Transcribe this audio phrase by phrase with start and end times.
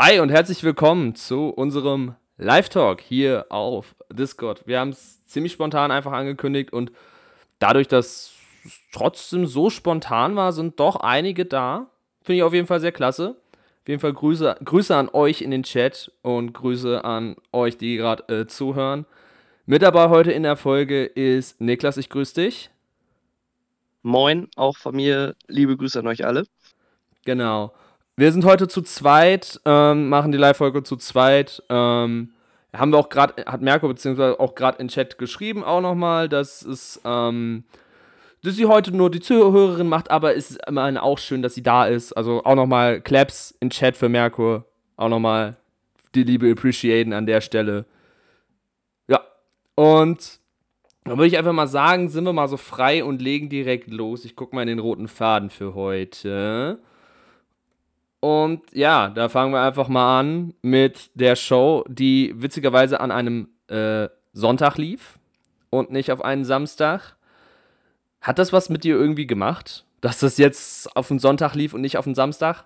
[0.00, 4.64] Hi und herzlich willkommen zu unserem Live-Talk hier auf Discord.
[4.64, 6.92] Wir haben es ziemlich spontan einfach angekündigt und
[7.58, 8.32] dadurch, dass
[8.64, 11.90] es trotzdem so spontan war, sind doch einige da.
[12.22, 13.30] Finde ich auf jeden Fall sehr klasse.
[13.80, 17.96] Auf jeden Fall Grüße, Grüße an euch in den Chat und Grüße an euch, die
[17.96, 19.04] gerade äh, zuhören.
[19.66, 22.70] Mit dabei heute in der Folge ist Niklas, ich grüße dich.
[24.02, 26.44] Moin, auch von mir liebe Grüße an euch alle.
[27.24, 27.72] Genau.
[28.18, 31.62] Wir sind heute zu zweit, ähm, machen die Live-Folge zu zweit.
[31.68, 32.32] Ähm,
[32.72, 36.62] haben wir auch gerade, hat Merko beziehungsweise auch gerade in Chat geschrieben auch nochmal, dass
[36.62, 37.62] es, ähm,
[38.42, 41.62] dass sie heute nur die Zuhörerin macht, aber es ist immerhin auch schön, dass sie
[41.62, 42.12] da ist.
[42.12, 44.64] Also auch nochmal Claps in Chat für Merkur.
[44.96, 45.54] Auch nochmal
[46.16, 47.84] die Liebe appreciaten an der Stelle.
[49.06, 49.20] Ja.
[49.76, 50.40] Und
[51.04, 54.24] dann würde ich einfach mal sagen, sind wir mal so frei und legen direkt los.
[54.24, 56.80] Ich gucke mal in den roten Faden für heute.
[58.20, 63.48] Und ja, da fangen wir einfach mal an mit der Show, die witzigerweise an einem
[63.68, 65.18] äh, Sonntag lief
[65.70, 67.16] und nicht auf einen Samstag.
[68.20, 71.80] Hat das was mit dir irgendwie gemacht, dass das jetzt auf einen Sonntag lief und
[71.80, 72.64] nicht auf einen Samstag?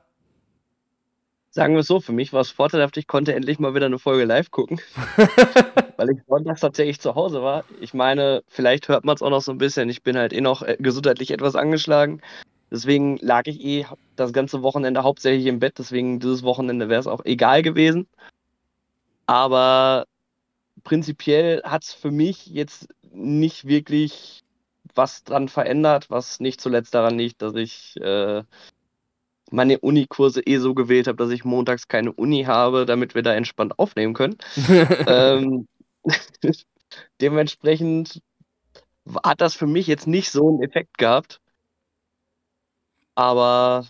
[1.51, 3.99] Sagen wir es so, für mich war es vorteilhaft, ich konnte endlich mal wieder eine
[3.99, 4.81] Folge live gucken,
[5.99, 7.65] weil ich sonntags tatsächlich zu Hause war.
[7.79, 10.41] Ich meine, vielleicht hört man es auch noch so ein bisschen, ich bin halt eh
[10.41, 12.23] noch äh, gesundheitlich etwas angeschlagen.
[12.73, 13.85] Deswegen lag ich eh
[14.17, 18.09] das ganze Wochenende hauptsächlich im Bett, deswegen dieses Wochenende wäre es auch egal gewesen.
[19.27, 20.07] Aber
[20.83, 24.43] prinzipiell hat es für mich jetzt nicht wirklich
[24.95, 28.43] was dran verändert, was nicht zuletzt daran liegt, dass ich äh,
[29.51, 33.35] meine Unikurse eh so gewählt habe, dass ich montags keine Uni habe, damit wir da
[33.35, 34.39] entspannt aufnehmen können.
[35.07, 35.69] ähm,
[37.21, 38.23] dementsprechend
[39.23, 41.42] hat das für mich jetzt nicht so einen Effekt gehabt.
[43.15, 43.87] Aber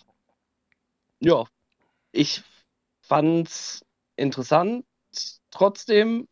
[1.21, 1.45] ja,
[2.13, 2.43] ich
[3.01, 3.85] fand's
[4.17, 4.85] interessant.
[5.51, 6.29] Trotzdem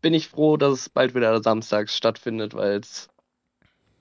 [0.00, 3.08] bin ich froh, dass es bald wieder samstags stattfindet, weil es,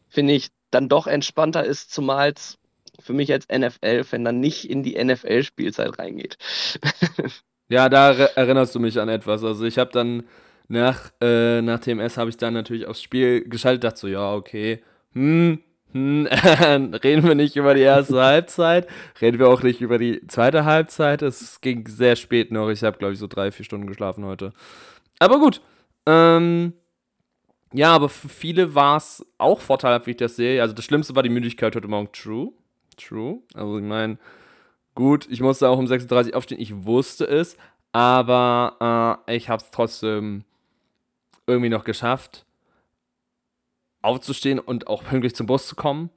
[0.07, 2.57] finde ich, dann doch entspannter ist, zumal es
[2.99, 6.37] für mich als NFL-Fan dann nicht in die NFL-Spielzeit reingeht.
[7.69, 9.43] ja, da erinnerst du mich an etwas.
[9.43, 10.23] Also ich habe dann
[10.67, 14.83] nach, äh, nach TMS habe ich dann natürlich aufs Spiel geschaltet, dachte so, ja, okay,
[15.13, 15.59] hm,
[15.93, 18.87] reden wir nicht über die erste Halbzeit,
[19.19, 21.21] reden wir auch nicht über die zweite Halbzeit.
[21.23, 22.69] Es ging sehr spät noch.
[22.69, 24.53] Ich habe, glaube ich, so drei, vier Stunden geschlafen heute.
[25.17, 25.61] Aber gut.
[26.05, 26.73] Ähm,
[27.73, 30.61] ja, aber für viele war es auch vorteilhaft, wie ich das sehe.
[30.61, 32.09] Also das Schlimmste war die Müdigkeit heute Morgen.
[32.11, 32.51] True.
[32.97, 33.39] True.
[33.55, 34.17] Also ich meine,
[34.93, 36.61] gut, ich musste auch um 36 aufstehen.
[36.61, 37.57] Ich wusste es.
[37.93, 40.43] Aber äh, ich habe es trotzdem
[41.47, 42.45] irgendwie noch geschafft
[44.01, 46.09] aufzustehen und auch pünktlich zum Bus zu kommen.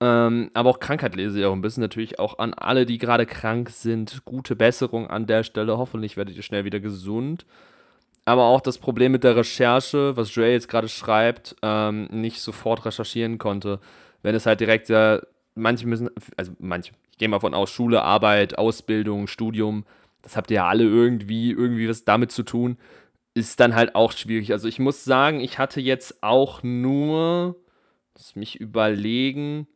[0.00, 1.82] Ähm, aber auch Krankheit lese ich auch ein bisschen.
[1.82, 4.24] Natürlich auch an alle, die gerade krank sind.
[4.24, 5.78] Gute Besserung an der Stelle.
[5.78, 7.46] Hoffentlich werdet ihr schnell wieder gesund.
[8.24, 12.84] Aber auch das Problem mit der Recherche, was Dre jetzt gerade schreibt, ähm, nicht sofort
[12.84, 13.80] recherchieren konnte.
[14.22, 15.20] Wenn es halt direkt, äh,
[15.54, 19.84] manche müssen, also manche, ich gehe mal von aus, Schule, Arbeit, Ausbildung, Studium,
[20.22, 22.76] das habt ihr ja alle irgendwie, irgendwie was damit zu tun
[23.34, 24.52] ist dann halt auch schwierig.
[24.52, 27.56] Also ich muss sagen, ich hatte jetzt auch nur,
[28.14, 29.66] lass mich überlegen,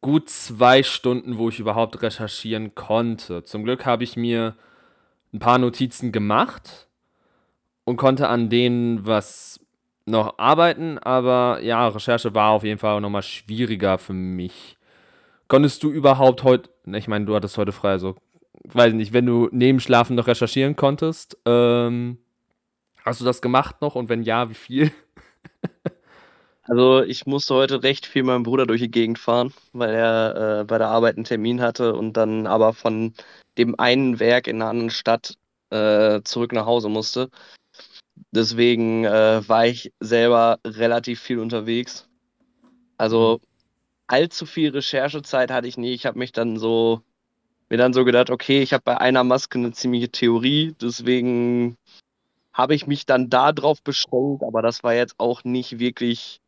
[0.00, 3.42] gut zwei Stunden, wo ich überhaupt recherchieren konnte.
[3.42, 4.56] Zum Glück habe ich mir
[5.32, 6.88] ein paar Notizen gemacht
[7.84, 9.60] und konnte an denen was
[10.06, 14.76] noch arbeiten, aber ja, Recherche war auf jeden Fall nochmal schwieriger für mich.
[15.48, 18.16] Konntest du überhaupt heute, ich meine, du hattest heute frei, also
[18.64, 22.18] weiß nicht, wenn du neben Schlafen noch recherchieren konntest, ähm,
[23.04, 24.92] hast du das gemacht noch und wenn ja, wie viel?
[26.62, 30.64] also ich musste heute recht viel meinem Bruder durch die Gegend fahren, weil er äh,
[30.64, 33.14] bei der Arbeit einen Termin hatte und dann aber von
[33.58, 35.34] dem einen Werk in einer anderen Stadt
[35.70, 37.30] äh, zurück nach Hause musste.
[38.30, 42.08] Deswegen äh, war ich selber relativ viel unterwegs.
[42.96, 43.46] Also mhm.
[44.06, 45.92] allzu viel Recherchezeit hatte ich nie.
[45.92, 47.02] Ich habe mich dann so
[47.74, 51.76] mir dann so gedacht, okay, ich habe bei einer Maske eine ziemliche Theorie, deswegen
[52.52, 56.40] habe ich mich dann da drauf beschränkt, aber das war jetzt auch nicht wirklich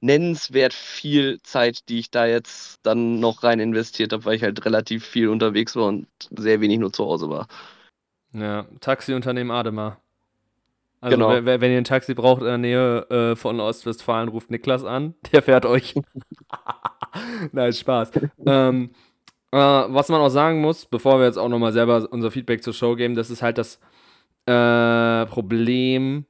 [0.00, 4.64] nennenswert viel Zeit, die ich da jetzt dann noch rein investiert habe, weil ich halt
[4.64, 7.48] relativ viel unterwegs war und sehr wenig nur zu Hause war.
[8.32, 10.00] Ja, Taxiunternehmen Ademar.
[11.00, 11.44] Also genau.
[11.44, 15.14] wenn, wenn ihr ein Taxi braucht in der Nähe äh, von Ostwestfalen, ruft Niklas an.
[15.32, 15.96] Der fährt euch.
[17.52, 18.12] Nein, Spaß.
[18.46, 18.90] ähm,
[19.52, 22.74] äh, was man auch sagen muss, bevor wir jetzt auch nochmal selber unser Feedback zur
[22.74, 23.78] Show geben, das ist halt das
[24.46, 26.26] äh, Problem,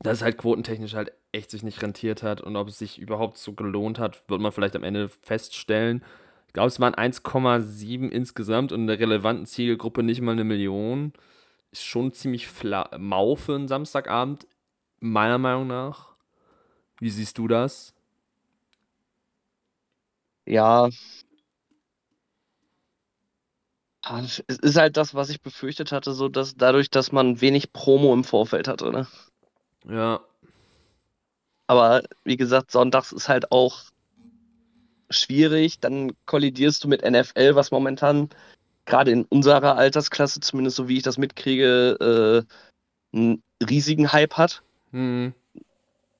[0.00, 3.38] dass es halt quotentechnisch halt echt sich nicht rentiert hat und ob es sich überhaupt
[3.38, 6.04] so gelohnt hat, wird man vielleicht am Ende feststellen.
[6.54, 11.12] glaube, es waren 1,7 insgesamt und in der relevanten Zielgruppe nicht mal eine Million.
[11.72, 12.48] Ist schon ziemlich
[12.98, 14.46] mau für einen Samstagabend,
[15.00, 16.14] meiner Meinung nach.
[17.00, 17.94] Wie siehst du das?
[20.46, 20.88] Ja.
[24.04, 27.72] Ah, es ist halt das, was ich befürchtet hatte, so dass dadurch, dass man wenig
[27.72, 29.06] Promo im Vorfeld hatte, ne?
[29.88, 30.20] Ja.
[31.66, 33.84] Aber wie gesagt, sonntags ist halt auch
[35.08, 35.80] schwierig.
[35.80, 38.28] Dann kollidierst du mit NFL, was momentan
[38.84, 42.44] gerade in unserer Altersklasse, zumindest so wie ich das mitkriege,
[43.14, 44.62] äh, einen riesigen Hype hat.
[44.90, 45.32] Mhm.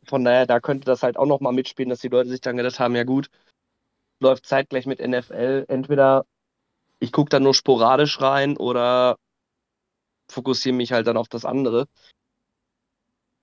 [0.07, 2.79] Von daher, da könnte das halt auch nochmal mitspielen, dass die Leute sich dann gedacht
[2.81, 3.29] haben, ja gut,
[4.21, 5.67] läuft zeitgleich mit NFL.
[5.69, 6.25] Entweder
[7.01, 9.17] ich gucke da nur sporadisch rein oder
[10.31, 11.87] fokussiere mich halt dann auf das andere.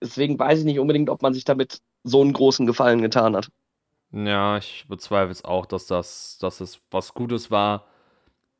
[0.01, 3.49] Deswegen weiß ich nicht unbedingt, ob man sich damit so einen großen Gefallen getan hat.
[4.11, 7.85] Ja, ich bezweifle es auch, dass das, dass es was Gutes war.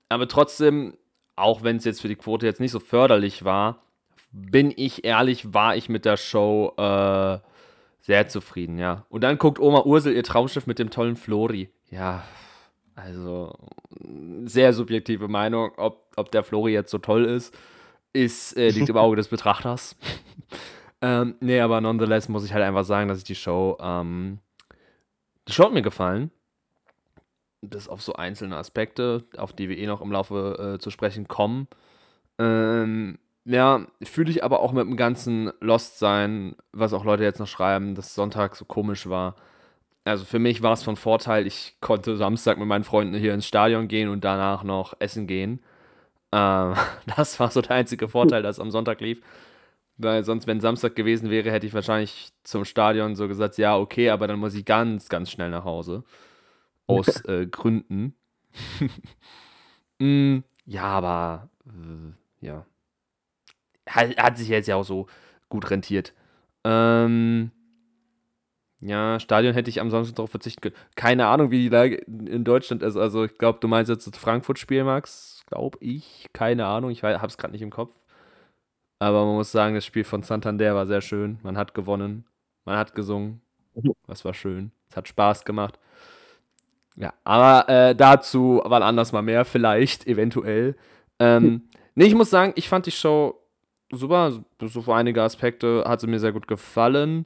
[0.08, 0.98] Aber trotzdem,
[1.36, 3.84] auch wenn es jetzt für die Quote jetzt nicht so förderlich war,
[4.32, 7.40] bin ich ehrlich, war ich mit der Show äh,
[8.00, 9.06] sehr zufrieden, ja.
[9.10, 11.70] Und dann guckt Oma Ursel ihr Traumschiff mit dem tollen Flori.
[11.90, 12.24] Ja,
[12.96, 13.54] also
[14.46, 17.56] sehr subjektive Meinung, ob, ob der Flori jetzt so toll ist,
[18.14, 19.96] ist äh, liegt im Auge des Betrachters.
[21.02, 24.40] ähm, nee, aber nonetheless muss ich halt einfach sagen, dass ich die Show, ähm,
[25.48, 26.32] die Show hat mir gefallen.
[27.62, 31.28] Bis auf so einzelne Aspekte, auf die wir eh noch im Laufe äh, zu sprechen
[31.28, 31.68] kommen.
[32.40, 37.48] Ähm, ja, fühle ich aber auch mit dem ganzen Lost-Sein, was auch Leute jetzt noch
[37.48, 39.36] schreiben, dass Sonntag so komisch war
[40.04, 43.46] also für mich war es von Vorteil, ich konnte Samstag mit meinen Freunden hier ins
[43.46, 45.60] Stadion gehen und danach noch essen gehen.
[46.32, 46.76] Ähm,
[47.16, 49.22] das war so der einzige Vorteil, dass es am Sonntag lief.
[49.98, 54.10] Weil sonst, wenn Samstag gewesen wäre, hätte ich wahrscheinlich zum Stadion so gesagt, ja, okay,
[54.10, 56.04] aber dann muss ich ganz, ganz schnell nach Hause.
[56.88, 58.16] Aus äh, Gründen.
[60.00, 62.66] mm, ja, aber äh, ja.
[63.88, 65.08] Hat, hat, sich jetzt ja auch so
[65.50, 66.14] gut rentiert.
[66.64, 67.52] Ähm,
[68.82, 70.76] ja, Stadion hätte ich am Samstag darauf verzichten können.
[70.96, 72.98] Keine Ahnung, wie die Lage in Deutschland ist.
[72.98, 75.44] Also, ich glaube, du meinst jetzt das Frankfurt-Spiel, Max.
[75.46, 76.28] Glaube ich.
[76.34, 76.90] Keine Ahnung.
[76.90, 77.94] Ich habe es gerade nicht im Kopf.
[78.98, 81.40] Aber man muss sagen, das Spiel von Santander war sehr schön.
[81.44, 82.26] Man hat gewonnen.
[82.66, 83.42] Man hat gesungen.
[84.08, 84.72] Das war schön.
[84.90, 85.80] Es hat Spaß gemacht.
[86.96, 90.76] Ja, aber äh, dazu wann anders mal mehr, vielleicht, eventuell.
[91.20, 93.40] Ähm, nee, ich muss sagen, ich fand die Show
[93.92, 94.44] super.
[94.60, 97.26] So für einige Aspekte hat sie mir sehr gut gefallen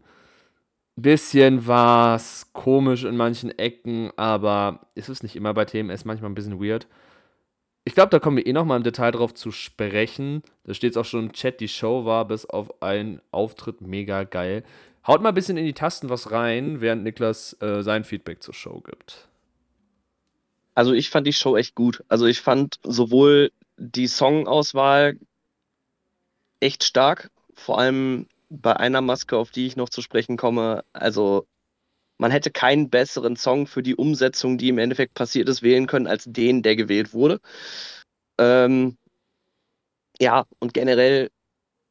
[0.95, 6.31] bisschen war es komisch in manchen Ecken, aber ist es nicht immer bei TMS manchmal
[6.31, 6.87] ein bisschen weird.
[7.83, 10.41] Ich glaube, da kommen wir eh nochmal im Detail drauf zu sprechen.
[10.63, 14.23] Da steht es auch schon im Chat, die Show war bis auf einen Auftritt mega
[14.23, 14.63] geil.
[15.05, 18.55] Haut mal ein bisschen in die Tasten was rein, während Niklas äh, sein Feedback zur
[18.55, 19.27] Show gibt.
[20.73, 22.03] Also ich fand die Show echt gut.
[22.07, 25.19] Also ich fand sowohl die Songauswahl
[26.59, 31.47] echt stark, vor allem bei einer Maske, auf die ich noch zu sprechen komme, also
[32.17, 36.07] man hätte keinen besseren Song für die Umsetzung, die im Endeffekt passiert ist, wählen können,
[36.07, 37.41] als den, der gewählt wurde.
[38.39, 38.97] Ähm,
[40.19, 41.29] ja, und generell,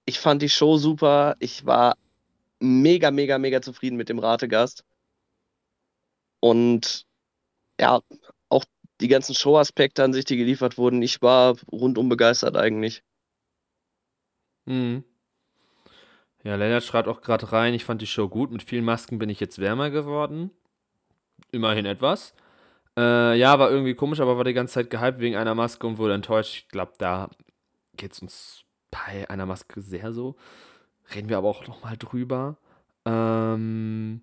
[0.07, 1.37] ich fand die Show super.
[1.41, 1.97] Ich war
[2.61, 4.85] mega, mega, mega zufrieden mit dem Rategast.
[6.41, 7.07] Und
[7.81, 8.01] ja,
[8.49, 8.65] auch
[9.01, 13.03] die ganzen Showaspekte an sich, die geliefert wurden, ich war rundum begeistert eigentlich.
[14.67, 15.05] Mhm.
[16.45, 18.53] Ja, Lennart schreibt auch gerade rein, ich fand die Show gut.
[18.53, 20.51] Mit vielen Masken bin ich jetzt wärmer geworden.
[21.53, 22.35] Immerhin etwas.
[22.99, 25.97] Äh, ja, war irgendwie komisch, aber war die ganze Zeit gehypt wegen einer Maske und
[25.99, 26.55] wurde enttäuscht.
[26.55, 27.31] Ich glaube, da
[27.97, 30.37] geht es uns bei einer Maske sehr so.
[31.15, 32.59] Reden wir aber auch nochmal drüber.
[33.07, 34.23] Ähm,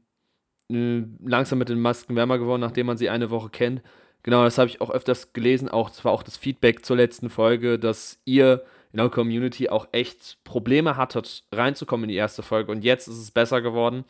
[0.70, 3.82] äh, langsam mit den Masken wärmer geworden, nachdem man sie eine Woche kennt.
[4.24, 5.70] Genau, das habe ich auch öfters gelesen.
[5.70, 8.64] Auch, das war auch das Feedback zur letzten Folge, dass ihr
[8.94, 12.72] in der Community auch echt Probleme hattet, reinzukommen in die erste Folge.
[12.72, 14.06] Und jetzt ist es besser geworden.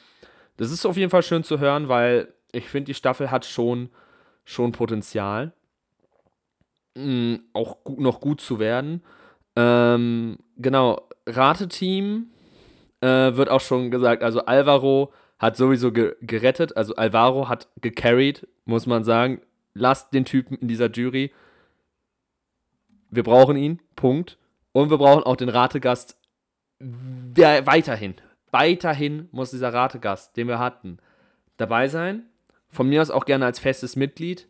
[0.58, 3.90] Das ist auf jeden Fall schön zu hören, weil ich finde, die Staffel hat schon,
[4.44, 5.54] schon Potenzial,
[6.96, 9.04] mh, auch gut, noch gut zu werden.
[9.56, 12.32] Ähm, genau, Rateteam
[13.02, 14.24] äh, wird auch schon gesagt.
[14.24, 16.78] Also Alvaro hat sowieso ge gerettet.
[16.78, 19.42] Also Alvaro hat gecarried, muss man sagen.
[19.74, 21.32] Lasst den Typen in dieser Jury.
[23.10, 23.80] Wir brauchen ihn.
[23.96, 24.38] Punkt.
[24.74, 26.18] Und wir brauchen auch den Rategast
[26.80, 28.16] weiterhin.
[28.52, 30.98] Weiterhin muss dieser Rategast, den wir hatten,
[31.58, 32.26] dabei sein.
[32.70, 34.48] Von mir aus auch gerne als festes Mitglied.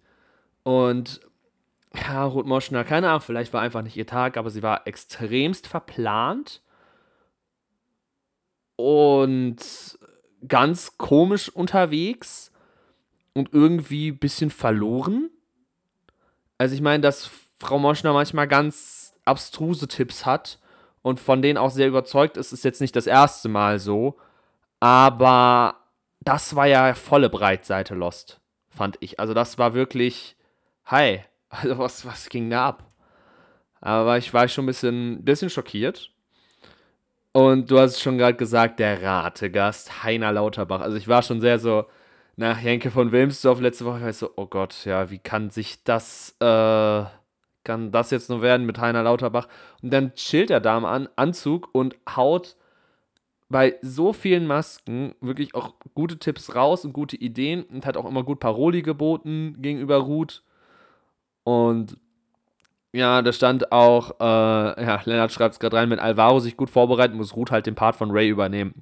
[0.63, 1.21] Und
[1.93, 5.67] ja, Ruth Moschner, keine Ahnung, vielleicht war einfach nicht ihr Tag, aber sie war extremst
[5.67, 6.61] verplant
[8.77, 9.57] und
[10.47, 12.51] ganz komisch unterwegs
[13.33, 15.29] und irgendwie ein bisschen verloren.
[16.57, 20.59] Also ich meine, dass Frau Moschner manchmal ganz abstruse Tipps hat
[21.01, 24.17] und von denen auch sehr überzeugt ist, ist jetzt nicht das erste Mal so.
[24.79, 25.75] Aber
[26.19, 29.19] das war ja volle Breitseite Lost, fand ich.
[29.19, 30.35] Also das war wirklich,
[30.85, 32.91] hi, also was, was ging da ab?
[33.81, 36.11] Aber ich war schon ein bisschen, bisschen schockiert.
[37.33, 40.81] Und du hast schon gerade gesagt, der Rategast, Heiner Lauterbach.
[40.81, 41.85] Also ich war schon sehr so,
[42.35, 45.83] nach Jenke von Wilmsdorf letzte Woche, ich war so, oh Gott, ja, wie kann sich
[45.83, 47.05] das, äh,
[47.63, 49.47] kann das jetzt nur werden mit Heiner Lauterbach?
[49.81, 52.55] Und dann chillt er da im Anzug und haut
[53.49, 58.05] bei so vielen Masken wirklich auch gute Tipps raus und gute Ideen und hat auch
[58.05, 60.41] immer gut Paroli geboten gegenüber Ruth.
[61.43, 61.97] Und
[62.93, 64.23] ja, da stand auch, äh,
[64.83, 67.75] ja, Lennart schreibt es gerade rein, wenn Alvaro sich gut vorbereitet, muss Ruth halt den
[67.75, 68.73] Part von Ray übernehmen.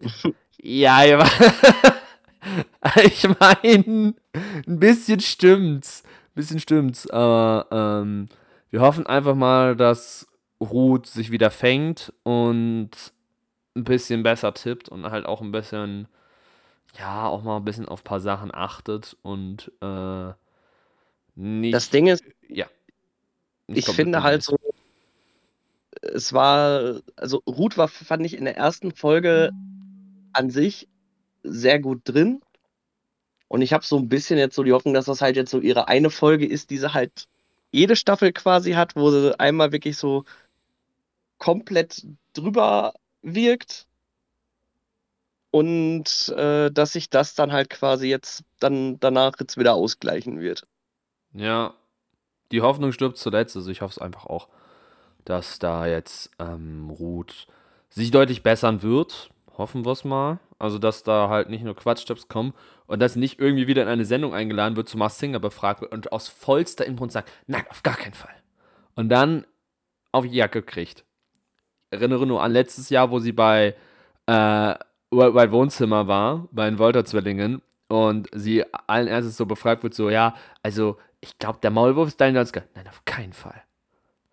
[0.60, 1.24] ja, ja.
[3.04, 4.14] ich meine,
[4.66, 6.02] ein bisschen stimmt's.
[6.38, 7.10] Bisschen stimmt's.
[7.10, 8.28] Aber ähm,
[8.70, 10.28] wir hoffen einfach mal, dass
[10.60, 12.90] Ruth sich wieder fängt und
[13.74, 16.06] ein bisschen besser tippt und halt auch ein bisschen,
[16.96, 20.32] ja, auch mal ein bisschen auf ein paar Sachen achtet und äh,
[21.34, 21.74] nicht.
[21.74, 22.66] Das Ding ist, ja.
[23.66, 24.56] Ich finde halt so,
[26.02, 29.50] es war, also Ruth war, fand ich in der ersten Folge
[30.34, 30.86] an sich
[31.42, 32.42] sehr gut drin.
[33.48, 35.60] Und ich habe so ein bisschen jetzt so die Hoffnung, dass das halt jetzt so
[35.60, 37.26] ihre eine Folge ist, die sie halt
[37.70, 40.24] jede Staffel quasi hat, wo sie einmal wirklich so
[41.38, 43.86] komplett drüber wirkt.
[45.50, 50.64] Und äh, dass sich das dann halt quasi jetzt dann danach jetzt wieder ausgleichen wird.
[51.32, 51.72] Ja,
[52.52, 53.56] die Hoffnung stirbt zuletzt.
[53.56, 54.48] Also ich hoffe es einfach auch,
[55.24, 57.46] dass da jetzt ähm, Ruth
[57.88, 59.30] sich deutlich bessern wird.
[59.56, 60.38] Hoffen wir es mal.
[60.58, 62.52] Also, dass da halt nicht nur Quatschtipps kommen
[62.86, 65.92] und dass nicht irgendwie wieder in eine Sendung eingeladen wird, zu Mars Singer befragt wird
[65.92, 68.34] und aus vollster Inbrunst sagt, nein, auf gar keinen Fall.
[68.96, 69.46] Und dann
[70.10, 71.04] auf die Jacke kriegt.
[71.90, 73.76] Erinnere nur an letztes Jahr, wo sie bei
[74.26, 74.74] äh,
[75.10, 80.34] Worldwide Wohnzimmer war, bei den Wolter-Zwillingen und sie allen Ernstes so befragt wird, so, ja,
[80.62, 83.62] also, ich glaube, der Maulwurf ist Daniel Nein, auf keinen Fall.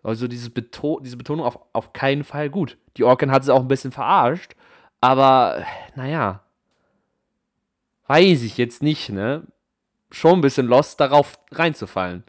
[0.02, 2.78] Also diese, Beto diese Betonung auf, auf keinen Fall gut.
[2.96, 4.54] Die Orkan hat sie auch ein bisschen verarscht,
[5.06, 6.40] aber naja,
[8.08, 9.44] weiß ich jetzt nicht, ne?
[10.10, 12.24] Schon ein bisschen lost, darauf reinzufallen.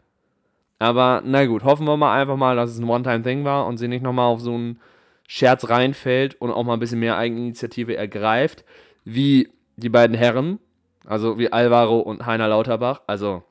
[0.78, 3.88] Aber na gut, hoffen wir mal einfach mal, dass es ein One-Time-Thing war und sie
[3.88, 4.80] nicht nochmal auf so einen
[5.26, 8.64] Scherz reinfällt und auch mal ein bisschen mehr Eigeninitiative ergreift,
[9.04, 10.60] wie die beiden Herren,
[11.04, 13.00] also wie Alvaro und Heiner Lauterbach.
[13.08, 13.42] Also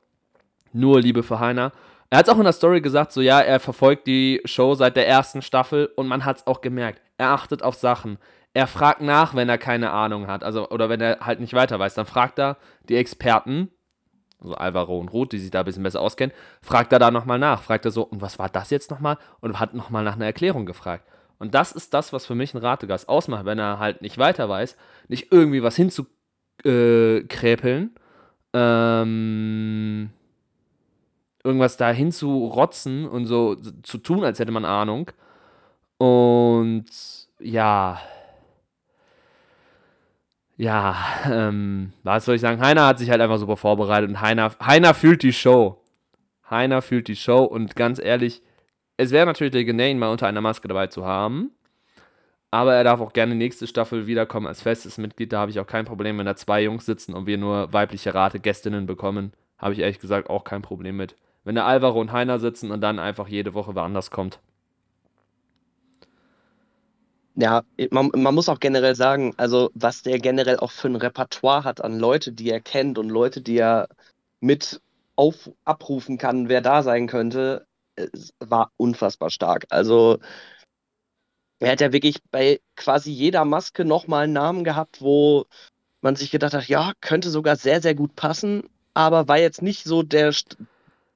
[0.72, 1.72] nur Liebe für Heiner.
[2.08, 4.96] Er hat es auch in der Story gesagt, so ja, er verfolgt die Show seit
[4.96, 7.02] der ersten Staffel und man hat es auch gemerkt.
[7.18, 8.16] Er achtet auf Sachen
[8.54, 11.78] er fragt nach, wenn er keine Ahnung hat, also oder wenn er halt nicht weiter
[11.78, 12.56] weiß, dann fragt er
[12.88, 13.70] die Experten,
[14.40, 17.38] also Alvaro und Ruth, die sich da ein bisschen besser auskennen, fragt er da nochmal
[17.38, 19.18] nach, fragt er so, und was war das jetzt nochmal?
[19.40, 21.04] Und hat nochmal nach einer Erklärung gefragt.
[21.38, 24.48] Und das ist das, was für mich ein Rategast ausmacht, wenn er halt nicht weiter
[24.48, 24.76] weiß,
[25.08, 27.94] nicht irgendwie was hinzukräpeln,
[28.54, 30.10] ähm,
[31.44, 35.10] irgendwas da hinzurotzen und so zu tun, als hätte man Ahnung.
[35.98, 36.86] Und
[37.38, 38.00] ja,
[40.58, 42.60] ja, ähm, was soll ich sagen?
[42.60, 45.80] Heiner hat sich halt einfach super vorbereitet und Heiner, Heiner fühlt die Show.
[46.50, 48.42] Heiner fühlt die Show und ganz ehrlich,
[48.96, 51.52] es wäre natürlich der Genane mal unter einer Maske dabei zu haben.
[52.50, 55.32] Aber er darf auch gerne nächste Staffel wiederkommen als festes Mitglied.
[55.32, 58.14] Da habe ich auch kein Problem, wenn da zwei Jungs sitzen und wir nur weibliche
[58.14, 59.32] Rate Gästinnen bekommen.
[59.58, 61.14] Habe ich ehrlich gesagt auch kein Problem mit.
[61.44, 64.40] Wenn da Alvaro und Heiner sitzen und dann einfach jede Woche woanders kommt
[67.40, 71.62] ja, man, man muss auch generell sagen, also was der generell auch für ein Repertoire
[71.62, 73.88] hat an Leute, die er kennt und Leute, die er
[74.40, 74.80] mit
[75.14, 77.66] auf, abrufen kann, wer da sein könnte,
[78.40, 79.66] war unfassbar stark.
[79.70, 80.18] Also
[81.60, 85.46] er hat ja wirklich bei quasi jeder Maske nochmal einen Namen gehabt, wo
[86.00, 89.84] man sich gedacht hat, ja, könnte sogar sehr, sehr gut passen, aber war jetzt nicht
[89.84, 90.34] so der,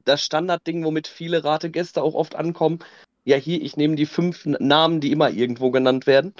[0.05, 2.79] das Standardding, womit viele Rategäste auch oft ankommen,
[3.25, 6.35] ja, hier, ich nehme die fünf Namen, die immer irgendwo genannt werden,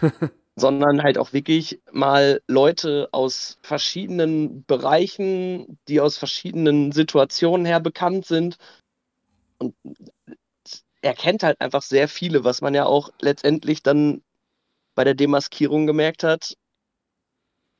[0.56, 8.26] sondern halt auch wirklich mal Leute aus verschiedenen Bereichen, die aus verschiedenen Situationen her bekannt
[8.26, 8.56] sind.
[9.58, 9.74] Und
[11.02, 14.22] er kennt halt einfach sehr viele, was man ja auch letztendlich dann
[14.94, 16.56] bei der Demaskierung gemerkt hat,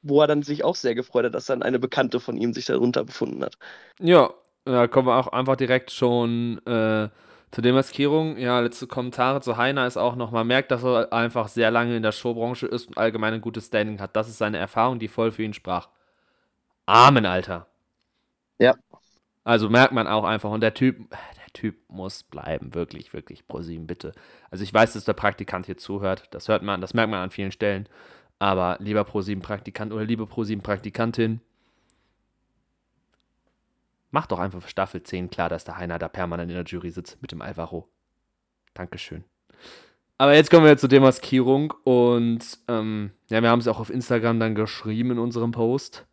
[0.03, 2.67] wo er dann sich auch sehr gefreut hat, dass dann eine Bekannte von ihm sich
[2.67, 3.57] darunter befunden hat.
[3.99, 4.33] Ja,
[4.65, 7.09] da kommen wir auch einfach direkt schon äh,
[7.53, 11.49] zur Demaskierung, ja, letzte Kommentare zu Heiner ist auch noch, man merkt, dass er einfach
[11.49, 14.17] sehr lange in der Showbranche ist und allgemein ein gutes Standing hat.
[14.17, 15.89] Das ist seine Erfahrung, die voll für ihn sprach.
[16.87, 17.67] Amen, Alter.
[18.59, 18.75] Ja.
[19.45, 20.51] Also merkt man auch einfach.
[20.51, 22.75] Und der Typ, der Typ muss bleiben.
[22.75, 24.13] Wirklich, wirklich, ProSieben, bitte.
[24.51, 26.29] Also ich weiß, dass der Praktikant hier zuhört.
[26.33, 27.89] Das hört man, das merkt man an vielen Stellen.
[28.39, 31.41] Aber lieber ProSieben-Praktikant oder liebe ProSieben-Praktikantin,
[34.11, 36.91] mach doch einfach für Staffel 10 klar, dass der Heiner da permanent in der Jury
[36.91, 37.89] sitzt mit dem Alvaro.
[38.75, 39.25] Dankeschön.
[40.19, 44.41] Aber jetzt kommen wir zur Demaskierung und ähm, ja, wir haben es auch auf Instagram
[44.41, 46.07] dann geschrieben in unserem Post.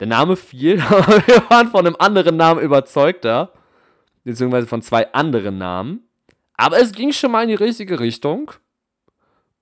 [0.00, 3.52] Der Name fiel, aber wir waren von einem anderen Namen überzeugter.
[4.24, 6.02] Beziehungsweise von zwei anderen Namen.
[6.54, 8.50] Aber es ging schon mal in die richtige Richtung.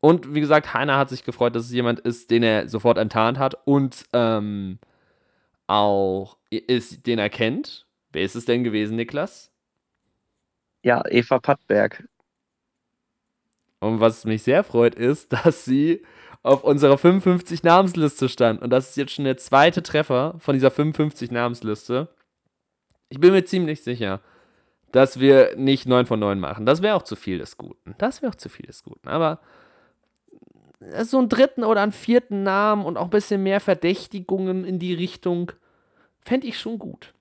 [0.00, 3.38] Und wie gesagt, Heiner hat sich gefreut, dass es jemand ist, den er sofort enttarnt
[3.38, 4.78] hat und ähm,
[5.66, 7.86] auch ist, den er kennt.
[8.12, 9.50] Wer ist es denn gewesen, Niklas?
[10.82, 12.08] Ja, Eva Pattberg.
[13.80, 16.02] Und was mich sehr freut, ist, dass sie
[16.42, 18.62] auf unserer 55 Namensliste stand.
[18.62, 22.08] Und das ist jetzt schon der zweite Treffer von dieser 55 Namensliste.
[23.08, 24.20] Ich bin mir ziemlich sicher,
[24.92, 26.66] dass wir nicht 9 von 9 machen.
[26.66, 27.94] Das wäre auch zu viel des Guten.
[27.98, 29.08] Das wäre auch zu viel des Guten.
[29.08, 29.40] Aber
[31.02, 34.94] so einen dritten oder einen vierten Namen und auch ein bisschen mehr Verdächtigungen in die
[34.94, 35.52] Richtung
[36.22, 37.14] fände ich schon gut.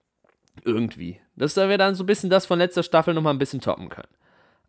[0.63, 1.19] Irgendwie.
[1.35, 4.07] Dass wir dann so ein bisschen das von letzter Staffel nochmal ein bisschen toppen können.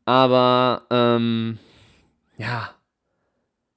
[0.05, 1.59] Aber, ähm,
[2.39, 2.71] ja,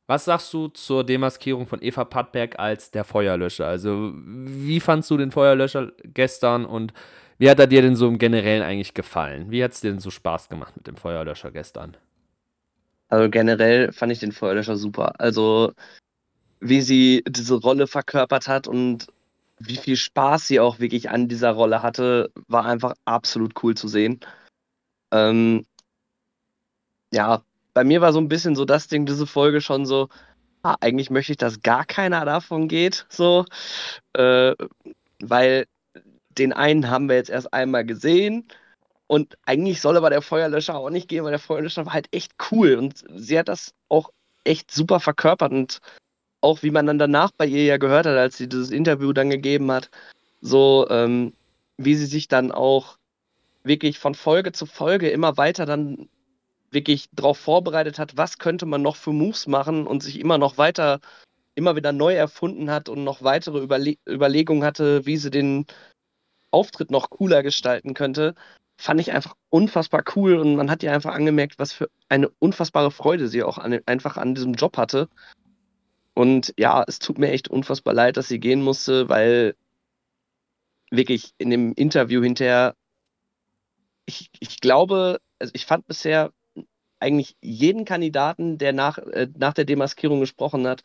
[0.07, 3.67] was sagst du zur Demaskierung von Eva Pattberg als der Feuerlöscher?
[3.67, 6.93] Also, wie fandst du den Feuerlöscher gestern und
[7.37, 9.51] wie hat er dir denn so im Generellen eigentlich gefallen?
[9.51, 11.95] Wie hat es dir denn so Spaß gemacht mit dem Feuerlöscher gestern?
[13.09, 15.19] Also generell fand ich den Feuerlöscher super.
[15.19, 15.73] Also
[16.59, 19.07] wie sie diese Rolle verkörpert hat und
[19.59, 23.87] wie viel Spaß sie auch wirklich an dieser Rolle hatte, war einfach absolut cool zu
[23.87, 24.19] sehen.
[25.11, 25.65] Ähm,
[27.11, 30.09] ja, bei mir war so ein bisschen so das Ding, diese Folge schon so,
[30.63, 33.45] ah, eigentlich möchte ich, dass gar keiner davon geht, so,
[34.13, 34.55] äh,
[35.21, 35.65] weil
[36.37, 38.47] den einen haben wir jetzt erst einmal gesehen
[39.09, 42.33] und eigentlich soll aber der Feuerlöscher auch nicht gehen, weil der Feuerlöscher war halt echt
[42.51, 42.75] cool.
[42.75, 44.11] Und sie hat das auch
[44.43, 45.51] echt super verkörpert.
[45.51, 45.79] Und
[46.41, 49.31] auch wie man dann danach bei ihr ja gehört hat, als sie dieses Interview dann
[49.31, 49.89] gegeben hat,
[50.41, 51.33] so ähm,
[51.77, 52.97] wie sie sich dann auch
[53.63, 56.07] wirklich von Folge zu Folge immer weiter dann
[56.69, 60.59] wirklich darauf vorbereitet hat, was könnte man noch für Moves machen und sich immer noch
[60.59, 60.99] weiter,
[61.55, 65.65] immer wieder neu erfunden hat und noch weitere Überle Überlegungen hatte, wie sie den
[66.51, 68.35] Auftritt noch cooler gestalten könnte,
[68.79, 72.91] fand ich einfach unfassbar cool und man hat ja einfach angemerkt, was für eine unfassbare
[72.91, 75.09] Freude sie auch an, einfach an diesem Job hatte.
[76.13, 79.55] Und ja, es tut mir echt unfassbar leid, dass sie gehen musste, weil
[80.91, 82.73] wirklich in dem Interview hinterher,
[84.05, 86.31] ich, ich glaube, also ich fand bisher
[87.01, 90.83] eigentlich jeden Kandidaten, der nach, äh, nach der Demaskierung gesprochen hat,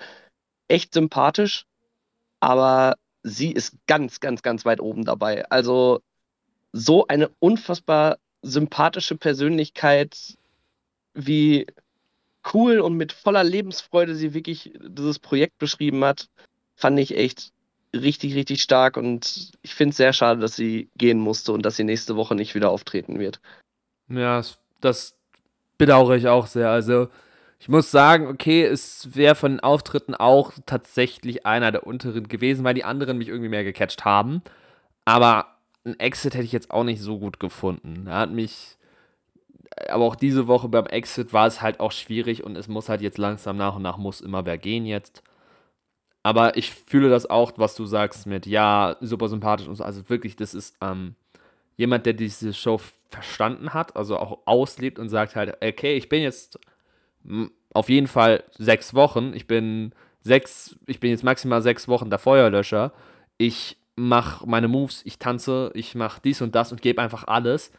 [0.67, 1.65] echt sympathisch.
[2.41, 5.49] Aber sie ist ganz, ganz, ganz weit oben dabei.
[5.49, 6.01] Also
[6.77, 10.37] so eine unfassbar sympathische Persönlichkeit,
[11.15, 11.67] wie
[12.53, 16.29] cool und mit voller Lebensfreude sie wirklich dieses Projekt beschrieben hat,
[16.75, 17.53] fand ich echt
[17.95, 21.77] richtig, richtig stark und ich finde es sehr schade, dass sie gehen musste und dass
[21.77, 23.41] sie nächste Woche nicht wieder auftreten wird.
[24.09, 24.43] Ja,
[24.81, 25.17] das,
[25.79, 26.71] bedauere ich auch sehr.
[26.71, 27.09] Also,
[27.61, 32.65] ich muss sagen, okay, es wäre von den Auftritten auch tatsächlich einer der unteren gewesen,
[32.65, 34.43] weil die anderen mich irgendwie mehr gecatcht haben.
[35.05, 35.54] Aber
[35.85, 38.07] ein Exit hätte ich jetzt auch nicht so gut gefunden.
[38.07, 38.77] Er hat mich.
[39.89, 43.01] Aber auch diese Woche beim Exit war es halt auch schwierig und es muss halt
[43.01, 45.23] jetzt langsam nach und nach muss immer wer gehen jetzt.
[46.23, 49.85] Aber ich fühle das auch, was du sagst mit, ja, super sympathisch und so.
[49.85, 51.17] Also wirklich, das ist ähm,
[51.77, 56.23] jemand, der diese Show verstanden hat, also auch auslebt und sagt halt, okay, ich bin
[56.23, 56.59] jetzt
[57.73, 62.19] auf jeden Fall sechs Wochen, ich bin sechs, ich bin jetzt maximal sechs Wochen der
[62.19, 62.93] Feuerlöscher,
[63.39, 67.73] ich mache meine Moves, ich tanze, ich mache dies und das und gebe einfach alles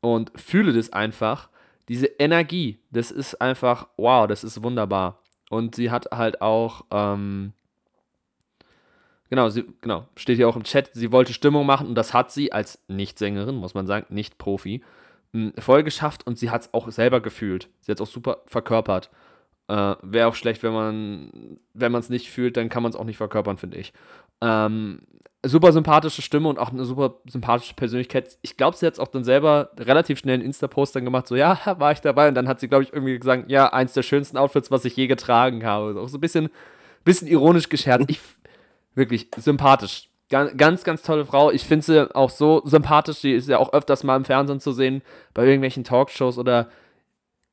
[0.00, 1.48] und fühle das einfach.
[1.88, 5.22] Diese Energie, das ist einfach, wow, das ist wunderbar.
[5.50, 7.52] Und sie hat halt auch, ähm,
[9.30, 12.32] Genau, sie, genau, steht hier auch im Chat, sie wollte Stimmung machen und das hat
[12.32, 14.82] sie als Nicht-Sängerin, muss man sagen, nicht Profi,
[15.32, 17.68] hm, voll geschafft und sie hat es auch selber gefühlt.
[17.80, 19.08] Sie hat es auch super verkörpert.
[19.68, 23.04] Äh, Wäre auch schlecht, wenn man wenn es nicht fühlt, dann kann man es auch
[23.04, 23.92] nicht verkörpern, finde ich.
[24.40, 25.02] Ähm,
[25.44, 28.36] super sympathische Stimme und auch eine super sympathische Persönlichkeit.
[28.42, 31.36] Ich glaube, sie hat es auch dann selber relativ schnell in Insta-Post dann gemacht, so,
[31.36, 32.28] ja, war ich dabei.
[32.28, 34.96] Und dann hat sie, glaube ich, irgendwie gesagt, ja, eins der schönsten Outfits, was ich
[34.96, 35.98] je getragen habe.
[36.00, 36.50] Auch so ein bisschen,
[37.04, 38.06] bisschen ironisch gescherzt.
[38.08, 38.20] Ich
[38.94, 40.08] wirklich sympathisch.
[40.28, 41.50] Ganz, ganz, tolle Frau.
[41.50, 43.20] Ich finde sie auch so sympathisch.
[43.20, 45.02] Die ist ja auch öfters mal im Fernsehen zu sehen,
[45.34, 46.68] bei irgendwelchen Talkshows oder.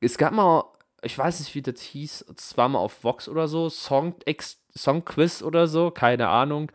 [0.00, 0.62] Es gab mal,
[1.02, 4.62] ich weiß nicht, wie das hieß, es war mal auf Vox oder so, Song, Ex,
[4.78, 6.72] Song Quiz oder so, keine Ahnung.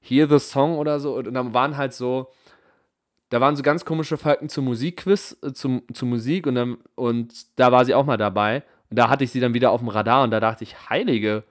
[0.00, 1.16] Hear the Song oder so.
[1.16, 2.30] Und dann waren halt so
[3.34, 7.58] da waren so ganz komische Falken zum Musikquiz, äh, zum, zur Musik und, dann, und
[7.58, 8.62] da war sie auch mal dabei.
[8.90, 11.42] Und da hatte ich sie dann wieder auf dem Radar und da dachte ich, Heilige,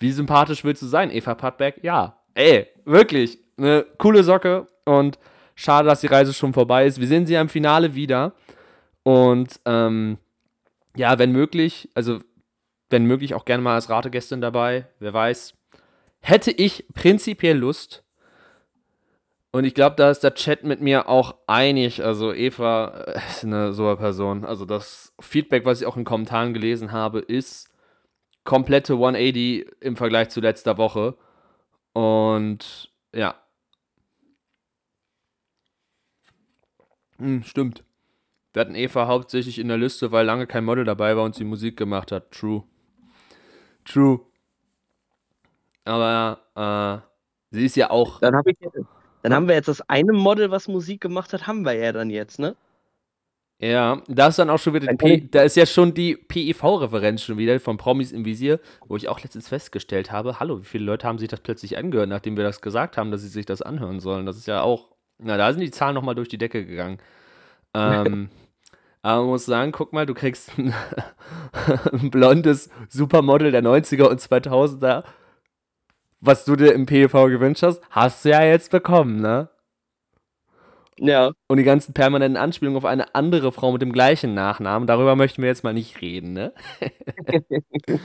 [0.00, 1.76] wie sympathisch willst du sein, Eva Pattberg?
[1.82, 5.20] Ja, ey, wirklich, eine coole Socke und
[5.54, 6.98] schade, dass die Reise schon vorbei ist.
[6.98, 8.32] Wir sehen sie ja im Finale wieder
[9.04, 10.18] und ähm,
[10.96, 12.18] ja, wenn möglich, also
[12.90, 15.54] wenn möglich auch gerne mal als Rategästin dabei, wer weiß.
[16.20, 18.04] Hätte ich prinzipiell Lust,
[19.54, 22.02] und ich glaube, da ist der Chat mit mir auch einig.
[22.02, 24.44] Also Eva äh, ist eine super Person.
[24.44, 27.70] Also das Feedback, was ich auch in Kommentaren gelesen habe, ist
[28.42, 31.16] komplette 180 im Vergleich zu letzter Woche.
[31.92, 33.36] Und ja.
[37.18, 37.84] Hm, stimmt.
[38.54, 41.44] Wir hatten Eva hauptsächlich in der Liste, weil lange kein Model dabei war und sie
[41.44, 42.32] Musik gemacht hat.
[42.32, 42.64] True.
[43.84, 44.20] True.
[45.84, 47.02] Aber
[47.52, 48.20] äh, sie ist ja auch.
[48.20, 48.58] Dann habe ich
[49.22, 52.10] dann haben wir jetzt das eine Model, was Musik gemacht hat, haben wir ja dann
[52.10, 52.56] jetzt, ne?
[53.58, 57.22] Ja, da ist dann auch schon wieder die P da ist ja schon die PIV-Referenz
[57.22, 60.84] schon wieder von Promis im Visier, wo ich auch letztens festgestellt habe, hallo, wie viele
[60.84, 63.62] Leute haben sich das plötzlich angehört, nachdem wir das gesagt haben, dass sie sich das
[63.62, 64.26] anhören sollen.
[64.26, 66.98] Das ist ja auch, na, da sind die Zahlen nochmal durch die Decke gegangen.
[67.76, 68.28] Ähm,
[69.04, 70.74] aber man muss sagen, guck mal, du kriegst ein,
[71.92, 75.04] ein blondes Supermodel der 90er und 2000er
[76.24, 79.48] was du dir im PEV gewünscht hast, hast du ja jetzt bekommen, ne?
[80.98, 81.32] Ja.
[81.48, 85.42] Und die ganzen permanenten Anspielungen auf eine andere Frau mit dem gleichen Nachnamen, darüber möchten
[85.42, 86.52] wir jetzt mal nicht reden, ne?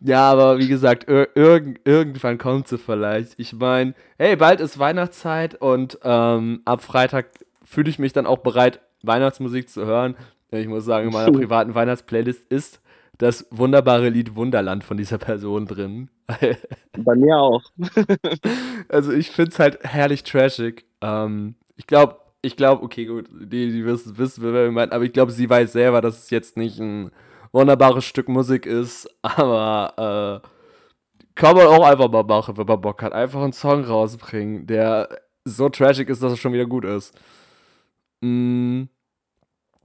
[0.00, 3.38] ja, aber wie gesagt, ir irgendwann kommt sie vielleicht.
[3.38, 7.30] Ich meine, hey, bald ist Weihnachtszeit und ähm, ab Freitag
[7.64, 10.16] fühle ich mich dann auch bereit, Weihnachtsmusik zu hören.
[10.52, 12.80] Ich muss sagen, in meiner privaten Weihnachtsplaylist ist
[13.18, 16.10] das wunderbare Lied Wunderland von dieser Person drin.
[16.98, 17.62] Bei mir auch.
[18.88, 20.84] also ich finde es halt herrlich trashig.
[21.00, 25.04] Ähm, ich glaube, ich glaube, okay, gut, die, die wissen, wissen wer wir meinen, aber
[25.04, 27.12] ich glaube, sie weiß selber, dass es jetzt nicht ein
[27.52, 30.48] wunderbares Stück Musik ist, aber äh,
[31.34, 33.12] kann man auch einfach mal machen, wenn man Bock hat.
[33.12, 35.08] Einfach einen Song rausbringen, der
[35.44, 37.18] so trashig ist, dass es schon wieder gut ist.
[38.20, 38.84] Mm,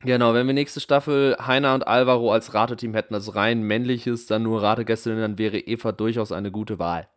[0.01, 4.43] Genau, wenn wir nächste Staffel Heiner und Alvaro als Rateteam hätten, also rein männliches, dann
[4.43, 7.07] nur Rategästinnen, dann wäre Eva durchaus eine gute Wahl.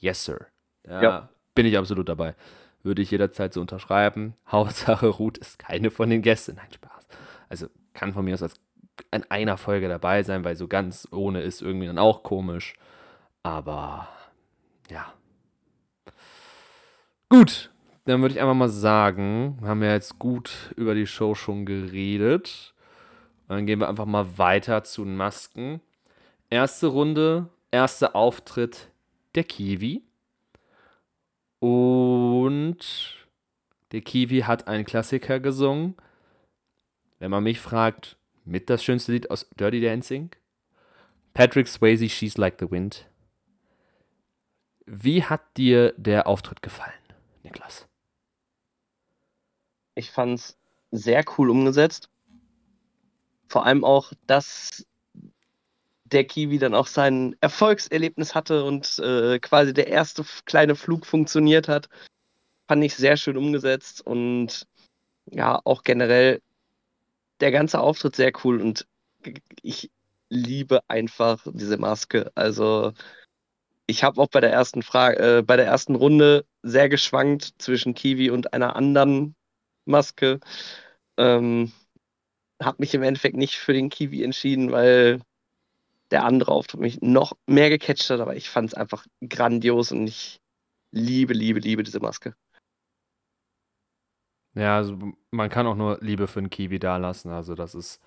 [0.00, 0.46] Yes, sir.
[0.86, 1.28] Ja, ja.
[1.54, 2.34] Bin ich absolut dabei.
[2.82, 4.34] Würde ich jederzeit so unterschreiben.
[4.46, 6.56] Hauptsache, Ruth ist keine von den Gästen.
[6.56, 7.06] Nein, Spaß.
[7.48, 8.60] Also kann von mir aus als
[9.10, 12.74] in einer Folge dabei sein, weil so ganz ohne ist irgendwie dann auch komisch.
[13.42, 14.08] Aber
[14.90, 15.12] ja.
[17.28, 17.70] Gut,
[18.04, 21.64] dann würde ich einfach mal sagen, wir haben ja jetzt gut über die Show schon
[21.64, 22.74] geredet.
[23.48, 25.80] Dann gehen wir einfach mal weiter zu den Masken.
[26.50, 28.90] Erste Runde, erster Auftritt
[29.34, 30.02] der Kiwi.
[31.60, 32.78] Und
[33.92, 35.96] der Kiwi hat einen Klassiker gesungen.
[37.18, 40.30] Wenn man mich fragt, mit das schönste Lied aus Dirty Dancing.
[41.32, 43.08] Patrick Swayze, She's Like the Wind.
[44.84, 46.92] Wie hat dir der Auftritt gefallen,
[47.42, 47.88] Niklas?
[49.94, 50.56] Ich fand es
[50.90, 52.08] sehr cool umgesetzt.
[53.48, 54.84] Vor allem auch, dass
[56.04, 61.68] der Kiwi dann auch sein Erfolgserlebnis hatte und äh, quasi der erste kleine Flug funktioniert
[61.68, 61.88] hat.
[62.68, 64.66] Fand ich sehr schön umgesetzt und
[65.26, 66.40] ja, auch generell
[67.40, 68.86] der ganze Auftritt sehr cool und
[69.62, 69.90] ich
[70.28, 72.30] liebe einfach diese Maske.
[72.34, 72.92] Also
[73.86, 77.94] ich habe auch bei der ersten Frage, äh, bei der ersten Runde sehr geschwankt zwischen
[77.94, 79.34] Kiwi und einer anderen
[79.84, 80.40] Maske.
[81.16, 81.72] Ähm,
[82.62, 85.20] habe mich im Endeffekt nicht für den Kiwi entschieden, weil
[86.10, 90.06] der andere Auftritt mich noch mehr gecatcht hat, aber ich fand es einfach grandios und
[90.06, 90.40] ich
[90.92, 92.34] liebe, liebe, liebe diese Maske.
[94.54, 94.96] Ja, also
[95.32, 97.32] man kann auch nur Liebe für einen Kiwi dalassen.
[97.32, 98.00] Also das ist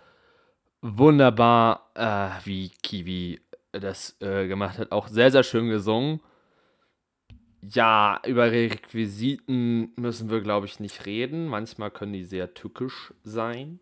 [0.81, 3.41] wunderbar, äh, wie Kiwi
[3.73, 4.91] das äh, gemacht hat.
[4.91, 6.21] Auch sehr, sehr schön gesungen.
[7.61, 11.47] Ja, über Requisiten müssen wir, glaube ich, nicht reden.
[11.47, 13.79] Manchmal können die sehr tückisch sein.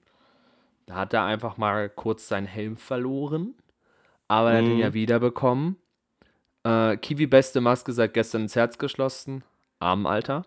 [0.85, 3.53] Da hat er einfach mal kurz seinen Helm verloren.
[4.27, 4.93] Aber er hat ihn ja mhm.
[4.93, 5.77] wiederbekommen.
[6.63, 9.43] Äh, Kiwi beste Maske seit gestern ins Herz geschlossen.
[9.79, 10.45] Armenalter.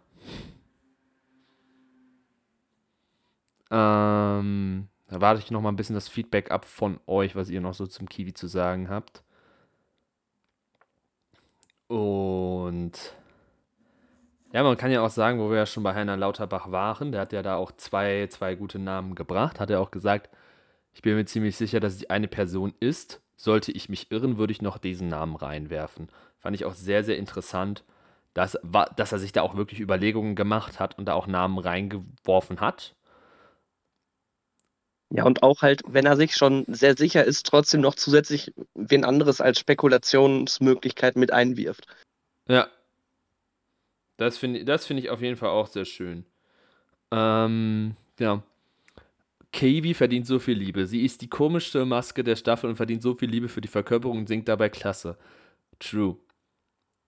[3.71, 7.61] Ähm, da warte ich noch mal ein bisschen das Feedback ab von euch, was ihr
[7.61, 9.23] noch so zum Kiwi zu sagen habt.
[11.89, 12.93] Und
[14.53, 17.23] ja, man kann ja auch sagen, wo wir ja schon bei Heiner Lauterbach waren, der
[17.23, 20.31] hat ja da auch zwei, zwei gute Namen gebracht, hat er auch gesagt,
[20.95, 23.21] ich bin mir ziemlich sicher, dass es eine Person ist.
[23.37, 26.09] Sollte ich mich irren, würde ich noch diesen Namen reinwerfen.
[26.39, 27.85] Fand ich auch sehr, sehr interessant,
[28.35, 28.59] dass,
[28.97, 32.97] dass er sich da auch wirklich Überlegungen gemacht hat und da auch Namen reingeworfen hat.
[35.11, 39.05] Ja, und auch halt, wenn er sich schon sehr sicher ist, trotzdem noch zusätzlich wen
[39.05, 41.87] anderes als Spekulationsmöglichkeit mit einwirft.
[42.47, 42.69] Ja.
[44.19, 46.27] Das finde das find ich auf jeden Fall auch sehr schön.
[47.11, 48.43] Ähm, ja.
[49.53, 50.87] Kavi verdient so viel Liebe.
[50.87, 54.19] Sie ist die komischste Maske der Staffel und verdient so viel Liebe für die Verkörperung
[54.19, 55.17] und singt dabei klasse.
[55.79, 56.19] True.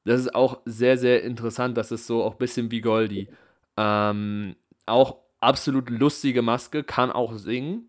[0.05, 1.77] Das ist auch sehr, sehr interessant.
[1.77, 3.29] Das ist so auch ein bisschen wie Goldie.
[3.77, 7.87] Ähm, auch absolut lustige Maske, kann auch singen,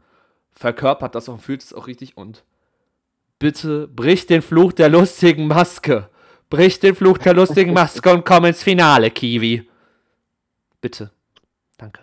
[0.54, 2.44] verkörpert das und fühlt es auch richtig und
[3.40, 6.10] bitte brich den Fluch der lustigen Maske.
[6.50, 9.70] Brich den Fluch der lustigen Maske und komm ins Finale, Kiwi.
[10.82, 11.12] Bitte.
[11.78, 12.02] Danke.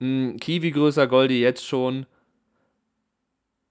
[0.00, 2.06] Hm, Kiwi größer Goldie jetzt schon.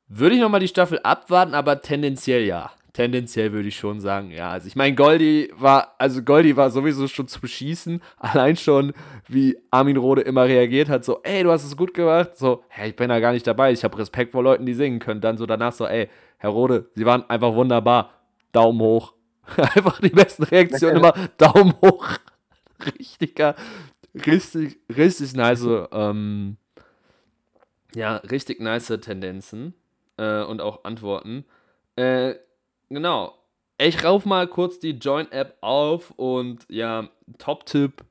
[0.07, 4.51] Würde ich nochmal die Staffel abwarten, aber tendenziell ja tendenziell würde ich schon sagen, ja.
[4.51, 8.01] Also ich meine, Goldi war, also Goldi war sowieso schon zu beschießen.
[8.17, 8.93] Allein schon,
[9.27, 12.37] wie Armin Rode immer reagiert hat, so, ey, du hast es gut gemacht.
[12.37, 13.71] So, hey, ich bin da gar nicht dabei.
[13.71, 15.21] Ich habe Respekt vor Leuten, die singen können.
[15.21, 18.11] Dann so danach so, ey, Herr Rode, Sie waren einfach wunderbar.
[18.51, 19.13] Daumen hoch.
[19.57, 22.07] einfach die besten Reaktionen immer Daumen hoch.
[22.99, 23.55] Richtiger,
[24.13, 26.57] richtig, richtig nice, ähm,
[27.95, 29.73] ja, richtig nice Tendenzen
[30.17, 31.45] äh, und auch Antworten.
[31.95, 32.35] Äh,
[32.89, 33.37] Genau.
[33.77, 38.05] Ich rauf mal kurz die Join-App auf und ja, Top-Tipp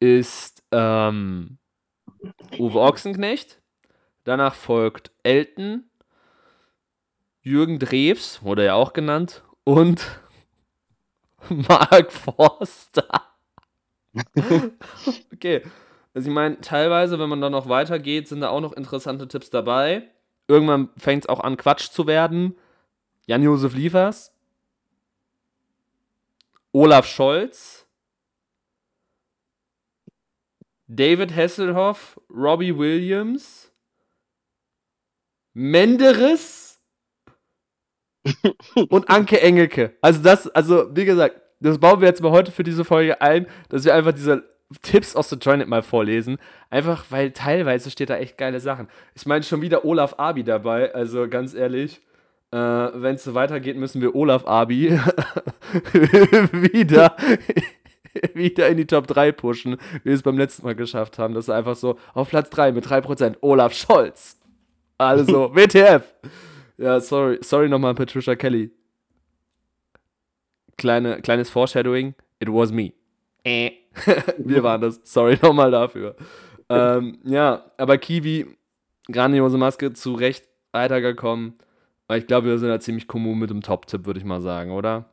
[0.00, 1.58] ist ähm,
[2.58, 3.60] Uwe Ochsenknecht.
[4.24, 5.88] Danach folgt Elton,
[7.42, 10.04] Jürgen Drews, wurde ja auch genannt, und
[11.48, 13.08] Mark Forster.
[15.32, 15.62] okay.
[16.14, 19.50] Also ich meine, teilweise, wenn man dann noch weitergeht, sind da auch noch interessante Tipps
[19.50, 20.08] dabei.
[20.48, 22.56] Irgendwann fängt es auch an, Quatsch zu werden.
[23.26, 24.32] Jan-Josef Liefers,
[26.72, 27.86] Olaf Scholz,
[30.88, 33.72] David Hasselhoff, Robbie Williams,
[35.52, 36.80] Menderes
[38.90, 39.96] und Anke Engelke.
[40.00, 43.46] Also das, also wie gesagt, das bauen wir jetzt mal heute für diese Folge ein,
[43.68, 44.44] dass wir einfach diese
[44.82, 46.38] Tipps aus der Joinet mal vorlesen.
[46.70, 48.88] Einfach, weil teilweise steht da echt geile Sachen.
[49.14, 52.02] Ich meine schon wieder Olaf Abi dabei, also ganz ehrlich.
[52.52, 54.90] Äh, Wenn es so weitergeht, müssen wir Olaf Abi
[56.52, 57.16] wieder,
[58.34, 61.34] wieder in die Top 3 pushen, wie wir es beim letzten Mal geschafft haben.
[61.34, 64.38] Das ist einfach so auf Platz 3 mit 3% Olaf Scholz.
[64.98, 66.14] Also, WTF.
[66.78, 68.70] Ja, sorry, sorry nochmal Patricia Kelly.
[70.76, 72.14] Kleine, kleines Foreshadowing.
[72.38, 72.92] It was me.
[73.44, 73.72] Äh.
[74.38, 75.00] wir waren das.
[75.04, 76.16] Sorry nochmal dafür.
[76.68, 78.46] Ähm, ja, aber Kiwi,
[79.10, 81.54] grandiose Maske, zu Recht weitergekommen.
[82.08, 84.70] Aber ich glaube, wir sind da ziemlich kommun mit dem Top-Tipp, würde ich mal sagen,
[84.70, 85.12] oder?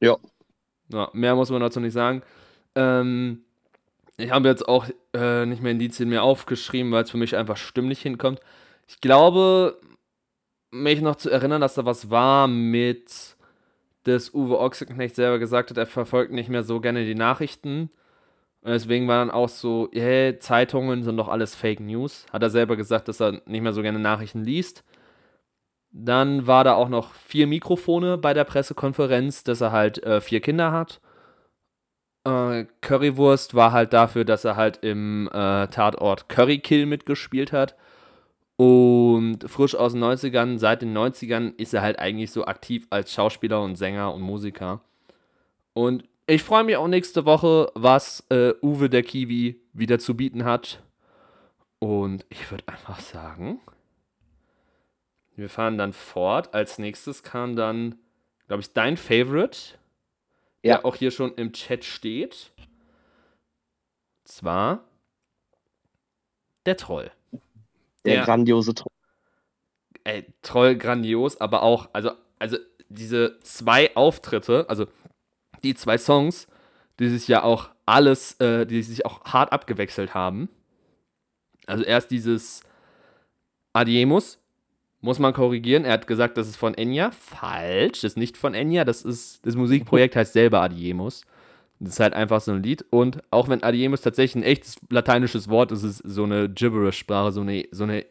[0.00, 0.16] Ja.
[0.88, 1.08] ja.
[1.12, 2.22] Mehr muss man dazu nicht sagen.
[2.74, 3.44] Ähm,
[4.16, 7.56] ich habe jetzt auch äh, nicht mehr Indizien mehr aufgeschrieben, weil es für mich einfach
[7.56, 8.40] stimmlich hinkommt.
[8.88, 9.80] Ich glaube,
[10.70, 13.36] mich noch zu erinnern, dass da was war mit,
[14.04, 17.90] dass Uwe Ochsenknecht selber gesagt hat, er verfolgt nicht mehr so gerne die Nachrichten.
[18.62, 22.26] Und deswegen war dann auch so, hey, Zeitungen sind doch alles Fake News.
[22.32, 24.84] Hat er selber gesagt, dass er nicht mehr so gerne Nachrichten liest.
[25.92, 30.40] Dann war da auch noch vier Mikrofone bei der Pressekonferenz, dass er halt äh, vier
[30.40, 31.00] Kinder hat.
[32.24, 37.76] Äh, Currywurst war halt dafür, dass er halt im äh, Tatort Curry Kill mitgespielt hat.
[38.56, 43.12] Und frisch aus den 90ern, seit den 90ern ist er halt eigentlich so aktiv als
[43.12, 44.82] Schauspieler und Sänger und Musiker.
[45.72, 50.44] Und ich freue mich auch nächste Woche, was äh, Uwe der Kiwi wieder zu bieten
[50.44, 50.82] hat.
[51.78, 53.60] Und ich würde einfach sagen,
[55.36, 56.54] wir fahren dann fort.
[56.54, 57.98] Als nächstes kam dann,
[58.46, 59.78] glaube ich, dein Favorite.
[60.62, 60.76] Ja.
[60.76, 62.52] Der auch hier schon im Chat steht.
[64.24, 64.84] Zwar
[66.66, 67.10] der Troll.
[68.04, 68.92] Der, der grandiose Troll.
[70.04, 72.56] Ey, Troll grandios, aber auch, also, also
[72.88, 74.86] diese zwei Auftritte, also
[75.62, 76.48] die zwei Songs,
[76.98, 80.48] die sich ja auch alles, äh, die sich auch hart abgewechselt haben.
[81.66, 82.62] Also erst dieses
[83.72, 84.39] Adiemus,
[85.00, 85.84] muss man korrigieren.
[85.84, 87.10] Er hat gesagt, das ist von Enya.
[87.10, 88.84] Falsch, das ist nicht von Enya.
[88.84, 91.24] Das ist das Musikprojekt heißt selber Adiemus.
[91.78, 92.84] Das ist halt einfach so ein Lied.
[92.90, 97.32] Und auch wenn Adiemus tatsächlich ein echtes lateinisches Wort ist, ist es so eine Gibberish-Sprache,
[97.32, 98.04] so eine, so eine,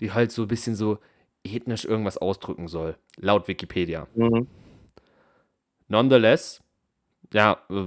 [0.00, 0.98] die halt so ein bisschen so
[1.44, 2.96] ethnisch irgendwas ausdrücken soll.
[3.16, 4.08] Laut Wikipedia.
[4.16, 4.48] Mhm.
[5.86, 6.60] Nonetheless,
[7.32, 7.84] ja, äh,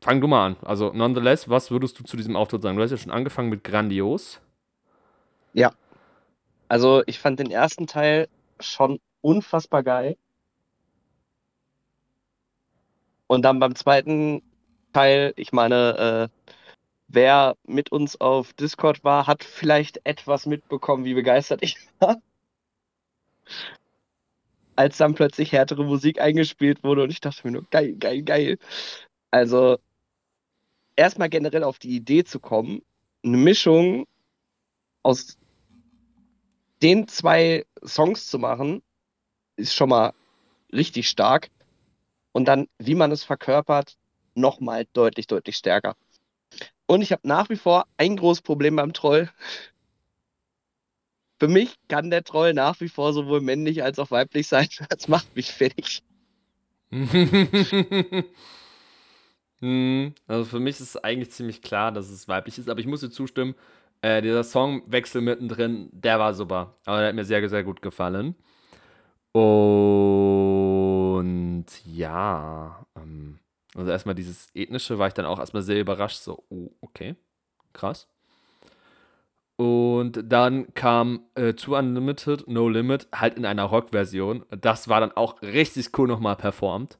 [0.00, 0.56] fang du mal an.
[0.62, 2.76] Also, nonetheless, was würdest du zu diesem Auftritt sagen?
[2.76, 4.40] Du hast ja schon angefangen mit grandios.
[5.52, 5.72] Ja,
[6.68, 8.28] also ich fand den ersten Teil
[8.60, 10.16] schon unfassbar geil.
[13.26, 14.42] Und dann beim zweiten
[14.92, 16.52] Teil, ich meine, äh,
[17.08, 22.20] wer mit uns auf Discord war, hat vielleicht etwas mitbekommen, wie begeistert ich war.
[24.76, 28.58] Als dann plötzlich härtere Musik eingespielt wurde und ich dachte mir nur, geil, geil, geil.
[29.30, 29.78] Also,
[30.96, 32.82] erstmal generell auf die Idee zu kommen,
[33.24, 34.06] eine Mischung
[35.02, 35.38] aus
[36.82, 38.82] den zwei Songs zu machen,
[39.56, 40.12] ist schon mal
[40.72, 41.50] richtig stark.
[42.32, 43.96] Und dann, wie man es verkörpert,
[44.34, 45.96] nochmal deutlich, deutlich stärker.
[46.86, 49.30] Und ich habe nach wie vor ein großes Problem beim Troll.
[51.40, 54.68] Für mich kann der Troll nach wie vor sowohl männlich als auch weiblich sein.
[54.88, 56.02] Das macht mich fertig.
[59.60, 62.86] Hm, also für mich ist es eigentlich ziemlich klar, dass es weiblich ist, aber ich
[62.86, 63.56] muss dir zustimmen,
[64.02, 66.74] äh, dieser Songwechsel mittendrin, der war super.
[66.84, 68.34] Aber der hat mir sehr, sehr gut gefallen.
[69.32, 73.38] Und ja, ähm,
[73.74, 77.16] also erstmal dieses ethnische war ich dann auch erstmal sehr überrascht, so, oh, okay,
[77.72, 78.08] krass.
[79.56, 84.44] Und dann kam äh, To Unlimited, No Limit, halt in einer Rock-Version.
[84.50, 86.98] Das war dann auch richtig cool nochmal performt.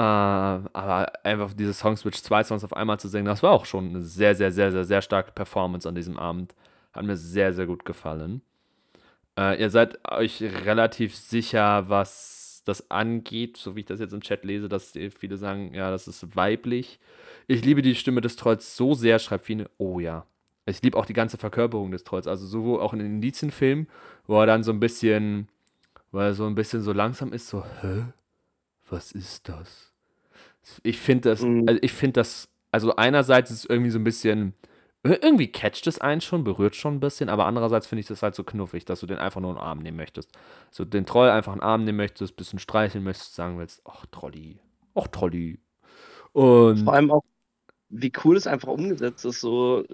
[0.00, 3.90] Äh, aber einfach diese Song-Switch, zwei Songs auf einmal zu singen, das war auch schon
[3.90, 6.54] eine sehr, sehr, sehr, sehr, sehr starke Performance an diesem Abend.
[6.94, 8.40] Hat mir sehr, sehr gut gefallen.
[9.38, 14.22] Äh, ihr seid euch relativ sicher, was das angeht, so wie ich das jetzt im
[14.22, 16.98] Chat lese, dass viele sagen, ja, das ist weiblich.
[17.46, 19.68] Ich liebe die Stimme des Trolls so sehr, schreibt Fine.
[19.76, 20.24] Oh ja.
[20.64, 22.26] Ich liebe auch die ganze Verkörperung des Trolls.
[22.26, 23.86] Also sowohl auch in den Indizienfilmen,
[24.26, 25.48] wo er dann so ein bisschen,
[26.10, 28.06] weil er so ein bisschen so langsam ist, so, hä?
[28.88, 29.89] Was ist das?
[30.82, 31.64] Ich finde das, Mhm.
[31.68, 34.54] also ich finde das, also einerseits ist es irgendwie so ein bisschen,
[35.02, 38.34] irgendwie catcht es einen schon, berührt schon ein bisschen, aber andererseits finde ich das halt
[38.34, 40.30] so knuffig, dass du den einfach nur in den Arm nehmen möchtest.
[40.70, 43.82] So den Troll einfach in den Arm nehmen möchtest, ein bisschen streicheln möchtest, sagen willst,
[43.86, 44.58] ach Trolli,
[44.94, 45.58] ach Trolli.
[46.32, 47.24] Und Vor allem auch,
[47.88, 49.40] wie cool es einfach umgesetzt ist.
[49.40, 49.84] So,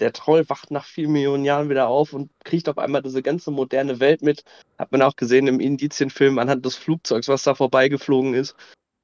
[0.00, 3.50] der Troll wacht nach vielen Millionen Jahren wieder auf und kriegt auf einmal diese ganze
[3.52, 4.42] moderne Welt mit.
[4.78, 8.56] Hat man auch gesehen im Indizienfilm anhand des Flugzeugs, was da vorbeigeflogen ist,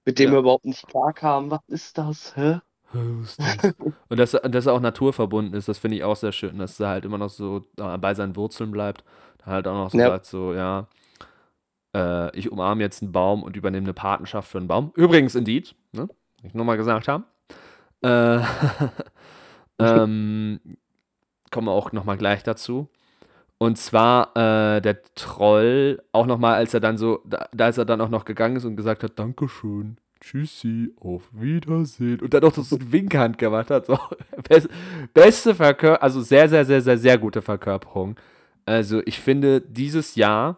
[0.04, 0.36] mit dem Ja.
[0.36, 1.50] er überhaupt nicht klarkam.
[1.50, 2.36] Was ist das?
[2.36, 2.60] Hä?
[2.92, 3.74] Was ist das?
[4.08, 6.80] Und dass, er- dass er auch naturverbunden ist, das finde ich auch sehr schön, dass
[6.80, 9.04] er halt immer noch so bei seinen Wurzeln bleibt.
[9.44, 10.08] Halt auch noch so Ja.
[10.08, 10.86] sagt, so, ja,
[11.94, 14.92] äh, ich umarme jetzt einen Baum und übernehme eine Patenschaft für einen Baum.
[14.94, 16.08] Übrigens, Indeed, ne?
[16.42, 17.24] Ich nochmal gesagt haben.
[18.02, 18.40] Äh,
[19.78, 20.60] ähm,
[21.50, 22.88] kommen wir auch nochmal gleich dazu.
[23.62, 27.84] Und zwar äh, der Troll, auch nochmal, als er dann so, da, da als er
[27.84, 32.20] dann auch noch gegangen ist und gesagt hat, Dankeschön, tschüssi, auf Wiedersehen.
[32.20, 33.84] Und dann auch so eine Winkhand gemacht hat.
[33.84, 33.98] So.
[34.48, 34.70] Best,
[35.12, 38.16] beste Verkörperung, also sehr, sehr, sehr, sehr, sehr gute Verkörperung.
[38.64, 40.56] Also ich finde, dieses Jahr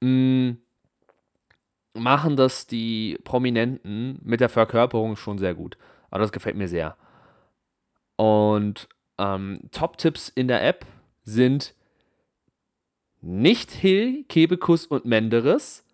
[0.00, 0.56] mh,
[1.94, 5.78] machen das die Prominenten mit der Verkörperung schon sehr gut.
[6.10, 6.96] Aber das gefällt mir sehr.
[8.16, 10.84] Und ähm, Top-Tipps in der App
[11.22, 11.76] sind
[13.22, 15.84] nicht Hill, Kebekus und Menderes.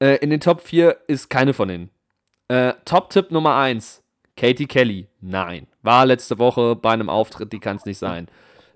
[0.00, 1.90] Äh, in den Top 4 ist keine von denen.
[2.48, 4.02] Äh, Top-Tipp Nummer 1,
[4.36, 5.06] Katie Kelly.
[5.20, 5.66] Nein.
[5.82, 8.28] War letzte Woche bei einem Auftritt, die kann es nicht sein.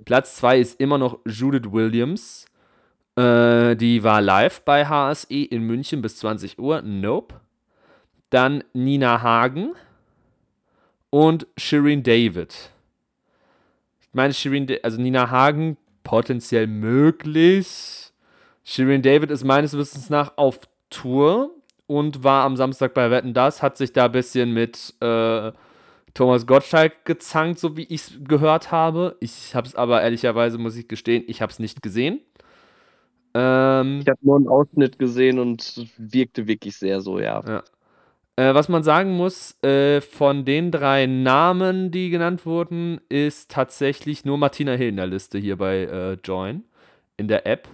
[0.04, 2.46] Platz 2 ist immer noch Judith Williams.
[3.16, 6.82] Äh, die war live bei HSE in München bis 20 Uhr.
[6.82, 7.40] Nope.
[8.30, 9.72] Dann Nina Hagen
[11.10, 12.70] und Shireen David.
[14.00, 15.76] Ich meine, Shireen, Da- also Nina Hagen
[16.08, 18.12] potenziell möglich.
[18.64, 21.50] Shireen David ist meines Wissens nach auf Tour
[21.86, 25.52] und war am Samstag bei Wetten Das, hat sich da ein bisschen mit äh,
[26.14, 29.16] Thomas Gottschalk gezankt, so wie ich es gehört habe.
[29.20, 32.22] Ich habe es aber ehrlicherweise, muss ich gestehen, ich habe es nicht gesehen.
[33.34, 37.42] Ähm, Ich habe nur einen Ausschnitt gesehen und wirkte wirklich sehr so, ja.
[37.46, 37.62] Ja.
[38.38, 44.24] Äh, was man sagen muss, äh, von den drei Namen, die genannt wurden, ist tatsächlich
[44.24, 46.62] nur Martina Hill in der Liste hier bei äh, Join
[47.16, 47.66] in der App.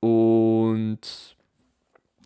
[0.00, 1.36] Und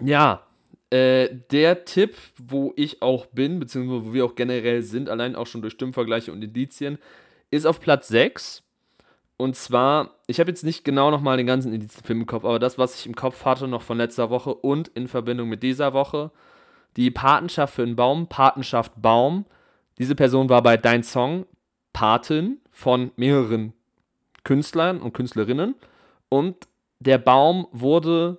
[0.00, 0.46] ja,
[0.90, 5.48] äh, der Tipp, wo ich auch bin, beziehungsweise wo wir auch generell sind, allein auch
[5.48, 6.98] schon durch Stimmvergleiche und Indizien,
[7.50, 8.62] ist auf Platz 6.
[9.38, 12.78] Und zwar, ich habe jetzt nicht genau nochmal den ganzen Indizienfilm im Kopf, aber das,
[12.78, 16.30] was ich im Kopf hatte, noch von letzter Woche und in Verbindung mit dieser Woche,
[16.96, 19.46] die Patenschaft für einen Baum, Patenschaft Baum.
[19.98, 21.46] Diese Person war bei Dein Song
[21.92, 23.72] Patin von mehreren
[24.44, 25.74] Künstlern und Künstlerinnen.
[26.28, 26.68] Und
[26.98, 28.38] der Baum wurde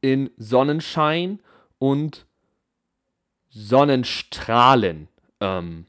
[0.00, 1.40] in Sonnenschein
[1.78, 2.26] und
[3.48, 5.08] Sonnenstrahlen
[5.40, 5.86] ähm,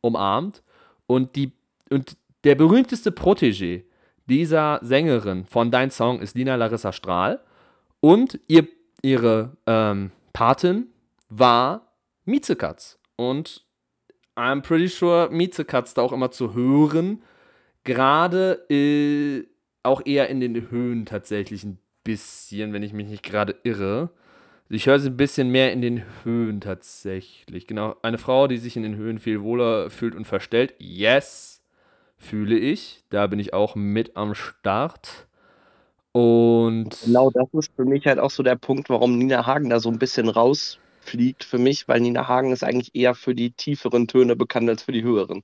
[0.00, 0.62] umarmt.
[1.06, 1.52] Und, die,
[1.90, 3.84] und der berühmteste Protégé
[4.26, 7.40] dieser Sängerin von Dein Song ist Lina Larissa Strahl.
[8.00, 8.68] Und ihr,
[9.02, 10.88] ihre ähm, Patin
[11.28, 12.98] war Miezekatz.
[13.16, 13.64] Und
[14.36, 17.22] I'm pretty sure Miezekatz da auch immer zu hören.
[17.84, 19.46] Gerade äh,
[19.82, 24.10] auch eher in den Höhen tatsächlich ein bisschen, wenn ich mich nicht gerade irre.
[24.68, 27.66] Ich höre sie ein bisschen mehr in den Höhen tatsächlich.
[27.66, 30.74] Genau, eine Frau, die sich in den Höhen viel wohler fühlt und verstellt.
[30.78, 31.64] Yes,
[32.16, 33.02] fühle ich.
[33.10, 35.26] Da bin ich auch mit am Start.
[36.12, 39.78] Und genau das ist für mich halt auch so der Punkt, warum Nina Hagen da
[39.80, 44.08] so ein bisschen rausfliegt für mich, weil Nina Hagen ist eigentlich eher für die tieferen
[44.08, 45.42] Töne bekannt als für die höheren.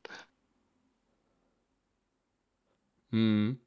[3.13, 3.59] Hm.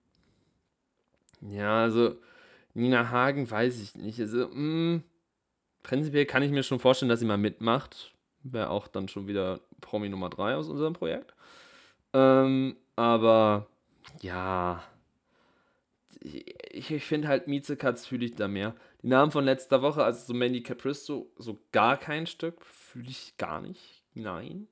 [1.41, 2.16] Ja, also
[2.74, 4.20] Nina Hagen weiß ich nicht.
[4.20, 5.04] Also, mh, hm,
[5.84, 8.14] prinzipiell kann ich mir schon vorstellen, dass sie mal mitmacht.
[8.43, 11.34] Wäre auch dann schon wieder Promi Nummer 3 aus unserem Projekt.
[12.14, 13.68] Ähm, aber
[14.22, 14.84] ja,
[16.22, 18.76] ich, ich finde halt Miezekatz fühle ich da mehr.
[19.02, 23.38] Die Namen von letzter Woche, also so Mandy Capristo, so gar kein Stück, fühle ich
[23.38, 24.04] gar nicht.
[24.14, 24.68] Nein.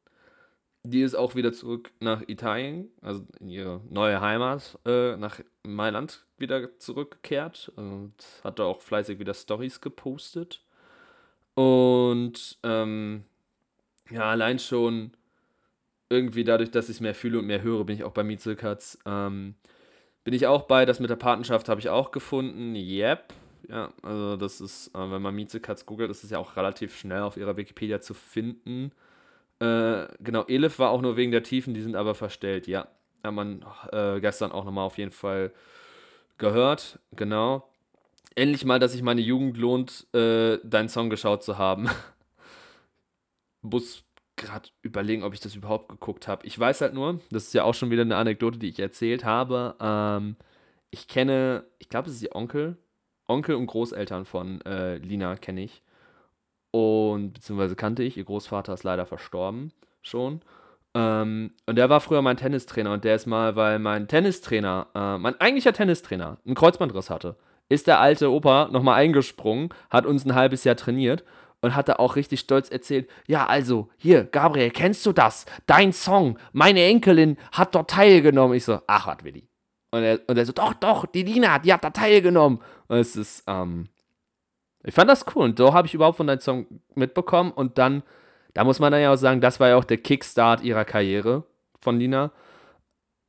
[0.83, 6.25] Die ist auch wieder zurück nach Italien, also in ihre neue Heimat, äh, nach Mailand
[6.37, 10.63] wieder zurückgekehrt und hat da auch fleißig wieder Stories gepostet.
[11.55, 13.25] Und ähm,
[14.09, 15.11] ja, allein schon
[16.09, 18.97] irgendwie dadurch, dass ich mehr fühle und mehr höre, bin ich auch bei Miezekatz.
[19.05, 19.55] Ähm,
[20.27, 22.75] bin ich auch bei, das mit der Patenschaft habe ich auch gefunden.
[22.75, 23.33] Yep.
[23.69, 27.21] Ja, also das ist, äh, wenn man Miezekatz googelt, ist es ja auch relativ schnell
[27.21, 28.91] auf ihrer Wikipedia zu finden.
[29.61, 32.89] Äh, genau, Elif war auch nur wegen der Tiefen, die sind aber verstellt, ja.
[33.23, 35.53] Hat man äh, gestern auch nochmal auf jeden Fall
[36.37, 37.71] gehört, genau.
[38.35, 41.89] Endlich mal, dass sich meine Jugend lohnt, äh, deinen Song geschaut zu haben.
[43.61, 44.03] Bus
[44.37, 46.45] gerade überlegen, ob ich das überhaupt geguckt habe.
[46.45, 49.25] Ich weiß halt nur, das ist ja auch schon wieder eine Anekdote, die ich erzählt
[49.25, 49.75] habe.
[49.81, 50.37] Ähm,
[50.91, 52.77] ich kenne, ich glaube, es ist ihr Onkel.
[53.27, 55.83] Onkel und Großeltern von äh, Lina kenne ich.
[56.71, 58.17] Und beziehungsweise kannte ich.
[58.17, 60.41] Ihr Großvater ist leider verstorben schon.
[60.93, 65.17] Ähm, und der war früher mein Tennistrainer und der ist mal, weil mein Tennistrainer, äh,
[65.17, 67.35] mein eigentlicher Tennistrainer, einen Kreuzbandriss hatte,
[67.69, 71.23] ist der alte Opa nochmal eingesprungen, hat uns ein halbes Jahr trainiert
[71.61, 75.45] und hat da auch richtig stolz erzählt, ja, also, hier, Gabriel, kennst du das?
[75.65, 78.55] Dein Song, meine Enkelin hat dort teilgenommen.
[78.55, 79.47] Ich so, ach, was, Willi.
[79.91, 82.59] Und er, und er so, doch, doch, die Lina, die hat da teilgenommen.
[82.87, 83.87] Und es ist, ähm,
[84.83, 85.43] ich fand das cool.
[85.43, 87.51] Und so habe ich überhaupt von deinem Song mitbekommen.
[87.51, 88.03] Und dann,
[88.53, 91.43] da muss man dann ja auch sagen, das war ja auch der Kickstart ihrer Karriere
[91.79, 92.31] von Lina.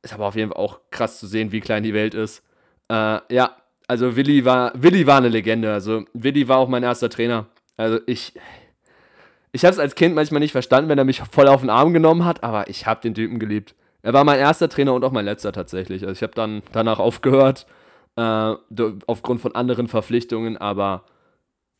[0.01, 2.43] Ist aber auf jeden Fall auch krass zu sehen, wie klein die Welt ist.
[2.89, 3.57] Äh, ja,
[3.87, 5.73] also Willi war, Willi war eine Legende.
[5.73, 7.47] Also Willi war auch mein erster Trainer.
[7.79, 8.33] Also ich,
[9.53, 11.93] ich habe es als Kind manchmal nicht verstanden, wenn er mich voll auf den Arm
[11.93, 13.73] genommen hat, aber ich habe den Typen geliebt.
[14.01, 16.03] Er war mein erster Trainer und auch mein letzter tatsächlich.
[16.03, 17.67] Also ich habe dann danach aufgehört,
[18.17, 18.53] äh,
[19.07, 21.05] aufgrund von anderen Verpflichtungen, aber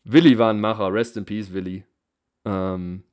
[0.05, 0.93] Willi war ein Macher.
[0.93, 1.83] Rest in Peace, Willi.
[2.45, 3.03] Ähm,